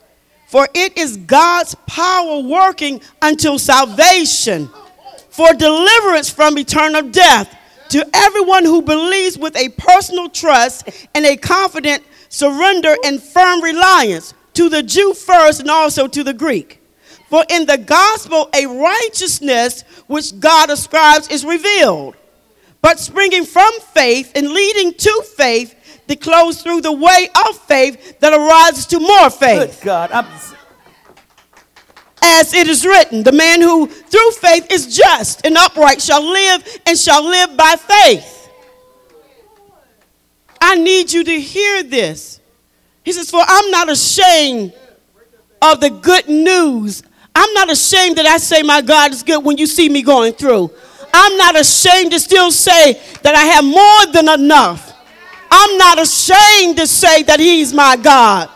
For 0.48 0.68
it 0.74 0.98
is 0.98 1.16
God's 1.16 1.74
power 1.86 2.40
working 2.40 3.00
until 3.22 3.58
salvation, 3.58 4.68
for 5.30 5.54
deliverance 5.54 6.28
from 6.28 6.58
eternal 6.58 7.08
death 7.08 7.56
to 7.88 8.06
everyone 8.12 8.66
who 8.66 8.82
believes 8.82 9.38
with 9.38 9.56
a 9.56 9.70
personal 9.70 10.28
trust 10.28 10.90
and 11.14 11.24
a 11.24 11.38
confident 11.38 12.02
surrender 12.34 12.96
and 13.04 13.22
firm 13.22 13.62
reliance 13.62 14.34
to 14.54 14.68
the 14.68 14.82
Jew 14.82 15.14
first 15.14 15.60
and 15.60 15.70
also 15.70 16.08
to 16.08 16.24
the 16.24 16.34
Greek. 16.34 16.80
For 17.28 17.44
in 17.48 17.66
the 17.66 17.78
gospel, 17.78 18.50
a 18.54 18.66
righteousness 18.66 19.82
which 20.08 20.38
God 20.40 20.68
ascribes 20.68 21.28
is 21.28 21.44
revealed, 21.44 22.16
but 22.82 22.98
springing 22.98 23.44
from 23.44 23.72
faith 23.92 24.32
and 24.34 24.50
leading 24.50 24.94
to 24.94 25.24
faith 25.36 25.74
that 26.06 26.22
flows 26.22 26.60
through 26.60 26.80
the 26.80 26.92
way 26.92 27.28
of 27.48 27.56
faith 27.60 28.18
that 28.18 28.32
arises 28.32 28.86
to 28.86 28.98
more 28.98 29.30
faith. 29.30 29.78
Good 29.80 29.84
God. 29.86 30.10
I'm, 30.12 30.26
As 32.20 32.52
it 32.52 32.66
is 32.66 32.84
written, 32.84 33.22
the 33.22 33.32
man 33.32 33.60
who 33.60 33.86
through 33.86 34.30
faith 34.32 34.66
is 34.70 34.94
just 34.94 35.46
and 35.46 35.56
upright 35.56 36.02
shall 36.02 36.22
live 36.22 36.80
and 36.84 36.98
shall 36.98 37.24
live 37.24 37.56
by 37.56 37.76
faith. 37.76 38.43
I 40.66 40.76
need 40.76 41.12
you 41.12 41.22
to 41.22 41.40
hear 41.40 41.82
this. 41.82 42.40
He 43.04 43.12
says, 43.12 43.30
For 43.30 43.42
I'm 43.46 43.70
not 43.70 43.90
ashamed 43.90 44.72
of 45.60 45.78
the 45.80 45.90
good 45.90 46.26
news. 46.26 47.02
I'm 47.34 47.52
not 47.52 47.70
ashamed 47.70 48.16
that 48.16 48.24
I 48.24 48.38
say 48.38 48.62
my 48.62 48.80
God 48.80 49.12
is 49.12 49.22
good 49.22 49.44
when 49.44 49.58
you 49.58 49.66
see 49.66 49.90
me 49.90 50.00
going 50.00 50.32
through. 50.32 50.70
I'm 51.12 51.36
not 51.36 51.60
ashamed 51.60 52.12
to 52.12 52.18
still 52.18 52.50
say 52.50 52.94
that 53.22 53.34
I 53.34 53.44
have 53.44 53.64
more 53.64 54.12
than 54.14 54.40
enough. 54.40 54.94
I'm 55.50 55.76
not 55.76 56.00
ashamed 56.00 56.78
to 56.78 56.86
say 56.86 57.22
that 57.24 57.40
He's 57.40 57.74
my 57.74 57.96
God. 57.96 58.48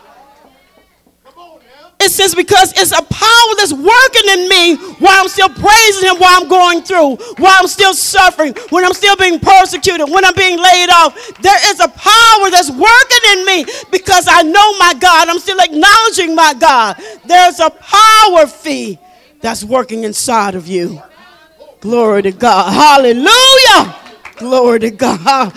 It 2.01 2.11
says, 2.11 2.33
because 2.33 2.71
it's 2.77 2.93
a 2.93 3.03
power 3.03 3.51
that's 3.57 3.73
working 3.73 4.29
in 4.31 4.47
me 4.47 4.75
while 4.99 5.19
I'm 5.19 5.27
still 5.27 5.49
praising 5.49 6.07
Him, 6.09 6.15
while 6.17 6.41
I'm 6.41 6.47
going 6.47 6.81
through, 6.81 7.17
while 7.37 7.57
I'm 7.59 7.67
still 7.67 7.93
suffering, 7.93 8.53
when 8.69 8.85
I'm 8.85 8.93
still 8.93 9.17
being 9.17 9.37
persecuted, 9.37 10.09
when 10.09 10.23
I'm 10.23 10.33
being 10.33 10.57
laid 10.57 10.89
off. 10.89 11.13
There 11.41 11.71
is 11.71 11.81
a 11.81 11.89
power 11.89 12.49
that's 12.51 12.71
working 12.71 13.23
in 13.33 13.45
me 13.45 13.65
because 13.91 14.27
I 14.29 14.43
know 14.43 14.77
my 14.77 14.93
God. 14.97 15.27
I'm 15.27 15.39
still 15.39 15.59
acknowledging 15.59 16.35
my 16.35 16.53
God. 16.53 17.01
There's 17.25 17.59
a 17.59 17.69
power 17.69 18.47
fee 18.47 18.97
that's 19.41 19.65
working 19.65 20.05
inside 20.05 20.55
of 20.55 20.67
you. 20.67 21.01
Glory 21.81 22.21
to 22.23 22.31
God. 22.31 22.71
Hallelujah. 22.71 23.95
Glory 24.37 24.79
to 24.79 24.91
God. 24.91 25.51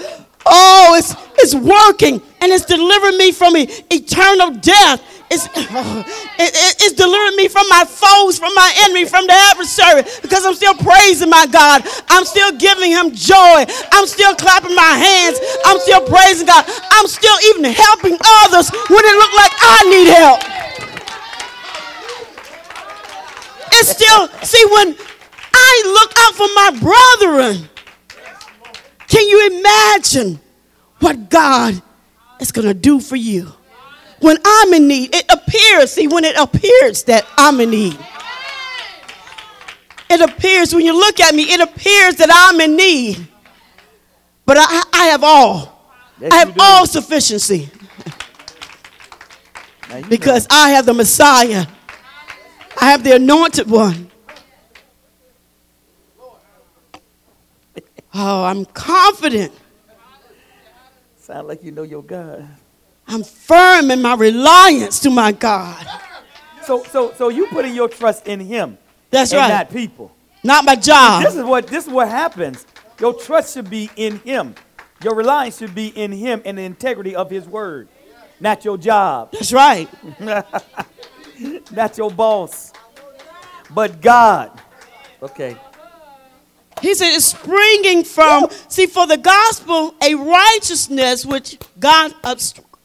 Oh, 0.44 0.96
it's, 0.98 1.14
it's 1.38 1.54
working 1.54 2.20
and 2.40 2.50
it's 2.50 2.64
delivering 2.64 3.16
me 3.16 3.30
from 3.30 3.54
eternal 3.56 4.50
death. 4.54 5.11
It's, 5.32 5.46
it- 5.46 6.54
it- 6.54 6.76
it's 6.84 6.92
delivering 6.92 7.36
me 7.36 7.48
from 7.48 7.66
my 7.70 7.84
foes, 7.88 8.38
from 8.38 8.54
my 8.54 8.70
enemy, 8.84 9.06
from 9.06 9.26
the 9.26 9.32
adversary 9.32 10.02
because 10.20 10.44
I'm 10.44 10.54
still 10.54 10.74
praising 10.74 11.30
my 11.30 11.46
God. 11.46 11.82
I'm 12.08 12.24
still 12.24 12.52
giving 12.52 12.90
him 12.90 13.12
joy. 13.14 13.64
I'm 13.92 14.06
still 14.06 14.34
clapping 14.34 14.74
my 14.74 14.92
hands. 15.00 15.38
I'm 15.64 15.78
still 15.80 16.02
praising 16.06 16.46
God. 16.46 16.64
I'm 16.90 17.06
still 17.08 17.36
even 17.50 17.64
helping 17.64 18.16
others 18.44 18.68
when 18.70 19.02
it 19.04 19.16
looked 19.16 19.36
like 19.36 19.52
I 19.60 19.78
need 19.88 20.08
help. 20.12 20.40
It's 23.74 23.88
still, 23.90 24.28
see, 24.44 24.64
when 24.66 24.94
I 25.54 25.82
look 25.96 26.12
out 26.18 26.34
for 26.34 26.48
my 26.54 26.70
brethren, 26.80 27.68
can 29.08 29.26
you 29.28 29.58
imagine 29.60 30.40
what 31.00 31.30
God 31.30 31.80
is 32.40 32.52
going 32.52 32.68
to 32.68 32.74
do 32.74 33.00
for 33.00 33.16
you? 33.16 33.52
When 34.22 34.38
I'm 34.44 34.72
in 34.72 34.86
need, 34.86 35.12
it 35.12 35.24
appears, 35.28 35.90
see, 35.90 36.06
when 36.06 36.24
it 36.24 36.36
appears 36.36 37.02
that 37.04 37.26
I'm 37.36 37.60
in 37.60 37.70
need, 37.70 37.98
it 40.08 40.20
appears, 40.20 40.72
when 40.72 40.84
you 40.84 40.96
look 40.96 41.18
at 41.18 41.34
me, 41.34 41.42
it 41.42 41.60
appears 41.60 42.14
that 42.16 42.28
I'm 42.32 42.60
in 42.60 42.76
need. 42.76 43.26
But 44.46 44.58
I, 44.60 44.82
I 44.92 45.06
have 45.06 45.24
all. 45.24 45.90
Yes, 46.20 46.32
I 46.32 46.36
have 46.36 46.56
all 46.60 46.86
sufficiency 46.86 47.68
because 50.08 50.46
I 50.50 50.70
have 50.70 50.86
the 50.86 50.94
Messiah. 50.94 51.66
I 52.80 52.92
have 52.92 53.02
the 53.02 53.16
anointed 53.16 53.68
one. 53.68 54.08
Oh, 58.14 58.44
I'm 58.44 58.66
confident. 58.66 59.52
sound 61.18 61.48
like 61.48 61.64
you 61.64 61.72
know 61.72 61.82
your 61.82 62.02
God. 62.04 62.46
I'm 63.12 63.24
firm 63.24 63.90
in 63.90 64.00
my 64.00 64.14
reliance 64.14 65.00
to 65.00 65.10
my 65.10 65.32
God. 65.32 65.86
So, 66.64 66.82
so, 66.84 67.12
so 67.12 67.28
you 67.28 67.46
putting 67.48 67.74
your 67.74 67.88
trust 67.88 68.26
in 68.26 68.40
Him 68.40 68.78
That's 69.10 69.34
right. 69.34 69.48
not 69.48 69.70
people. 69.70 70.14
Not 70.42 70.64
my 70.64 70.76
job. 70.76 71.24
This 71.24 71.36
is 71.36 71.44
what 71.44 71.66
this 71.66 71.86
is 71.86 71.92
what 71.92 72.08
happens. 72.08 72.66
Your 72.98 73.12
trust 73.12 73.54
should 73.54 73.68
be 73.68 73.90
in 73.96 74.18
Him. 74.20 74.54
Your 75.04 75.14
reliance 75.14 75.58
should 75.58 75.74
be 75.74 75.88
in 75.88 76.10
Him 76.10 76.40
and 76.44 76.56
the 76.56 76.62
integrity 76.62 77.14
of 77.14 77.28
His 77.28 77.46
word, 77.46 77.88
not 78.40 78.64
your 78.64 78.78
job, 78.78 79.32
That's 79.32 79.52
right. 79.52 79.88
not 81.70 81.98
your 81.98 82.10
boss, 82.10 82.72
but 83.70 84.00
God. 84.00 84.58
Okay. 85.22 85.56
He 86.80 86.94
said 86.94 87.14
it's 87.14 87.26
springing 87.26 88.04
from, 88.04 88.48
see, 88.68 88.86
for 88.86 89.06
the 89.06 89.18
gospel, 89.18 89.94
a 90.02 90.14
righteousness 90.14 91.26
which 91.26 91.58
God 91.78 92.12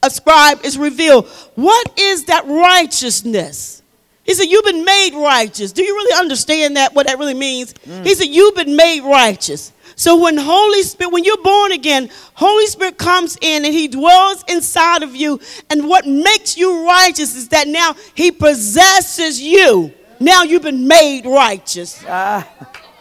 ascribed 0.04 0.66
is 0.66 0.78
revealed. 0.78 1.28
What 1.56 2.00
is 2.00 2.26
that 2.26 2.46
righteousness? 2.46 3.82
He 4.24 4.34
said, 4.34 4.46
You've 4.46 4.66
been 4.66 4.84
made 4.84 5.14
righteous. 5.16 5.72
Do 5.72 5.84
you 5.84 5.96
really 5.96 6.20
understand 6.20 6.76
that, 6.76 6.94
what 6.94 7.08
that 7.08 7.18
really 7.18 7.34
means? 7.34 7.74
He 8.04 8.14
said, 8.14 8.28
You've 8.28 8.56
been 8.56 8.76
made 8.76 9.02
righteous. 9.02 9.72
So 9.96 10.22
when 10.22 10.38
Holy 10.38 10.84
Spirit, 10.84 11.12
when 11.12 11.24
you're 11.24 11.42
born 11.42 11.72
again, 11.72 12.10
Holy 12.36 12.68
Spirit 12.68 13.00
comes 13.00 13.36
in 13.42 13.66
and 13.66 13.74
He 13.74 13.88
dwells 13.88 14.44
inside 14.48 15.02
of 15.02 15.16
you. 15.16 15.40
And 15.72 15.88
what 15.88 16.06
makes 16.06 16.56
you 16.56 16.86
righteous 16.86 17.36
is 17.36 17.48
that 17.50 17.68
now 17.68 17.96
He 18.14 18.32
possesses 18.32 19.42
you. 19.42 19.92
Now 20.20 20.44
you've 20.44 20.62
been 20.64 20.88
made 20.88 21.26
righteous. 21.26 22.04
Ah, 22.08 22.48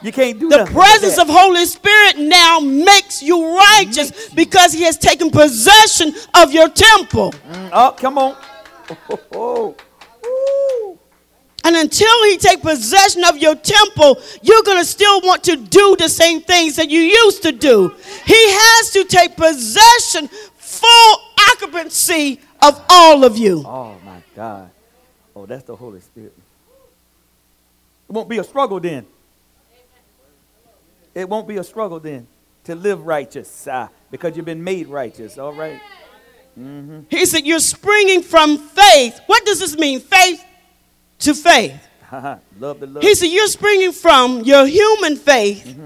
you 0.07 0.13
can't 0.13 0.39
do 0.39 0.49
The 0.49 0.65
presence 0.67 1.19
of 1.19 1.29
Holy 1.29 1.65
Spirit 1.67 2.19
now 2.19 2.61
makes 2.61 3.23
you 3.23 3.57
righteous 3.57 4.29
because 4.31 4.73
He 4.73 4.83
has 4.83 4.97
taken 4.97 5.31
possession 5.31 6.15
of 6.35 6.53
your 6.53 6.69
temple. 6.69 7.33
Mm, 7.51 7.71
Oh, 7.73 7.95
come 7.99 8.19
on. 8.19 8.37
Oh, 9.33 9.75
Ooh. 10.25 10.99
And 11.65 11.75
until 11.75 12.25
He 12.25 12.37
take 12.37 12.63
possession 12.63 13.25
of 13.25 13.37
your 13.39 13.57
temple, 13.57 14.21
you're 14.43 14.63
going 14.63 14.79
to 14.79 14.85
still 14.85 15.21
want 15.23 15.43
to 15.45 15.57
do 15.57 15.97
the 15.97 16.09
same 16.09 16.41
things 16.41 16.77
that 16.77 16.89
you 16.89 17.01
used 17.01 17.43
to 17.43 17.51
do. 17.51 17.89
He 18.25 18.35
has 18.51 18.91
to 18.93 19.05
take 19.05 19.37
possession, 19.37 20.29
full 20.57 21.19
occupancy 21.51 22.41
of 22.63 22.81
all 22.89 23.25
of 23.25 23.37
you. 23.37 23.65
Oh 23.67 23.97
my 24.05 24.23
God. 24.37 24.71
Oh, 25.35 25.47
that's 25.47 25.65
the 25.65 25.75
Holy 25.75 26.01
Spirit. 26.01 26.33
It 28.09 28.13
won't 28.13 28.29
be 28.29 28.39
a 28.39 28.45
struggle 28.45 28.79
then. 28.79 29.05
It 31.17 31.31
won't 31.31 31.49
be 31.49 31.57
a 31.57 31.65
struggle 31.65 31.99
then 31.99 32.27
to 32.65 32.75
live 32.75 33.07
righteous 33.07 33.67
ah, 33.73 33.89
because 34.11 34.37
you've 34.37 34.45
been 34.45 34.63
made 34.63 34.87
righteous. 34.87 35.39
All 35.39 35.55
right. 35.55 35.81
He 37.09 37.25
said, 37.25 37.47
You're 37.47 37.59
springing 37.59 38.23
from 38.23 38.59
faith. 38.59 39.19
What 39.25 39.45
does 39.47 39.59
this 39.59 39.79
mean? 39.79 40.01
Faith 40.01 40.45
to 41.21 41.33
faith. 41.33 41.89
love 42.13 42.81
the 42.81 42.87
love. 42.87 43.03
He 43.03 43.15
said, 43.15 43.27
You're 43.27 43.49
springing 43.49 43.93
from 43.93 44.41
your 44.41 44.67
human 44.67 45.17
faith 45.17 45.79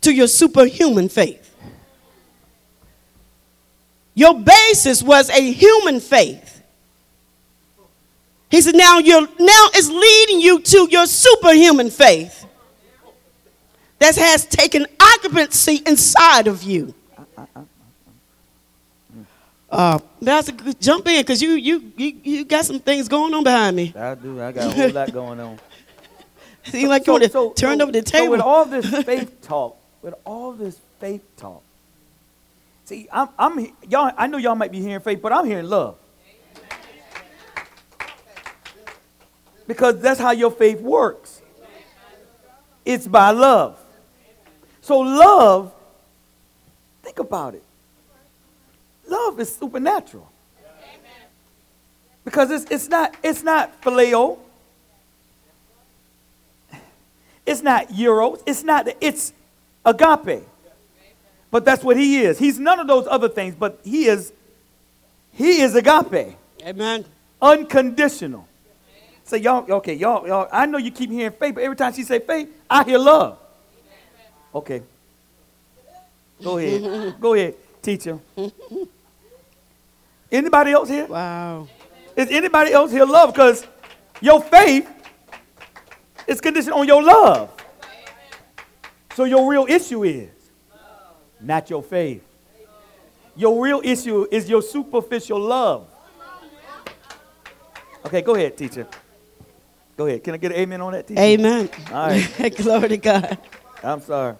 to 0.00 0.12
your 0.12 0.28
superhuman 0.28 1.10
faith. 1.10 1.54
Your 4.14 4.40
basis 4.40 5.02
was 5.02 5.28
a 5.28 5.52
human 5.52 6.00
faith. 6.00 6.62
He 8.50 8.62
said, 8.62 8.76
Now 8.76 8.98
you're 8.98 9.20
now 9.20 9.66
it's 9.74 9.90
leading 9.90 10.40
you 10.40 10.60
to 10.60 10.88
your 10.90 11.06
superhuman 11.06 11.90
faith 11.90 12.44
that 13.98 14.16
has 14.16 14.44
taken 14.46 14.86
occupancy 15.00 15.82
inside 15.86 16.46
of 16.46 16.62
you. 16.62 16.94
Uh, 19.70 19.98
that's 20.22 20.48
a 20.48 20.52
good 20.52 20.80
jump 20.80 21.06
in 21.08 21.20
because 21.20 21.42
you, 21.42 21.52
you 21.54 21.92
you 21.96 22.16
you 22.22 22.44
got 22.44 22.64
some 22.64 22.78
things 22.78 23.08
going 23.08 23.34
on 23.34 23.42
behind 23.42 23.74
me. 23.74 23.92
I 23.96 24.14
do. 24.14 24.40
I 24.40 24.52
got 24.52 24.66
a 24.66 24.70
whole 24.70 24.90
lot 24.90 25.12
going 25.12 25.40
on. 25.40 25.58
Seem 26.64 26.88
like 26.88 27.06
you 27.06 27.12
want 27.14 27.24
to 27.24 27.52
turn 27.56 27.80
over 27.82 27.90
the 27.90 27.98
So 28.06 28.30
with 28.30 28.38
table. 28.40 28.42
all 28.42 28.64
this 28.66 28.86
faith 29.04 29.40
talk, 29.42 29.76
with 30.00 30.14
all 30.24 30.52
this 30.52 30.78
faith 31.00 31.22
talk, 31.36 31.62
see, 32.84 33.08
I'm, 33.12 33.28
I'm, 33.38 33.72
y'all. 33.88 34.12
I 34.16 34.28
know 34.28 34.38
y'all 34.38 34.54
might 34.54 34.70
be 34.70 34.80
hearing 34.80 35.00
faith, 35.00 35.20
but 35.20 35.32
I'm 35.32 35.44
hearing 35.44 35.66
love. 35.66 35.96
Because 39.66 39.98
that's 40.00 40.20
how 40.20 40.30
your 40.32 40.50
faith 40.52 40.80
works. 40.80 41.40
It's 42.84 43.06
by 43.08 43.30
love. 43.30 43.78
So 44.84 44.98
love, 44.98 45.72
think 47.02 47.18
about 47.18 47.54
it. 47.54 47.62
Love 49.08 49.40
is 49.40 49.56
supernatural. 49.56 50.30
Because 52.22 52.50
it's, 52.50 52.70
it's 52.70 52.88
not 52.88 53.16
it's 53.22 53.42
not 53.42 53.80
phileo. 53.80 54.36
It's 57.46 57.62
not 57.62 57.98
eros. 57.98 58.42
It's 58.44 58.62
not 58.62 58.86
it's 59.00 59.32
agape. 59.86 60.42
But 61.50 61.64
that's 61.64 61.82
what 61.82 61.96
he 61.96 62.18
is. 62.18 62.38
He's 62.38 62.58
none 62.58 62.78
of 62.78 62.86
those 62.86 63.06
other 63.06 63.30
things, 63.30 63.54
but 63.54 63.80
he 63.84 64.04
is 64.04 64.34
he 65.32 65.62
is 65.62 65.74
agape. 65.74 66.36
Amen. 66.62 67.06
Unconditional. 67.40 68.46
So 69.24 69.36
y'all, 69.36 69.64
okay, 69.76 69.94
y'all, 69.94 70.28
y'all, 70.28 70.46
I 70.52 70.66
know 70.66 70.76
you 70.76 70.90
keep 70.90 71.10
hearing 71.10 71.32
faith, 71.32 71.54
but 71.54 71.64
every 71.64 71.76
time 71.76 71.94
she 71.94 72.02
say 72.02 72.18
faith, 72.18 72.50
I 72.68 72.84
hear 72.84 72.98
love. 72.98 73.38
Okay. 74.54 74.82
Go 76.42 76.58
ahead. 76.58 77.20
Go 77.20 77.34
ahead, 77.34 77.54
teacher. 77.82 78.18
Anybody 80.30 80.72
else 80.72 80.88
here? 80.88 81.06
Wow. 81.06 81.68
Is 82.16 82.28
anybody 82.30 82.72
else 82.72 82.90
here 82.92 83.04
love? 83.04 83.32
Because 83.32 83.66
your 84.20 84.40
faith 84.40 84.88
is 86.26 86.40
conditioned 86.40 86.74
on 86.74 86.86
your 86.86 87.02
love. 87.02 87.50
So 89.14 89.24
your 89.24 89.48
real 89.48 89.66
issue 89.68 90.04
is 90.04 90.30
not 91.40 91.70
your 91.70 91.82
faith. 91.82 92.22
Your 93.36 93.62
real 93.62 93.80
issue 93.84 94.26
is 94.30 94.48
your 94.48 94.62
superficial 94.62 95.40
love. 95.40 95.88
Okay, 98.06 98.22
go 98.22 98.34
ahead, 98.34 98.56
teacher. 98.56 98.86
Go 99.96 100.06
ahead. 100.06 100.22
Can 100.22 100.34
I 100.34 100.36
get 100.36 100.52
an 100.52 100.58
amen 100.58 100.80
on 100.80 100.92
that, 100.92 101.06
teacher? 101.06 101.20
Amen. 101.20 101.70
All 101.90 102.08
right. 102.08 102.56
Glory 102.56 102.88
to 102.90 102.96
God. 102.96 103.38
I'm 103.82 104.00
sorry. 104.00 104.36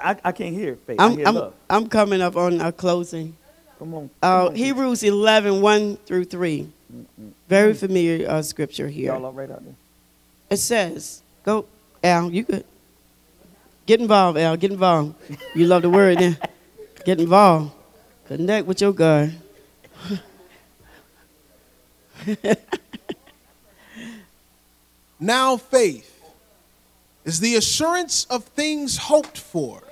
I, 0.00 0.16
I 0.24 0.32
can't 0.32 0.54
hear 0.54 0.76
faith. 0.76 1.00
I 1.00 1.04
I'm, 1.06 1.16
hear 1.16 1.26
I'm. 1.28 1.52
I'm 1.68 1.88
coming 1.88 2.20
up 2.20 2.36
on 2.36 2.60
our 2.60 2.72
closing. 2.72 3.36
Come 3.78 3.94
on. 3.94 4.10
come 4.22 4.30
Uh, 4.30 4.46
on. 4.48 4.54
Hebrews 4.54 5.02
11, 5.02 5.60
1 5.60 5.96
through 6.06 6.24
3. 6.24 6.68
Very 7.48 7.74
familiar 7.74 8.28
uh, 8.28 8.42
scripture 8.42 8.88
here. 8.88 9.12
Y'all 9.12 9.26
all 9.26 9.32
right 9.32 9.50
out 9.50 9.62
there? 9.64 9.74
It 10.48 10.58
says, 10.58 11.22
go, 11.44 11.66
Al, 12.02 12.30
you 12.30 12.44
could. 12.44 12.64
Get 13.86 14.00
involved, 14.00 14.38
Al, 14.38 14.56
get 14.56 14.72
involved. 14.72 15.14
You 15.54 15.66
love 15.66 15.82
the 15.82 15.90
word 15.90 16.18
then. 16.18 16.36
Get 17.04 17.20
involved. 17.20 17.72
Connect 18.26 18.66
with 18.66 18.80
your 18.80 18.92
God. 18.92 19.32
Now 25.18 25.56
faith 25.56 26.12
is 27.24 27.40
the 27.40 27.56
assurance 27.56 28.26
of 28.26 28.44
things 28.44 28.96
hoped 28.98 29.38
for, 29.38 29.82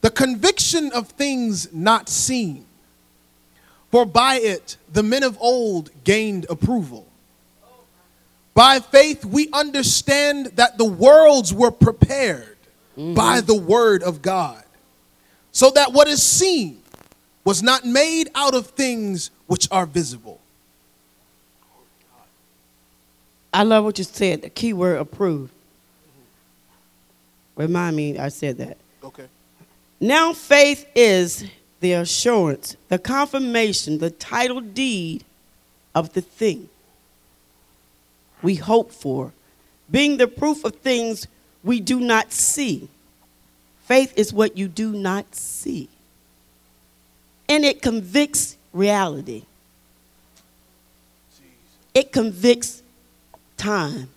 the 0.00 0.10
conviction 0.10 0.92
of 0.92 1.08
things 1.08 1.72
not 1.72 2.08
seen. 2.08 2.64
For 3.90 4.04
by 4.04 4.36
it 4.36 4.76
the 4.92 5.02
men 5.02 5.22
of 5.22 5.38
old 5.40 5.90
gained 6.04 6.46
approval. 6.50 7.06
By 8.54 8.80
faith 8.80 9.24
we 9.24 9.48
understand 9.52 10.46
that 10.56 10.78
the 10.78 10.84
worlds 10.84 11.54
were 11.54 11.70
prepared 11.70 12.56
mm-hmm. 12.96 13.14
by 13.14 13.40
the 13.40 13.54
word 13.54 14.02
of 14.02 14.20
God, 14.20 14.62
so 15.52 15.70
that 15.70 15.92
what 15.92 16.08
is 16.08 16.22
seen 16.22 16.82
was 17.44 17.62
not 17.62 17.84
made 17.84 18.28
out 18.34 18.54
of 18.54 18.66
things 18.68 19.30
which 19.46 19.68
are 19.70 19.86
visible. 19.86 20.40
I 23.54 23.62
love 23.62 23.84
what 23.84 23.96
you 23.96 24.04
said, 24.04 24.42
the 24.42 24.50
key 24.50 24.72
word 24.72 25.00
approved. 25.00 25.52
Remind 27.56 27.96
me, 27.96 28.18
I 28.18 28.28
said 28.28 28.58
that. 28.58 28.76
Okay. 29.02 29.26
Now 30.00 30.32
faith 30.32 30.88
is 30.94 31.44
the 31.80 31.92
assurance, 31.92 32.76
the 32.88 32.98
confirmation, 32.98 33.98
the 33.98 34.10
title 34.10 34.60
deed 34.60 35.24
of 35.94 36.12
the 36.12 36.20
thing 36.20 36.68
we 38.42 38.54
hope 38.54 38.92
for, 38.92 39.32
being 39.90 40.16
the 40.16 40.28
proof 40.28 40.64
of 40.64 40.76
things 40.76 41.26
we 41.64 41.80
do 41.80 42.00
not 42.00 42.32
see. 42.32 42.88
Faith 43.84 44.12
is 44.16 44.32
what 44.32 44.56
you 44.56 44.68
do 44.68 44.92
not 44.92 45.34
see. 45.34 45.88
And 47.48 47.64
it 47.64 47.82
convicts 47.82 48.56
reality. 48.72 49.44
It 51.94 52.12
convicts 52.12 52.82
time. 53.56 54.10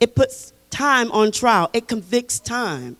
It 0.00 0.14
puts 0.14 0.52
time 0.70 1.10
on 1.10 1.32
trial. 1.32 1.68
It 1.72 1.88
convicts 1.88 2.38
time. 2.38 2.96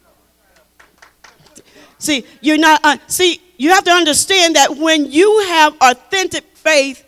See, 1.98 2.24
you're 2.40 2.58
not, 2.58 2.80
uh, 2.84 2.96
see, 3.06 3.40
you 3.56 3.70
have 3.70 3.84
to 3.84 3.90
understand 3.90 4.56
that 4.56 4.76
when 4.76 5.10
you 5.10 5.46
have 5.48 5.76
authentic 5.80 6.44
faith 6.54 7.04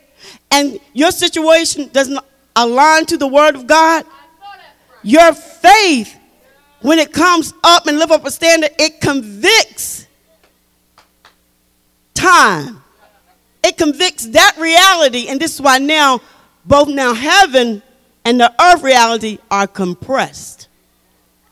and 0.50 0.80
your 0.92 1.12
situation 1.12 1.88
doesn't 1.92 2.18
align 2.56 3.06
to 3.06 3.16
the 3.16 3.26
word 3.26 3.54
of 3.54 3.66
God, 3.66 4.04
your 5.02 5.32
faith, 5.32 6.16
when 6.82 6.98
it 6.98 7.12
comes 7.12 7.54
up 7.62 7.86
and 7.86 7.98
live 7.98 8.10
up 8.10 8.24
a 8.24 8.30
standard, 8.30 8.70
it 8.78 9.00
convicts 9.00 10.06
time. 12.14 12.82
It 13.62 13.76
convicts 13.76 14.26
that 14.26 14.56
reality. 14.58 15.28
And 15.28 15.40
this 15.40 15.54
is 15.54 15.60
why 15.60 15.78
now, 15.78 16.20
both 16.64 16.88
now 16.88 17.14
heaven 17.14 17.82
and 18.24 18.40
the 18.40 18.52
earth 18.62 18.82
reality 18.82 19.38
are 19.50 19.66
compressed. 19.66 20.68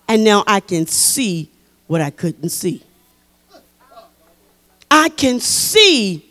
And 0.09 0.25
now 0.25 0.45
I 0.47 0.61
can 0.61 0.87
see 0.87 1.51
what 1.87 2.01
I 2.01 2.11
couldn't 2.11 2.51
see. 2.51 2.83
I 4.91 5.09
can 5.11 5.41
see 5.41 6.25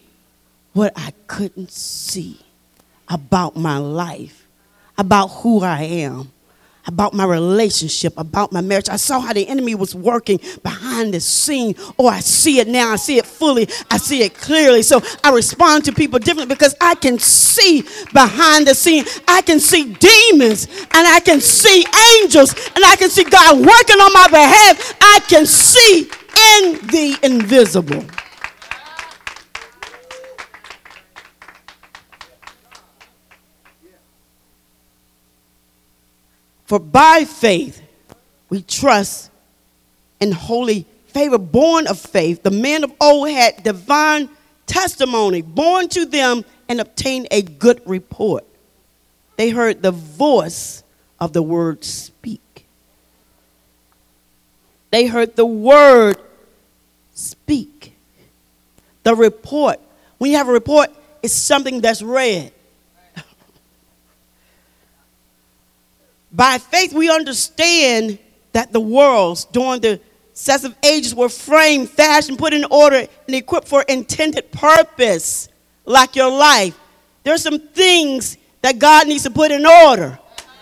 what 0.74 0.94
I 0.96 1.14
couldn't 1.28 1.72
see 1.72 2.40
about 3.08 3.56
my 3.56 3.78
life, 3.78 4.48
about 4.98 5.28
who 5.28 5.64
I 5.64 5.82
am, 5.84 6.32
about 6.88 7.14
my 7.14 7.26
relationship, 7.26 8.14
about 8.18 8.52
my 8.54 8.62
marriage. 8.62 8.88
I 8.88 8.96
saw 8.96 9.20
how 9.20 9.34
the 9.34 9.48
enemy 9.48 9.76
was 9.76 9.94
working 9.94 10.40
behind 10.64 11.14
the 11.14 11.20
scene. 11.20 11.76
Oh, 12.00 12.08
I 12.08 12.22
see 12.22 12.60
it 12.60 12.68
now. 12.68 12.92
I 12.92 12.96
see 12.96 13.18
it 13.18 13.26
fully. 13.26 13.68
I 13.92 13.98
see 13.98 14.24
it 14.24 14.36
clearly. 14.36 14.82
So 14.82 15.02
I 15.24 15.32
respond 15.32 15.84
to 15.86 15.92
people 15.92 16.20
differently 16.20 16.54
because 16.54 16.76
I 16.80 16.96
can 16.96 17.20
see 17.20 17.84
behind 18.14 18.68
the 18.68 18.74
scene. 18.74 19.04
I 19.28 19.42
can 19.42 19.60
see 19.60 19.94
demons 19.94 20.68
and 20.68 21.08
I 21.08 21.20
can 21.24 21.42
see 21.42 21.86
angels 22.22 22.54
and 22.76 22.86
I 22.86 22.96
can 22.96 23.10
see 23.10 23.26
God 23.26 23.58
working 23.58 23.98
on 23.98 24.14
my 24.14 24.28
behalf. 24.30 24.98
I 25.02 25.20
can 25.28 25.46
see 25.46 26.04
in 26.04 26.88
the 26.88 27.20
invisible. 27.24 28.06
For 36.68 36.80
by 36.80 37.24
faith 37.24 37.82
we 38.50 38.62
trust 38.62 39.32
in 40.20 40.34
holy 40.34 40.86
favor, 41.08 41.38
born 41.38 41.88
of 41.88 41.98
faith. 41.98 42.44
The 42.44 42.52
men 42.52 42.84
of 42.84 42.94
old 43.00 43.30
had 43.30 43.64
divine 43.64 44.30
testimony, 44.66 45.42
born 45.42 45.88
to 45.90 46.06
them 46.06 46.44
and 46.68 46.82
obtained 46.82 47.30
a 47.32 47.42
good 47.42 47.82
report. 47.86 48.46
They 49.38 49.50
heard 49.50 49.82
the 49.82 49.92
voice 49.92 50.84
of 51.20 51.32
the 51.32 51.42
word 51.42 51.86
speak. 51.86 52.66
They 54.92 55.06
heard 55.06 55.38
the 55.38 55.46
word 55.46 56.18
speak. 57.14 57.94
The 59.04 59.16
report. 59.16 59.80
When 60.18 60.32
you 60.32 60.38
have 60.38 60.50
a 60.50 60.52
report, 60.52 60.90
it's 61.24 61.34
something 61.34 61.80
that's 61.80 62.02
read. 62.02 62.52
By 66.32 66.58
faith, 66.58 66.94
we 66.94 67.10
understand 67.10 68.20
that 68.52 68.74
the 68.74 68.80
worlds 68.80 69.46
during 69.46 69.82
the 69.82 70.00
successive 70.34 70.76
ages 70.84 71.16
were 71.16 71.30
framed, 71.30 71.90
fashioned, 71.90 72.38
put 72.38 72.54
in 72.54 72.66
order, 72.66 72.98
and 73.28 73.36
equipped 73.36 73.68
for 73.68 73.82
intended 73.84 74.52
purpose, 74.52 75.50
like 75.86 76.16
your 76.16 76.32
life. 76.32 76.78
There's 77.24 77.42
some 77.42 77.60
things 77.60 78.38
that 78.62 78.80
God 78.80 79.08
needs 79.08 79.24
to 79.24 79.32
put 79.32 79.52
in 79.52 79.66
order 79.66 80.20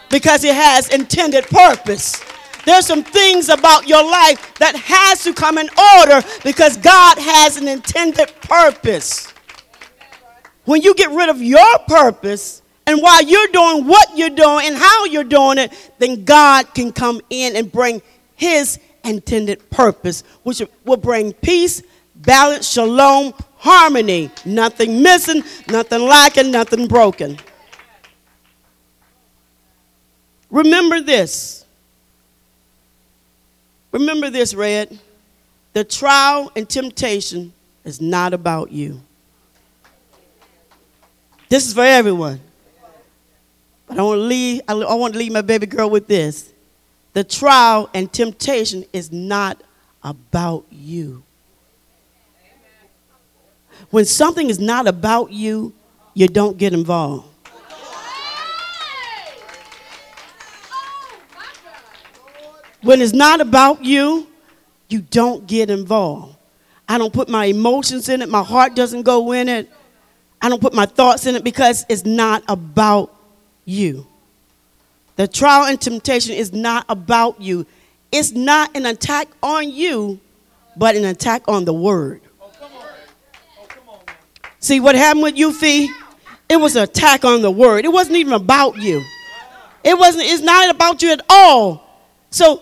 because 0.09 0.43
it 0.43 0.55
has 0.55 0.89
intended 0.89 1.45
purpose. 1.45 2.21
There's 2.65 2.87
some 2.87 3.03
things 3.03 3.49
about 3.49 3.87
your 3.87 4.03
life 4.03 4.55
that 4.55 4.75
has 4.75 5.23
to 5.23 5.33
come 5.33 5.57
in 5.57 5.69
order 5.97 6.25
because 6.43 6.77
God 6.77 7.17
has 7.19 7.57
an 7.57 7.67
intended 7.67 8.33
purpose. 8.41 9.31
When 10.65 10.81
you 10.81 10.95
get 10.95 11.11
rid 11.11 11.29
of 11.29 11.41
your 11.41 11.79
purpose, 11.87 12.63
and 12.87 13.01
while 13.01 13.23
you're 13.23 13.47
doing 13.47 13.87
what 13.87 14.15
you're 14.15 14.29
doing 14.29 14.67
and 14.67 14.75
how 14.75 15.05
you're 15.05 15.23
doing 15.23 15.57
it, 15.57 15.91
then 15.97 16.23
God 16.23 16.73
can 16.73 16.91
come 16.91 17.19
in 17.29 17.55
and 17.55 17.71
bring 17.71 18.01
His 18.35 18.79
intended 19.03 19.69
purpose, 19.69 20.23
which 20.43 20.61
will 20.83 20.97
bring 20.97 21.33
peace, 21.33 21.81
balance, 22.15 22.69
shalom, 22.69 23.33
harmony. 23.57 24.29
Nothing 24.45 25.01
missing, 25.01 25.43
nothing 25.67 26.01
lacking, 26.01 26.51
nothing 26.51 26.87
broken. 26.87 27.37
Remember 30.51 31.01
this. 31.01 31.65
Remember 33.91 34.29
this, 34.29 34.53
Red. 34.53 34.99
The 35.73 35.83
trial 35.83 36.51
and 36.55 36.69
temptation 36.69 37.51
is 37.83 37.99
not 37.99 38.33
about 38.33 38.71
you. 38.71 39.01
This 41.49 41.67
is 41.67 41.73
for 41.73 41.81
everyone. 41.81 42.39
But 43.87 43.99
I 43.99 44.01
want 44.01 44.19
to 44.19 44.23
leave, 44.23 44.61
I 44.67 44.73
want 44.73 45.13
to 45.13 45.19
leave 45.19 45.31
my 45.31 45.41
baby 45.41 45.65
girl 45.65 45.89
with 45.89 46.07
this. 46.07 46.51
The 47.13 47.23
trial 47.23 47.89
and 47.93 48.11
temptation 48.11 48.83
is 48.91 49.11
not 49.11 49.61
about 50.03 50.65
you. 50.69 51.23
When 53.89 54.05
something 54.05 54.49
is 54.49 54.59
not 54.59 54.87
about 54.87 55.31
you, 55.31 55.73
you 56.13 56.27
don't 56.27 56.57
get 56.57 56.73
involved. 56.73 57.27
When 62.81 63.01
it's 63.01 63.13
not 63.13 63.41
about 63.41 63.83
you, 63.83 64.27
you 64.89 65.01
don't 65.01 65.47
get 65.47 65.69
involved. 65.69 66.35
I 66.87 66.97
don't 66.99 67.11
put 67.11 67.29
my 67.29 67.45
emotions 67.45 68.09
in 68.09 68.21
it, 68.21 68.29
my 68.29 68.43
heart 68.43 68.75
doesn't 68.75 69.01
go 69.03 69.31
in 69.31 69.49
it. 69.49 69.71
I 70.41 70.49
don't 70.49 70.61
put 70.61 70.73
my 70.73 70.85
thoughts 70.85 71.25
in 71.25 71.35
it 71.35 71.43
because 71.43 71.85
it's 71.89 72.05
not 72.05 72.43
about 72.47 73.14
you. 73.65 74.07
The 75.15 75.27
trial 75.27 75.65
and 75.65 75.79
temptation 75.79 76.33
is 76.33 76.53
not 76.53 76.85
about 76.89 77.41
you. 77.41 77.65
It's 78.11 78.31
not 78.31 78.75
an 78.75 78.85
attack 78.85 79.27
on 79.41 79.71
you, 79.71 80.19
but 80.75 80.95
an 80.95 81.05
attack 81.05 81.43
on 81.47 81.65
the 81.65 81.73
word. 81.73 82.21
Oh, 82.41 82.45
on. 82.61 82.71
Oh, 83.59 83.99
See 84.59 84.79
what 84.79 84.95
happened 84.95 85.23
with 85.23 85.37
you, 85.37 85.53
Fee? 85.53 85.89
It 86.47 86.57
was 86.57 86.75
an 86.75 86.83
attack 86.83 87.25
on 87.25 87.41
the 87.41 87.51
word. 87.51 87.85
It 87.85 87.91
wasn't 87.91 88.17
even 88.17 88.33
about 88.33 88.77
you. 88.77 89.03
It 89.83 89.97
wasn't, 89.97 90.25
it's 90.25 90.41
not 90.41 90.73
about 90.73 91.01
you 91.01 91.11
at 91.11 91.21
all. 91.29 91.81
So 92.29 92.61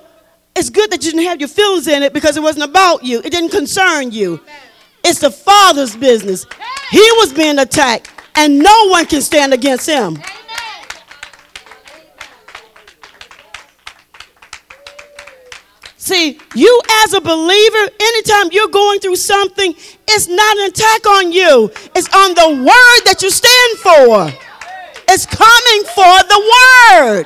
it's 0.56 0.70
good 0.70 0.91
that 0.91 1.04
you 1.04 1.12
didn't 1.12 1.26
have 1.26 1.39
your 1.39 1.49
feelings 1.49 1.88
in 1.88 2.04
it 2.04 2.14
because 2.14 2.38
it 2.38 2.43
wasn't 2.43 2.66
about 2.66 3.04
you. 3.04 3.20
It 3.20 3.32
didn't 3.32 3.49
concern 3.49 4.12
you. 4.12 4.39
It's 5.04 5.20
the 5.20 5.32
Father's 5.32 5.95
business. 5.95 6.45
He 6.91 6.99
was 7.18 7.34
being 7.34 7.60
attacked, 7.60 8.10
and 8.36 8.60
no 8.60 8.88
one 8.89 9.06
can 9.06 9.22
stand 9.22 9.54
against 9.54 9.88
him. 9.88 10.18
See, 16.04 16.38
you 16.54 16.82
as 17.06 17.14
a 17.14 17.22
believer, 17.22 17.88
anytime 17.97 18.51
you're 18.51 18.68
going 18.68 18.99
through 18.99 19.16
something, 19.16 19.74
it's 20.06 20.28
not 20.28 20.58
an 20.58 20.66
attack 20.68 21.08
on 21.08 21.32
you. 21.32 21.72
It's 21.95 22.12
on 22.12 22.36
the 22.36 22.60
word 22.60 23.01
that 23.08 23.24
you 23.24 23.32
stand 23.32 23.72
for. 23.80 24.28
It's 25.08 25.24
coming 25.24 25.82
for 25.95 26.16
the 26.28 26.41
word. 26.43 27.24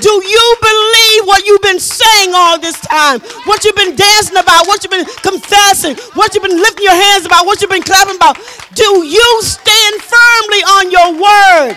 Do 0.00 0.08
you 0.08 0.46
believe 0.64 1.28
what 1.28 1.44
you've 1.44 1.60
been 1.60 1.78
saying 1.78 2.32
all 2.32 2.58
this 2.58 2.80
time? 2.80 3.20
What 3.44 3.66
you've 3.68 3.76
been 3.76 3.94
dancing 3.94 4.38
about, 4.40 4.66
what 4.66 4.82
you've 4.82 4.90
been 4.90 5.04
confessing, 5.20 6.00
what 6.16 6.32
you've 6.32 6.42
been 6.42 6.56
lifting 6.56 6.88
your 6.88 6.96
hands 6.96 7.26
about, 7.26 7.44
what 7.44 7.60
you've 7.60 7.68
been 7.68 7.84
clapping 7.84 8.16
about? 8.16 8.40
Do 8.72 9.04
you 9.04 9.28
stand 9.44 10.00
firmly 10.00 10.62
on 10.80 10.88
your 10.88 11.12
word? 11.20 11.76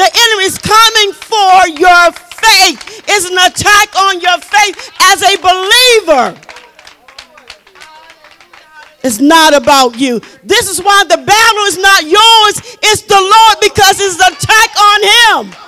The 0.00 0.08
enemy 0.08 0.44
is 0.48 0.56
coming 0.56 1.12
for 1.12 1.68
your 1.76 2.25
faith 2.46 3.08
is 3.08 3.24
an 3.26 3.38
attack 3.38 3.96
on 3.96 4.20
your 4.20 4.38
faith 4.38 4.92
as 5.00 5.22
a 5.22 5.36
believer. 5.36 6.40
It's 9.02 9.20
not 9.20 9.54
about 9.54 9.98
you. 9.98 10.20
This 10.42 10.68
is 10.68 10.82
why 10.82 11.04
the 11.04 11.16
battle 11.16 11.64
is 11.64 11.78
not 11.78 12.02
yours, 12.02 12.76
it's 12.82 13.02
the 13.02 13.14
Lord 13.14 13.58
because 13.60 14.00
it's 14.00 14.20
an 14.20 14.32
attack 14.32 14.70
on 14.80 15.46
him. 15.46 15.62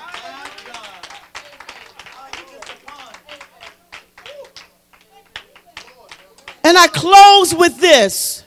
And 6.65 6.77
I 6.77 6.89
close 6.89 7.55
with 7.55 7.81
this 7.81 8.45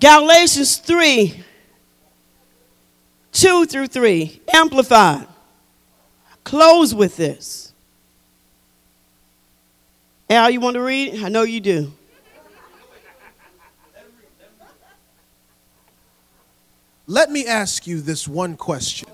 Galatians 0.00 0.78
3 0.78 1.44
2 3.32 3.66
through 3.66 3.88
3, 3.88 4.40
amplified. 4.54 5.26
Close 6.44 6.94
with 6.94 7.16
this. 7.16 7.72
Al, 10.30 10.50
you 10.50 10.60
want 10.60 10.74
to 10.74 10.82
read? 10.82 11.22
I 11.22 11.28
know 11.28 11.42
you 11.42 11.60
do. 11.60 11.92
Let 17.06 17.30
me 17.30 17.46
ask 17.46 17.86
you 17.86 18.00
this 18.00 18.26
one 18.26 18.56
question. 18.56 19.08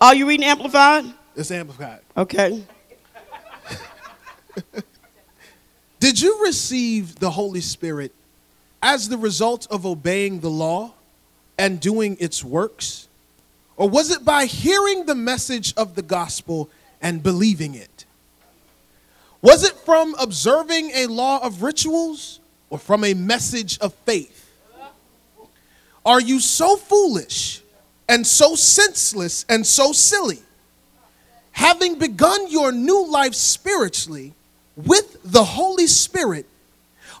Are 0.00 0.14
you 0.14 0.28
reading 0.28 0.44
Amplified? 0.44 1.04
It's 1.36 1.50
amplified. 1.50 2.00
Okay. 2.16 2.64
Did 6.00 6.20
you 6.20 6.42
receive 6.42 7.16
the 7.18 7.30
Holy 7.30 7.60
Spirit 7.60 8.12
as 8.82 9.08
the 9.08 9.18
result 9.18 9.66
of 9.70 9.84
obeying 9.86 10.40
the 10.40 10.50
law 10.50 10.92
and 11.58 11.78
doing 11.78 12.16
its 12.20 12.42
works? 12.42 13.05
Or 13.76 13.88
was 13.88 14.10
it 14.10 14.24
by 14.24 14.46
hearing 14.46 15.06
the 15.06 15.14
message 15.14 15.74
of 15.76 15.94
the 15.94 16.02
gospel 16.02 16.70
and 17.02 17.22
believing 17.22 17.74
it? 17.74 18.04
Was 19.42 19.64
it 19.64 19.74
from 19.74 20.14
observing 20.18 20.90
a 20.94 21.06
law 21.06 21.44
of 21.44 21.62
rituals 21.62 22.40
or 22.70 22.78
from 22.78 23.04
a 23.04 23.14
message 23.14 23.78
of 23.78 23.92
faith? 23.94 24.50
Are 26.04 26.20
you 26.20 26.40
so 26.40 26.76
foolish 26.76 27.62
and 28.08 28.26
so 28.26 28.54
senseless 28.54 29.44
and 29.48 29.66
so 29.66 29.92
silly? 29.92 30.40
Having 31.52 31.98
begun 31.98 32.50
your 32.50 32.72
new 32.72 33.10
life 33.10 33.34
spiritually 33.34 34.34
with 34.76 35.18
the 35.24 35.44
Holy 35.44 35.86
Spirit, 35.86 36.46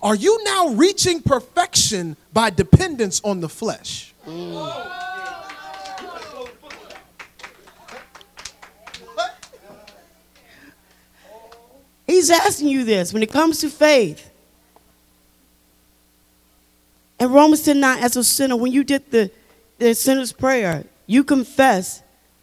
are 0.02 0.14
you 0.14 0.42
now 0.44 0.68
reaching 0.68 1.20
perfection 1.20 2.16
by 2.32 2.50
dependence 2.50 3.20
on 3.24 3.40
the 3.40 3.48
flesh? 3.48 4.14
Mm. 4.26 5.15
He's 12.06 12.30
asking 12.30 12.68
you 12.68 12.84
this 12.84 13.12
when 13.12 13.22
it 13.22 13.32
comes 13.32 13.60
to 13.60 13.70
faith. 13.70 14.30
And 17.18 17.32
Romans 17.32 17.62
10 17.62 17.80
9, 17.80 17.98
as 18.02 18.16
a 18.16 18.24
sinner, 18.24 18.56
when 18.56 18.72
you 18.72 18.84
did 18.84 19.10
the, 19.10 19.30
the 19.78 19.94
sinner's 19.94 20.32
prayer, 20.32 20.84
you 21.06 21.24
confess 21.24 22.02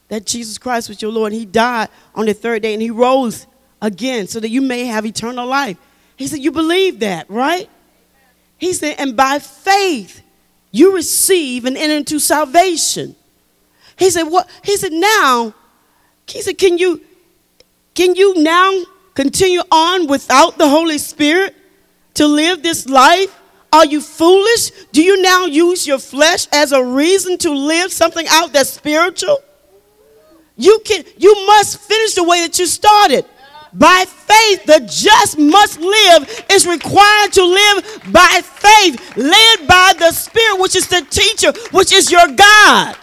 that 0.10 0.26
Jesus 0.26 0.58
Christ 0.58 0.90
was 0.90 1.02
your 1.02 1.12
Lord. 1.12 1.32
He 1.32 1.46
died 1.46 1.90
on 2.16 2.26
the 2.26 2.34
third 2.34 2.64
day 2.64 2.74
and 2.74 2.82
he 2.82 2.90
rose 2.90 3.48
again 3.82 4.28
so 4.28 4.40
that 4.40 4.50
you 4.50 4.62
may 4.62 4.86
have 4.86 5.06
eternal 5.06 5.46
life. 5.46 5.78
He 6.16 6.28
said, 6.28 6.40
You 6.40 6.52
believe 6.52 7.00
that, 7.00 7.30
right? 7.30 7.70
He 8.58 8.74
said, 8.74 8.96
And 8.98 9.16
by 9.16 9.40
faith, 9.40 10.22
you 10.72 10.96
receive 10.96 11.66
and 11.66 11.78
enter 11.78 11.96
into 11.96 12.20
salvation. 12.20 13.16
He 13.98 14.10
said, 14.10 14.24
What? 14.24 14.50
He 14.64 14.78
said, 14.78 14.92
Now, 14.92 15.54
he 16.28 16.42
said, 16.42 16.58
Can 16.58 16.78
you, 16.78 17.02
can 17.94 18.16
you 18.16 18.42
now 18.42 18.84
continue 19.16 19.62
on 19.72 20.08
without 20.08 20.58
the 20.58 20.68
Holy 20.68 20.98
Spirit 20.98 21.56
to 22.16 22.28
live 22.28 22.64
this 22.64 22.88
life? 22.88 23.40
Are 23.72 23.86
you 23.86 24.02
foolish? 24.02 24.72
Do 24.92 25.02
you 25.02 25.22
now 25.22 25.46
use 25.46 25.88
your 25.88 26.00
flesh 26.00 26.48
as 26.52 26.72
a 26.72 26.84
reason 26.84 27.38
to 27.40 27.52
live 27.52 27.92
something 27.92 28.26
out 28.30 28.54
that's 28.54 28.70
spiritual? 28.70 29.40
You 30.56 30.80
can 30.86 31.04
you 31.18 31.34
must 31.48 31.80
finish 31.80 32.14
the 32.14 32.24
way 32.24 32.42
that 32.42 32.60
you 32.60 32.68
started. 32.68 33.26
By 33.74 34.06
faith, 34.08 34.66
the 34.66 34.82
just 34.88 35.40
must 35.40 35.80
live 35.80 36.46
is 36.52 36.68
required 36.68 37.34
to 37.34 37.44
live 37.44 38.04
by 38.12 38.42
faith, 38.44 39.18
led 39.18 39.68
by 39.68 39.94
the 39.98 40.12
Spirit, 40.12 40.60
which 40.60 40.76
is 40.76 40.88
the 40.88 41.02
teacher, 41.10 41.52
which 41.72 41.92
is 41.92 42.12
your 42.12 42.28
God. 42.28 42.96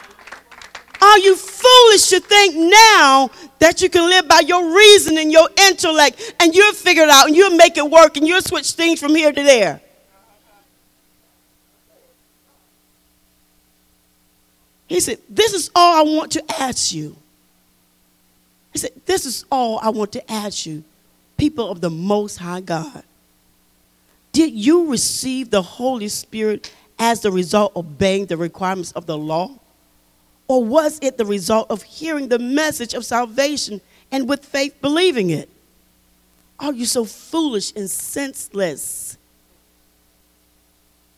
Are 1.03 1.19
you 1.19 1.35
foolish 1.35 2.09
to 2.09 2.21
think 2.21 2.55
now 2.57 3.31
that 3.59 3.81
you 3.81 3.89
can 3.89 4.09
live 4.09 4.27
by 4.27 4.41
your 4.41 4.75
reason 4.75 5.17
and 5.19 5.31
your 5.31 5.49
intellect 5.69 6.35
and 6.41 6.55
you'll 6.55 6.75
figure 6.75 7.05
it 7.05 7.11
out 7.11 7.27
and 7.27 7.37
you'll 7.37 7.57
make 7.57 7.77
it 7.77 7.89
work 7.89 8.17
and 8.17 8.27
you'll 8.27 8.43
switch 8.43 8.73
things 8.73 8.99
from 8.99 9.15
here 9.15 9.33
to 9.33 9.43
there. 9.43 9.81
He 14.89 14.99
said, 14.99 15.19
This 15.29 15.53
is 15.53 15.71
all 15.75 16.01
I 16.01 16.11
want 16.11 16.33
to 16.33 16.45
ask 16.61 16.93
you. 16.93 17.17
He 18.73 18.79
said, 18.79 18.91
This 19.07 19.25
is 19.25 19.45
all 19.51 19.79
I 19.79 19.91
want 19.91 20.13
to 20.13 20.33
ask 20.33 20.67
you, 20.67 20.83
people 21.37 21.71
of 21.71 21.81
the 21.81 21.91
Most 21.91 22.39
High 22.39 22.61
God. 22.61 23.05
Did 24.33 24.53
you 24.53 24.91
receive 24.91 25.51
the 25.51 25.63
Holy 25.63 26.09
Spirit 26.09 26.75
as 26.99 27.21
the 27.21 27.31
result 27.31 27.73
of 27.77 27.87
obeying 27.87 28.27
the 28.27 28.37
requirements 28.37 28.93
of 28.93 29.07
the 29.07 29.17
law? 29.17 29.60
Or 30.51 30.65
was 30.65 30.99
it 31.01 31.17
the 31.17 31.25
result 31.25 31.71
of 31.71 31.85
hearing 31.85 32.27
the 32.27 32.41
message 32.41 32.93
of 32.93 33.05
salvation 33.05 33.81
and 34.11 34.29
with 34.29 34.45
faith 34.45 34.75
believing 34.81 35.31
it? 35.31 35.49
Are 36.59 36.73
you 36.73 36.87
so 36.87 37.05
foolish 37.05 37.73
and 37.77 37.89
senseless? 37.89 39.17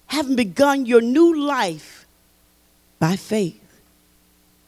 Having 0.09 0.37
begun 0.37 0.85
your 0.85 1.01
new 1.01 1.47
life 1.47 2.05
by 2.99 3.16
faith. 3.16 3.59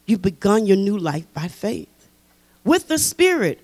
You've 0.06 0.22
begun 0.22 0.64
your 0.64 0.78
new 0.78 0.96
life 0.96 1.26
by 1.34 1.48
faith. 1.48 2.08
With 2.64 2.88
the 2.88 2.96
Spirit, 2.96 3.60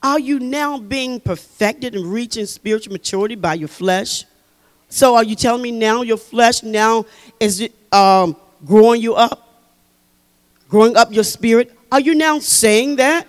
are 0.00 0.20
you 0.20 0.38
now 0.38 0.78
being 0.78 1.18
perfected 1.18 1.96
and 1.96 2.04
reaching 2.04 2.46
spiritual 2.46 2.92
maturity 2.92 3.34
by 3.34 3.54
your 3.54 3.66
flesh? 3.66 4.26
So, 4.90 5.16
are 5.16 5.24
you 5.24 5.34
telling 5.34 5.62
me 5.62 5.72
now 5.72 6.02
your 6.02 6.18
flesh 6.18 6.62
now 6.62 7.06
is 7.40 7.68
um, 7.90 8.36
growing 8.64 9.02
you 9.02 9.16
up, 9.16 9.49
growing 10.70 10.96
up 10.96 11.12
your 11.12 11.24
spirit? 11.24 11.76
Are 11.92 12.00
you 12.00 12.14
now 12.14 12.38
saying 12.38 12.96
that? 12.96 13.26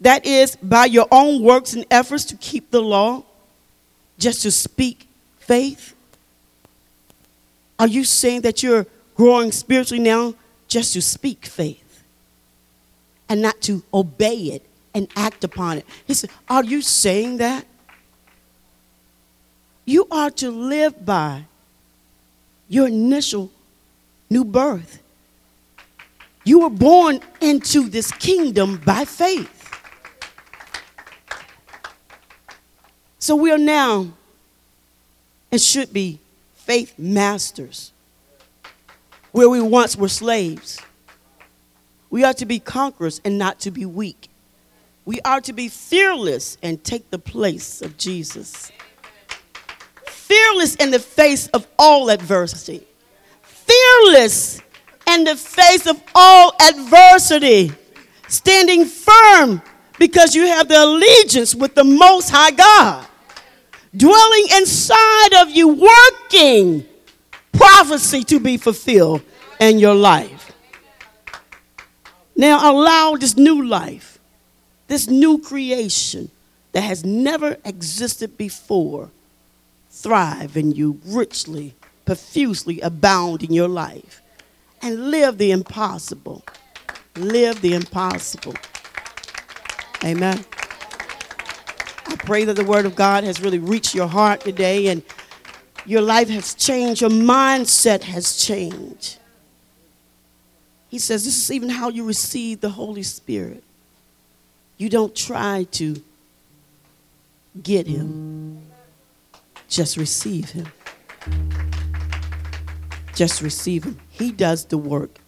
That 0.00 0.26
is 0.26 0.56
by 0.56 0.86
your 0.86 1.06
own 1.12 1.42
works 1.42 1.74
and 1.74 1.86
efforts 1.90 2.24
to 2.26 2.36
keep 2.36 2.70
the 2.70 2.82
law, 2.82 3.22
just 4.18 4.42
to 4.42 4.50
speak 4.50 5.06
faith? 5.38 5.94
Are 7.78 7.86
you 7.86 8.04
saying 8.04 8.42
that 8.42 8.62
you're 8.62 8.86
growing 9.14 9.52
spiritually 9.52 10.02
now 10.02 10.34
just 10.68 10.94
to 10.94 11.02
speak 11.02 11.46
faith 11.46 12.02
and 13.28 13.42
not 13.42 13.60
to 13.62 13.82
obey 13.92 14.36
it 14.36 14.62
and 14.94 15.08
act 15.16 15.44
upon 15.44 15.78
it? 15.78 15.86
He 16.06 16.14
said, 16.14 16.30
Are 16.48 16.64
you 16.64 16.80
saying 16.82 17.38
that? 17.38 17.66
You 19.84 20.06
are 20.10 20.30
to 20.30 20.50
live 20.50 21.04
by 21.04 21.44
your 22.68 22.88
initial 22.88 23.50
new 24.34 24.44
birth. 24.44 25.00
You 26.44 26.60
were 26.60 26.70
born 26.70 27.20
into 27.40 27.88
this 27.88 28.10
kingdom 28.10 28.78
by 28.84 29.04
faith. 29.04 29.52
So 33.20 33.36
we 33.36 33.52
are 33.52 33.58
now 33.58 34.12
and 35.52 35.60
should 35.60 35.92
be 35.92 36.18
faith 36.52 36.98
masters 36.98 37.92
where 39.30 39.48
we 39.48 39.60
once 39.60 39.96
were 39.96 40.08
slaves. 40.08 40.80
We 42.10 42.24
are 42.24 42.34
to 42.34 42.44
be 42.44 42.58
conquerors 42.58 43.20
and 43.24 43.38
not 43.38 43.60
to 43.60 43.70
be 43.70 43.86
weak. 43.86 44.28
We 45.04 45.20
are 45.20 45.40
to 45.42 45.52
be 45.52 45.68
fearless 45.68 46.58
and 46.62 46.82
take 46.82 47.10
the 47.10 47.18
place 47.18 47.82
of 47.82 47.96
Jesus. 47.96 48.72
Fearless 50.06 50.74
in 50.76 50.90
the 50.90 50.98
face 50.98 51.46
of 51.48 51.66
all 51.78 52.10
adversity. 52.10 52.84
Fearless 53.66 54.60
in 55.08 55.24
the 55.24 55.36
face 55.36 55.86
of 55.86 56.02
all 56.14 56.52
adversity. 56.60 57.72
Standing 58.28 58.84
firm 58.84 59.62
because 59.98 60.34
you 60.34 60.46
have 60.46 60.68
the 60.68 60.82
allegiance 60.82 61.54
with 61.54 61.74
the 61.74 61.84
Most 61.84 62.30
High 62.30 62.50
God. 62.50 63.06
Dwelling 63.96 64.46
inside 64.56 65.34
of 65.42 65.50
you, 65.50 65.68
working 65.68 66.84
prophecy 67.52 68.24
to 68.24 68.40
be 68.40 68.56
fulfilled 68.56 69.22
in 69.60 69.78
your 69.78 69.94
life. 69.94 70.52
Now, 72.36 72.72
allow 72.72 73.16
this 73.16 73.36
new 73.36 73.64
life, 73.64 74.18
this 74.88 75.08
new 75.08 75.38
creation 75.38 76.30
that 76.72 76.82
has 76.82 77.04
never 77.04 77.56
existed 77.64 78.36
before, 78.36 79.10
thrive 79.90 80.56
in 80.56 80.72
you 80.72 81.00
richly, 81.06 81.74
profusely 82.04 82.80
abound 82.80 83.42
in 83.42 83.52
your 83.52 83.68
life. 83.68 84.22
And 84.82 85.10
live 85.10 85.38
the 85.38 85.50
impossible. 85.50 86.44
Live 87.16 87.60
the 87.60 87.74
impossible. 87.74 88.54
Amen. 90.04 90.44
I 92.06 92.16
pray 92.16 92.44
that 92.44 92.54
the 92.54 92.64
word 92.64 92.84
of 92.84 92.94
God 92.94 93.24
has 93.24 93.40
really 93.40 93.58
reached 93.58 93.94
your 93.94 94.08
heart 94.08 94.40
today 94.40 94.88
and 94.88 95.02
your 95.86 96.02
life 96.02 96.28
has 96.28 96.54
changed, 96.54 97.00
your 97.00 97.10
mindset 97.10 98.02
has 98.02 98.36
changed. 98.36 99.18
He 100.88 100.98
says 100.98 101.24
this 101.24 101.36
is 101.36 101.50
even 101.50 101.68
how 101.68 101.88
you 101.88 102.04
receive 102.04 102.60
the 102.60 102.70
Holy 102.70 103.02
Spirit. 103.02 103.64
You 104.76 104.88
don't 104.88 105.14
try 105.14 105.64
to 105.72 106.02
get 107.62 107.86
him, 107.86 108.62
just 109.68 109.96
receive 109.96 110.50
him. 110.50 110.66
Just 113.14 113.42
receive 113.42 113.84
him. 113.84 113.98
He 114.10 114.32
does 114.32 114.66
the 114.66 114.78
work, 114.78 115.18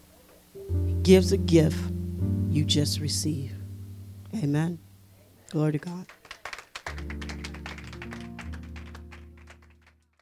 he 0.86 0.94
gives 1.02 1.32
a 1.32 1.36
gift, 1.36 1.78
you 2.50 2.64
just 2.64 3.00
receive. 3.00 3.52
Amen. 4.34 4.78
Glory 5.50 5.72
to 5.72 5.78
God. 5.78 6.06